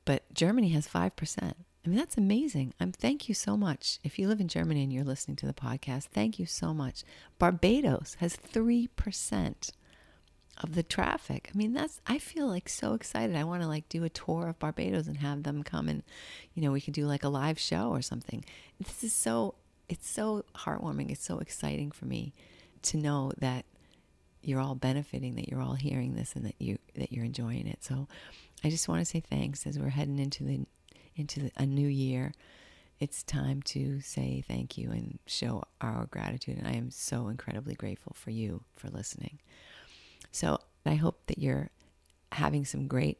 but 0.10 0.24
Germany 0.34 0.70
has 0.70 0.88
5%. 0.88 1.12
I 1.40 1.54
mean, 1.88 1.96
that's 1.96 2.18
amazing. 2.18 2.74
I'm 2.80 2.92
thank 2.92 3.30
you 3.30 3.36
so 3.36 3.56
much. 3.56 4.00
If 4.04 4.18
you 4.18 4.28
live 4.28 4.42
in 4.42 4.48
Germany 4.48 4.82
and 4.82 4.92
you're 4.92 5.04
listening 5.04 5.36
to 5.38 5.46
the 5.46 5.54
podcast, 5.54 6.06
thank 6.06 6.40
you 6.40 6.48
so 6.48 6.74
much. 6.74 7.04
Barbados 7.38 8.18
has 8.20 8.36
3% 8.36 9.72
of 10.58 10.74
the 10.74 10.82
traffic. 10.82 11.52
I 11.54 11.56
mean, 11.56 11.74
that's 11.74 12.02
I 12.08 12.18
feel 12.18 12.48
like 12.48 12.70
so 12.70 12.96
excited. 12.96 13.36
I 13.36 13.44
want 13.44 13.62
to 13.62 13.68
like 13.68 13.88
do 13.88 14.04
a 14.04 14.10
tour 14.10 14.48
of 14.48 14.58
Barbados 14.58 15.06
and 15.06 15.18
have 15.18 15.44
them 15.44 15.62
come 15.62 15.88
and 15.88 16.02
you 16.56 16.64
know, 16.64 16.72
we 16.72 16.82
could 16.82 16.96
do 16.96 17.06
like 17.06 17.24
a 17.24 17.30
live 17.30 17.60
show 17.60 17.90
or 17.90 18.02
something. 18.02 18.44
This 18.80 19.04
is 19.04 19.14
so 19.14 19.54
it's 19.90 20.10
so 20.10 20.44
heartwarming. 20.56 21.12
It's 21.12 21.24
so 21.24 21.38
exciting 21.38 21.92
for 21.92 22.06
me 22.06 22.34
to 22.82 22.98
know 22.98 23.32
that 23.38 23.64
you're 24.42 24.60
all 24.60 24.76
benefiting, 24.76 25.36
that 25.36 25.50
you're 25.50 25.62
all 25.62 25.76
hearing 25.76 26.16
this 26.16 26.36
and 26.36 26.46
that 26.46 26.56
you 26.58 26.80
that 26.96 27.12
you're 27.12 27.26
enjoying 27.26 27.68
it. 27.68 27.84
So 27.84 28.08
I 28.64 28.70
just 28.70 28.88
want 28.88 29.02
to 29.02 29.06
say 29.06 29.22
thanks 29.22 29.66
as 29.66 29.80
we're 29.80 29.90
heading 29.90 30.20
into 30.20 30.44
the 30.44 30.66
into 31.16 31.42
the, 31.42 31.52
a 31.58 31.66
new 31.66 31.88
year. 31.88 32.34
It's 33.00 33.24
time 33.24 33.62
to 33.64 34.02
say 34.02 34.44
thank 34.46 34.78
you 34.78 34.92
and 34.92 35.20
show 35.26 35.64
our 35.80 36.08
gratitude. 36.08 36.58
And 36.58 36.68
I 36.68 36.74
am 36.74 36.92
so 36.92 37.30
incredibly 37.30 37.74
grateful 37.76 38.14
for 38.14 38.32
you 38.32 38.64
for 38.76 38.90
listening. 38.90 39.40
So 40.32 40.60
I 40.86 40.96
hope 40.96 41.22
that 41.28 41.40
you're 41.40 41.70
having 42.34 42.66
some 42.66 42.88
great 42.88 43.20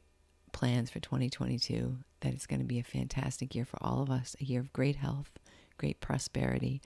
plans 0.52 0.90
for 0.90 1.00
2022, 1.00 1.98
that 2.22 2.34
it's 2.34 2.46
going 2.46 2.60
to 2.60 2.66
be 2.66 2.80
a 2.80 2.84
fantastic 2.84 3.56
year 3.56 3.66
for 3.66 3.78
all 3.82 4.02
of 4.02 4.10
us, 4.10 4.36
a 4.42 4.44
year 4.44 4.60
of 4.60 4.74
great 4.74 4.98
health, 4.98 5.32
great 5.78 6.02
prosperity, 6.02 6.82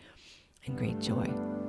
and 0.65 0.77
great 0.77 0.99
joy. 0.99 1.62